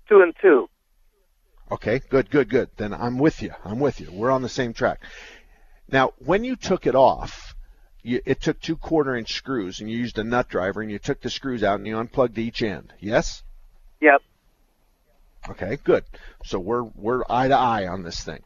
Two 0.09 0.21
and 0.21 0.35
two. 0.41 0.67
Okay, 1.71 1.99
good, 2.09 2.29
good, 2.29 2.49
good. 2.49 2.69
Then 2.75 2.93
I'm 2.93 3.17
with 3.17 3.41
you. 3.41 3.53
I'm 3.63 3.79
with 3.79 4.01
you. 4.01 4.11
We're 4.11 4.31
on 4.31 4.41
the 4.41 4.49
same 4.49 4.73
track. 4.73 4.99
Now, 5.89 6.13
when 6.19 6.43
you 6.43 6.57
took 6.57 6.85
it 6.85 6.95
off, 6.95 7.55
you, 8.03 8.21
it 8.25 8.41
took 8.41 8.59
two 8.59 8.75
quarter 8.75 9.15
inch 9.15 9.33
screws, 9.33 9.79
and 9.79 9.89
you 9.89 9.97
used 9.97 10.17
a 10.17 10.23
nut 10.23 10.49
driver, 10.49 10.81
and 10.81 10.91
you 10.91 10.99
took 10.99 11.21
the 11.21 11.29
screws 11.29 11.63
out 11.63 11.79
and 11.79 11.87
you 11.87 11.97
unplugged 11.97 12.37
each 12.37 12.61
end. 12.61 12.93
Yes? 12.99 13.43
Yep. 14.01 14.21
Okay, 15.49 15.77
good. 15.83 16.03
So 16.43 16.59
we're 16.59 16.83
we're 16.83 17.23
eye 17.29 17.47
to 17.47 17.57
eye 17.57 17.87
on 17.87 18.03
this 18.03 18.21
thing. 18.23 18.43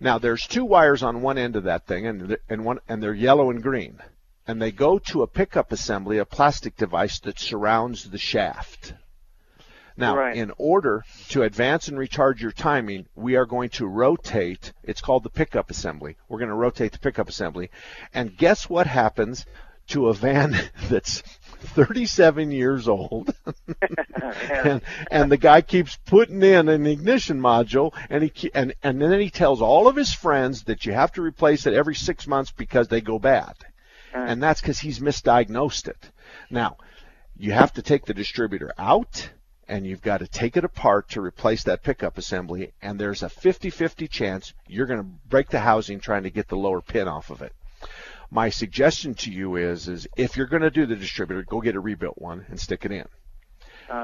Now 0.00 0.18
there's 0.18 0.46
two 0.46 0.64
wires 0.64 1.02
on 1.02 1.22
one 1.22 1.38
end 1.38 1.56
of 1.56 1.64
that 1.64 1.86
thing, 1.86 2.06
and 2.06 2.36
and 2.48 2.64
one 2.64 2.80
and 2.88 3.02
they're 3.02 3.14
yellow 3.14 3.50
and 3.50 3.62
green, 3.62 3.98
and 4.46 4.60
they 4.60 4.72
go 4.72 4.98
to 4.98 5.22
a 5.22 5.28
pickup 5.28 5.70
assembly, 5.70 6.18
a 6.18 6.24
plastic 6.24 6.76
device 6.76 7.20
that 7.20 7.38
surrounds 7.38 8.10
the 8.10 8.18
shaft. 8.18 8.94
Now, 9.96 10.16
Right. 10.16 10.36
in 10.36 10.52
order 10.58 11.04
to 11.28 11.42
advance 11.44 11.88
and 11.88 11.96
recharge 11.98 12.42
your 12.42 12.50
timing, 12.52 13.06
we 13.14 13.36
are 13.36 13.46
going 13.46 13.70
to 13.70 13.86
rotate. 13.86 14.72
It's 14.82 15.00
called 15.00 15.22
the 15.22 15.30
pickup 15.30 15.70
assembly. 15.70 16.16
We're 16.28 16.38
going 16.38 16.48
to 16.48 16.54
rotate 16.54 16.92
the 16.92 16.98
pickup 16.98 17.28
assembly, 17.28 17.70
and 18.12 18.36
guess 18.36 18.68
what 18.68 18.86
happens 18.88 19.46
to 19.88 20.08
a 20.08 20.14
van 20.14 20.56
that's 20.88 21.20
37 21.20 22.50
years 22.50 22.88
old? 22.88 23.34
and, 24.50 24.80
and 25.10 25.30
the 25.30 25.36
guy 25.36 25.60
keeps 25.60 25.96
putting 26.06 26.42
in 26.42 26.68
an 26.68 26.86
ignition 26.86 27.40
module 27.40 27.92
and 28.08 28.24
he 28.24 28.50
and 28.54 28.74
and 28.82 29.00
then 29.00 29.20
he 29.20 29.30
tells 29.30 29.60
all 29.60 29.86
of 29.86 29.96
his 29.96 30.12
friends 30.12 30.64
that 30.64 30.86
you 30.86 30.92
have 30.92 31.12
to 31.12 31.22
replace 31.22 31.66
it 31.66 31.74
every 31.74 31.94
6 31.94 32.26
months 32.26 32.50
because 32.50 32.88
they 32.88 33.00
go 33.00 33.18
bad. 33.18 33.54
And 34.12 34.42
that's 34.42 34.60
cuz 34.60 34.78
he's 34.78 35.00
misdiagnosed 35.00 35.88
it. 35.88 36.10
Now, 36.48 36.76
you 37.36 37.52
have 37.52 37.72
to 37.74 37.82
take 37.82 38.06
the 38.06 38.14
distributor 38.14 38.72
out 38.78 39.28
and 39.68 39.86
you've 39.86 40.02
got 40.02 40.18
to 40.18 40.26
take 40.26 40.56
it 40.56 40.64
apart 40.64 41.08
to 41.10 41.20
replace 41.20 41.64
that 41.64 41.82
pickup 41.82 42.18
assembly 42.18 42.72
and 42.82 42.98
there's 42.98 43.22
a 43.22 43.28
50-50 43.28 44.08
chance 44.10 44.52
you're 44.66 44.86
going 44.86 45.00
to 45.00 45.08
break 45.28 45.48
the 45.48 45.60
housing 45.60 46.00
trying 46.00 46.24
to 46.24 46.30
get 46.30 46.48
the 46.48 46.56
lower 46.56 46.80
pin 46.80 47.08
off 47.08 47.30
of 47.30 47.42
it. 47.42 47.52
My 48.30 48.48
suggestion 48.48 49.14
to 49.16 49.30
you 49.30 49.56
is 49.56 49.88
is 49.88 50.08
if 50.16 50.36
you're 50.36 50.46
going 50.46 50.62
to 50.62 50.70
do 50.70 50.86
the 50.86 50.96
distributor, 50.96 51.42
go 51.42 51.60
get 51.60 51.76
a 51.76 51.80
rebuilt 51.80 52.18
one 52.18 52.46
and 52.48 52.58
stick 52.58 52.84
it 52.84 52.92
in. 52.92 53.06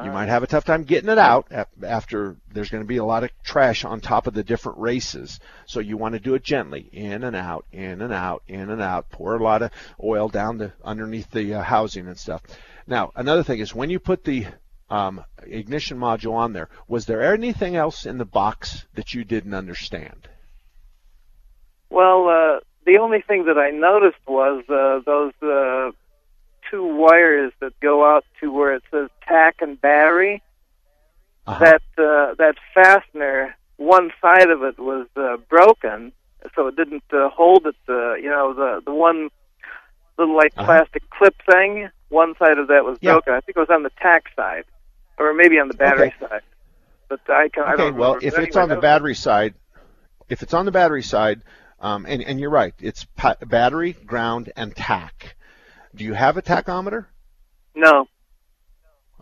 You 0.04 0.12
might 0.12 0.28
have 0.28 0.42
a 0.42 0.46
tough 0.46 0.64
time 0.64 0.84
getting 0.84 1.08
it 1.08 1.18
out 1.18 1.50
after 1.82 2.36
there's 2.52 2.68
going 2.68 2.82
to 2.82 2.88
be 2.88 2.98
a 2.98 3.04
lot 3.04 3.24
of 3.24 3.30
trash 3.42 3.84
on 3.84 4.00
top 4.00 4.26
of 4.26 4.34
the 4.34 4.44
different 4.44 4.78
races. 4.78 5.40
So 5.66 5.80
you 5.80 5.96
want 5.96 6.12
to 6.12 6.20
do 6.20 6.34
it 6.34 6.44
gently, 6.44 6.88
in 6.92 7.24
and 7.24 7.34
out, 7.34 7.64
in 7.72 8.02
and 8.02 8.12
out, 8.12 8.42
in 8.46 8.70
and 8.70 8.82
out. 8.82 9.11
Pour 9.11 9.34
a 9.36 9.42
lot 9.42 9.62
of 9.62 9.70
oil 10.02 10.28
down 10.28 10.58
the 10.58 10.72
underneath 10.84 11.30
the 11.30 11.54
uh, 11.54 11.62
housing 11.62 12.06
and 12.06 12.18
stuff. 12.18 12.42
Now, 12.86 13.11
another 13.16 13.42
thing 13.42 13.61
is 13.61 13.74
when 13.74 13.90
you 13.90 13.98
put 13.98 14.24
the 14.24 14.46
um, 14.91 15.24
ignition 15.47 15.99
module 15.99 16.34
on 16.34 16.53
there, 16.53 16.68
was 16.88 17.07
there 17.07 17.32
anything 17.32 17.76
else 17.76 18.07
in 18.07 18.18
the 18.18 18.24
box 18.24 18.84
that 18.95 19.14
you 19.14 19.24
didn't 19.24 19.55
understand? 19.55 20.28
Well, 21.91 22.28
uh, 22.28 22.61
the 22.86 22.99
only 22.99 23.20
thing 23.22 23.45
that 23.47 23.59
I 23.59 23.70
noticed 23.70 24.18
was 24.26 24.64
uh, 24.68 25.01
those 25.05 25.32
uh, 25.43 25.91
two 26.70 26.97
wires 26.97 27.53
that 27.61 27.78
go 27.80 28.05
out 28.05 28.24
to 28.41 28.53
where 28.53 28.74
it 28.74 28.82
says 28.91 29.09
tach 29.26 29.57
and 29.61 29.80
battery. 29.80 30.43
That 31.47 31.82
uh, 31.99 32.34
that 32.38 32.55
fastener, 32.74 33.57
one 33.76 34.12
side 34.22 34.51
of 34.51 34.62
it 34.62 34.78
was 34.78 35.09
uh, 35.16 35.36
broken, 35.49 36.12
so 36.55 36.68
it 36.68 36.76
didn't 36.76 37.03
uh, 37.12 37.28
hold 37.28 37.66
it. 37.66 37.74
You 37.88 38.30
know, 38.30 38.55
the 38.55 38.82
the 38.84 38.95
one 38.95 39.30
little 40.16 40.36
like 40.36 40.55
plastic 40.55 41.03
clip 41.11 41.34
thing. 41.51 41.88
One 42.09 42.34
side 42.38 42.59
of 42.59 42.68
that 42.68 42.84
was 42.84 42.99
Yeah. 43.01 43.12
broken. 43.14 43.32
I 43.34 43.41
think 43.41 43.57
it 43.57 43.61
was 43.61 43.70
on 43.70 43.82
the 43.82 43.91
tach 44.01 44.26
side, 44.36 44.64
or 45.20 45.34
maybe 45.34 45.60
on 45.60 45.68
the 45.68 45.74
battery 45.74 46.10
Okay. 46.10 46.14
side. 46.20 46.42
But 47.08 47.20
I, 47.28 47.48
can, 47.48 47.64
I 47.64 47.72
Okay, 47.72 47.76
don't 47.76 47.94
well, 47.96 48.14
remember. 48.14 48.26
if 48.26 48.34
But 48.34 48.44
it's 48.44 48.56
anyway, 48.56 48.62
on 48.62 48.68
the 48.70 48.76
battery 48.76 49.14
side, 49.14 49.54
if 50.28 50.42
it's 50.42 50.54
on 50.54 50.64
the 50.66 50.72
battery 50.72 51.02
side, 51.02 51.42
um, 51.80 52.06
and, 52.08 52.22
and 52.22 52.40
you're 52.40 52.50
right, 52.50 52.74
it's 52.80 53.04
pa- 53.16 53.36
battery, 53.46 53.92
ground, 53.92 54.52
and 54.56 54.74
tach. 54.76 55.36
Do 55.94 56.04
you 56.04 56.14
have 56.14 56.36
a 56.36 56.42
tachometer? 56.42 57.06
No. 57.74 58.06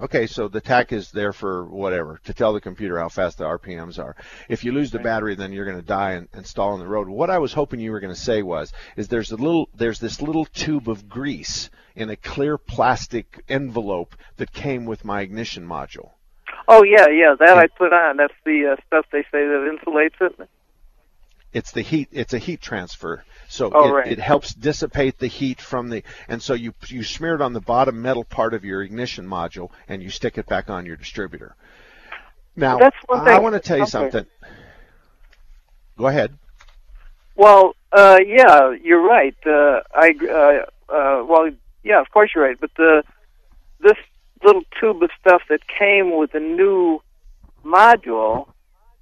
Okay, 0.00 0.28
so 0.28 0.46
the 0.46 0.60
tach 0.60 0.92
is 0.92 1.10
there 1.10 1.32
for 1.32 1.64
whatever 1.64 2.20
to 2.24 2.32
tell 2.32 2.52
the 2.52 2.60
computer 2.60 2.98
how 2.98 3.08
fast 3.08 3.38
the 3.38 3.44
RPMs 3.44 3.98
are. 3.98 4.14
If 4.48 4.62
you 4.62 4.70
lose 4.70 4.92
the 4.92 5.00
battery, 5.00 5.34
then 5.34 5.52
you're 5.52 5.64
going 5.64 5.80
to 5.80 5.84
die 5.84 6.12
and, 6.12 6.28
and 6.32 6.46
stall 6.46 6.70
on 6.70 6.78
the 6.78 6.86
road. 6.86 7.08
What 7.08 7.30
I 7.30 7.38
was 7.38 7.52
hoping 7.52 7.80
you 7.80 7.90
were 7.90 7.98
going 7.98 8.14
to 8.14 8.20
say 8.20 8.42
was, 8.42 8.72
is 8.96 9.08
there's 9.08 9.32
a 9.32 9.36
little, 9.36 9.68
there's 9.74 9.98
this 9.98 10.22
little 10.22 10.44
tube 10.44 10.88
of 10.88 11.08
grease 11.08 11.68
in 11.96 12.10
a 12.10 12.16
clear 12.16 12.58
plastic 12.58 13.42
envelope 13.48 14.14
that 14.36 14.52
came 14.52 14.84
with 14.84 15.04
my 15.04 15.22
ignition 15.22 15.66
module. 15.66 16.10
Oh 16.68 16.84
yeah, 16.84 17.08
yeah, 17.08 17.34
that 17.38 17.58
I 17.58 17.66
put 17.66 17.92
on. 17.92 18.18
That's 18.18 18.34
the 18.44 18.74
uh, 18.74 18.82
stuff 18.86 19.06
they 19.10 19.22
say 19.22 19.46
that 19.46 19.78
insulates 19.78 20.20
it. 20.20 20.48
It's 21.52 21.72
the 21.72 21.80
heat. 21.82 22.08
It's 22.12 22.34
a 22.34 22.38
heat 22.38 22.60
transfer, 22.60 23.24
so 23.48 23.70
Oh, 23.72 23.88
it, 23.88 23.92
right. 23.92 24.12
it 24.12 24.18
helps 24.18 24.54
dissipate 24.54 25.18
the 25.18 25.28
heat 25.28 25.60
from 25.60 25.88
the. 25.88 26.02
And 26.28 26.42
so 26.42 26.52
you 26.54 26.74
you 26.88 27.02
smear 27.02 27.34
it 27.34 27.40
on 27.40 27.54
the 27.54 27.60
bottom 27.60 28.02
metal 28.02 28.24
part 28.24 28.52
of 28.52 28.64
your 28.64 28.82
ignition 28.82 29.26
module, 29.26 29.70
and 29.88 30.02
you 30.02 30.10
stick 30.10 30.36
it 30.36 30.46
back 30.46 30.68
on 30.68 30.84
your 30.84 30.96
distributor. 30.96 31.54
Now, 32.54 32.78
That's 32.78 32.96
one 33.06 33.26
I 33.26 33.38
want 33.38 33.54
to 33.54 33.60
tell 33.60 33.76
you 33.78 33.84
okay. 33.84 33.90
something. 33.90 34.26
Go 35.96 36.06
ahead. 36.06 36.36
Well, 37.34 37.74
uh, 37.92 38.18
yeah, 38.26 38.74
you're 38.82 39.02
right. 39.02 39.36
Uh, 39.46 39.80
I 39.94 40.12
uh, 40.28 40.92
uh, 40.92 41.24
well, 41.24 41.50
yeah, 41.82 42.00
of 42.00 42.10
course 42.10 42.32
you're 42.34 42.44
right. 42.44 42.58
But 42.60 42.70
the 42.76 43.04
this 43.80 43.96
little 44.44 44.62
tube 44.78 45.02
of 45.02 45.10
stuff 45.20 45.42
that 45.48 45.60
came 45.66 46.16
with 46.16 46.32
the 46.32 46.40
new 46.40 47.00
module, 47.64 48.48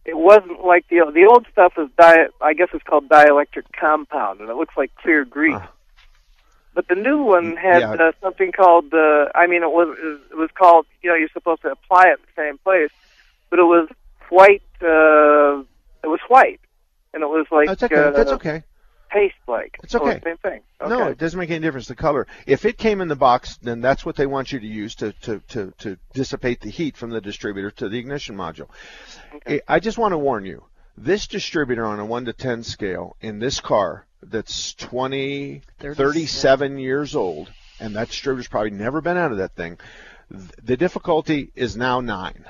it 0.06 0.16
wasn't 0.16 0.64
like 0.64 0.88
the 0.88 1.10
the 1.12 1.26
old 1.26 1.46
stuff 1.50 1.72
is 1.76 1.88
di. 1.98 2.26
I 2.40 2.54
guess 2.54 2.68
it's 2.72 2.84
called 2.84 3.08
dielectric 3.08 3.64
compound, 3.78 4.40
and 4.40 4.48
it 4.48 4.56
looks 4.56 4.76
like 4.76 4.94
clear 4.94 5.24
grease. 5.24 5.60
But 6.74 6.88
the 6.88 6.94
new 6.94 7.22
one 7.22 7.56
had 7.56 7.80
yeah. 7.80 7.92
uh, 7.92 8.12
something 8.20 8.52
called. 8.52 8.92
Uh, 8.94 9.26
I 9.34 9.46
mean, 9.46 9.62
it 9.62 9.70
was 9.70 9.96
it 10.30 10.36
was 10.36 10.50
called. 10.54 10.86
You 11.02 11.10
know, 11.10 11.16
you're 11.16 11.30
supposed 11.30 11.62
to 11.62 11.70
apply 11.72 12.04
it 12.08 12.20
in 12.20 12.26
the 12.34 12.42
same 12.42 12.58
place, 12.58 12.90
but 13.50 13.58
it 13.58 13.64
was 13.64 13.88
white. 14.28 14.62
Uh, 14.80 15.64
it 16.04 16.08
was 16.08 16.20
white, 16.28 16.60
and 17.12 17.22
it 17.22 17.28
was 17.28 17.46
like 17.50 17.66
That's 17.66 17.82
okay. 17.82 17.96
uh, 17.96 18.10
That's 18.12 18.30
okay. 18.32 18.62
Paste 19.10 19.34
like. 19.48 19.76
It's 19.82 19.94
okay. 19.94 20.20
Oh, 20.20 20.24
same 20.24 20.36
thing. 20.38 20.60
Okay. 20.80 20.88
No, 20.90 21.08
it 21.08 21.18
doesn't 21.18 21.38
make 21.38 21.50
any 21.50 21.60
difference. 21.60 21.88
The 21.88 21.94
color. 21.94 22.26
If 22.46 22.64
it 22.64 22.76
came 22.78 23.00
in 23.00 23.08
the 23.08 23.16
box, 23.16 23.56
then 23.62 23.80
that's 23.80 24.04
what 24.04 24.16
they 24.16 24.26
want 24.26 24.52
you 24.52 24.60
to 24.60 24.66
use 24.66 24.94
to 24.96 25.12
to 25.22 25.40
to, 25.48 25.72
to 25.78 25.96
dissipate 26.14 26.60
the 26.60 26.70
heat 26.70 26.96
from 26.96 27.10
the 27.10 27.20
distributor 27.20 27.70
to 27.72 27.88
the 27.88 27.98
ignition 27.98 28.36
module. 28.36 28.68
I- 29.46 29.60
I 29.68 29.80
just 29.80 29.98
want 29.98 30.12
to 30.12 30.18
warn 30.18 30.44
you. 30.44 30.64
This 30.98 31.26
distributor 31.26 31.84
on 31.84 32.00
a 32.00 32.06
1 32.06 32.24
to 32.24 32.32
10 32.32 32.62
scale 32.62 33.16
in 33.20 33.38
this 33.38 33.60
car 33.60 34.06
that's 34.22 34.72
20, 34.74 35.60
37 35.78 36.78
years 36.78 37.14
old, 37.14 37.52
and 37.78 37.94
that 37.96 38.08
distributor's 38.08 38.48
probably 38.48 38.70
never 38.70 39.02
been 39.02 39.18
out 39.18 39.30
of 39.30 39.36
that 39.38 39.54
thing, 39.54 39.78
the 40.30 40.76
difficulty 40.76 41.52
is 41.54 41.76
now 41.76 42.00
9. 42.00 42.44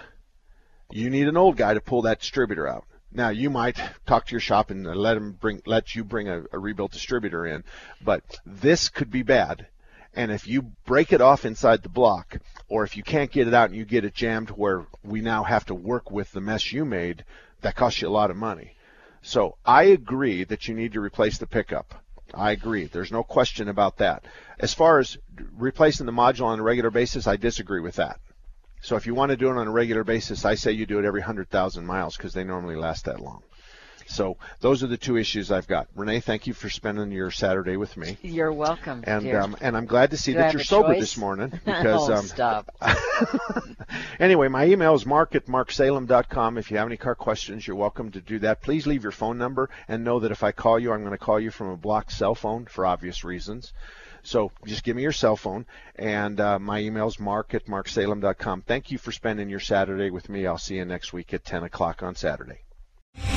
you 0.92 1.10
need 1.10 1.26
an 1.26 1.36
old 1.36 1.56
guy 1.56 1.74
to 1.74 1.80
pull 1.80 2.02
that 2.02 2.20
distributor 2.20 2.68
out. 2.68 2.84
Now 3.16 3.30
you 3.30 3.48
might 3.48 3.80
talk 4.04 4.26
to 4.26 4.32
your 4.32 4.40
shop 4.40 4.70
and 4.70 4.84
let 4.84 5.14
them 5.14 5.32
bring 5.32 5.62
let 5.64 5.94
you 5.94 6.04
bring 6.04 6.28
a, 6.28 6.44
a 6.52 6.58
rebuilt 6.58 6.92
distributor 6.92 7.46
in, 7.46 7.64
but 8.04 8.22
this 8.44 8.90
could 8.90 9.10
be 9.10 9.22
bad. 9.22 9.68
And 10.14 10.30
if 10.30 10.46
you 10.46 10.72
break 10.84 11.14
it 11.14 11.22
off 11.22 11.46
inside 11.46 11.82
the 11.82 11.88
block, 11.88 12.36
or 12.68 12.84
if 12.84 12.94
you 12.94 13.02
can't 13.02 13.30
get 13.30 13.48
it 13.48 13.54
out 13.54 13.70
and 13.70 13.78
you 13.78 13.86
get 13.86 14.04
it 14.04 14.12
jammed 14.12 14.50
where 14.50 14.86
we 15.02 15.22
now 15.22 15.44
have 15.44 15.64
to 15.66 15.74
work 15.74 16.10
with 16.10 16.30
the 16.32 16.42
mess 16.42 16.72
you 16.72 16.84
made, 16.84 17.24
that 17.62 17.74
costs 17.74 18.02
you 18.02 18.08
a 18.08 18.10
lot 18.10 18.30
of 18.30 18.36
money. 18.36 18.74
So 19.22 19.56
I 19.64 19.84
agree 19.84 20.44
that 20.44 20.68
you 20.68 20.74
need 20.74 20.92
to 20.92 21.00
replace 21.00 21.38
the 21.38 21.46
pickup. 21.46 22.02
I 22.34 22.50
agree. 22.50 22.84
There's 22.84 23.12
no 23.12 23.22
question 23.22 23.68
about 23.68 23.96
that. 23.96 24.24
As 24.58 24.74
far 24.74 24.98
as 24.98 25.16
replacing 25.56 26.04
the 26.04 26.12
module 26.12 26.44
on 26.44 26.60
a 26.60 26.62
regular 26.62 26.90
basis, 26.90 27.26
I 27.26 27.36
disagree 27.36 27.80
with 27.80 27.96
that. 27.96 28.20
So 28.86 28.94
if 28.94 29.04
you 29.04 29.16
want 29.16 29.30
to 29.30 29.36
do 29.36 29.48
it 29.48 29.58
on 29.58 29.66
a 29.66 29.70
regular 29.72 30.04
basis, 30.04 30.44
I 30.44 30.54
say 30.54 30.70
you 30.70 30.86
do 30.86 31.00
it 31.00 31.04
every 31.04 31.18
100,000 31.18 31.84
miles 31.84 32.16
because 32.16 32.34
they 32.34 32.44
normally 32.44 32.76
last 32.76 33.06
that 33.06 33.18
long. 33.18 33.42
So 34.06 34.36
those 34.60 34.84
are 34.84 34.86
the 34.86 34.96
two 34.96 35.16
issues 35.16 35.50
I've 35.50 35.66
got. 35.66 35.88
Renee, 35.96 36.20
thank 36.20 36.46
you 36.46 36.54
for 36.54 36.70
spending 36.70 37.10
your 37.10 37.32
Saturday 37.32 37.76
with 37.76 37.96
me. 37.96 38.16
You're 38.22 38.52
welcome. 38.52 39.02
And 39.04 39.34
um, 39.34 39.56
and 39.60 39.76
I'm 39.76 39.86
glad 39.86 40.12
to 40.12 40.16
see 40.16 40.34
Do 40.34 40.38
that 40.38 40.52
you're 40.52 40.62
sober 40.62 40.92
choice? 40.92 41.00
this 41.00 41.16
morning 41.16 41.48
because 41.64 42.08
oh, 42.08 42.14
um, 42.14 42.26
stop. 42.26 42.70
anyway, 44.20 44.46
my 44.46 44.66
email 44.66 44.94
is 44.94 45.04
mark 45.04 45.34
at 45.34 45.46
marksalem.com. 45.46 46.56
If 46.56 46.70
you 46.70 46.76
have 46.76 46.86
any 46.86 46.96
car 46.96 47.16
questions, 47.16 47.66
you're 47.66 47.74
welcome 47.74 48.12
to 48.12 48.20
do 48.20 48.38
that. 48.38 48.62
Please 48.62 48.86
leave 48.86 49.02
your 49.02 49.10
phone 49.10 49.36
number 49.36 49.68
and 49.88 50.04
know 50.04 50.20
that 50.20 50.30
if 50.30 50.44
I 50.44 50.52
call 50.52 50.78
you, 50.78 50.92
I'm 50.92 51.00
going 51.00 51.10
to 51.10 51.18
call 51.18 51.40
you 51.40 51.50
from 51.50 51.70
a 51.70 51.76
blocked 51.76 52.12
cell 52.12 52.36
phone 52.36 52.66
for 52.66 52.86
obvious 52.86 53.24
reasons. 53.24 53.72
So 54.26 54.50
just 54.64 54.82
give 54.82 54.96
me 54.96 55.02
your 55.02 55.12
cell 55.12 55.36
phone, 55.36 55.66
and 55.94 56.40
uh, 56.40 56.58
my 56.58 56.80
email 56.80 57.06
is 57.06 57.20
mark 57.20 57.54
at 57.54 57.66
marksalem.com. 57.66 58.62
Thank 58.62 58.90
you 58.90 58.98
for 58.98 59.12
spending 59.12 59.48
your 59.48 59.60
Saturday 59.60 60.10
with 60.10 60.28
me. 60.28 60.46
I'll 60.46 60.58
see 60.58 60.76
you 60.76 60.84
next 60.84 61.12
week 61.12 61.32
at 61.32 61.44
10 61.44 61.62
o'clock 61.62 62.02
on 62.02 62.16
Saturday. 62.16 62.65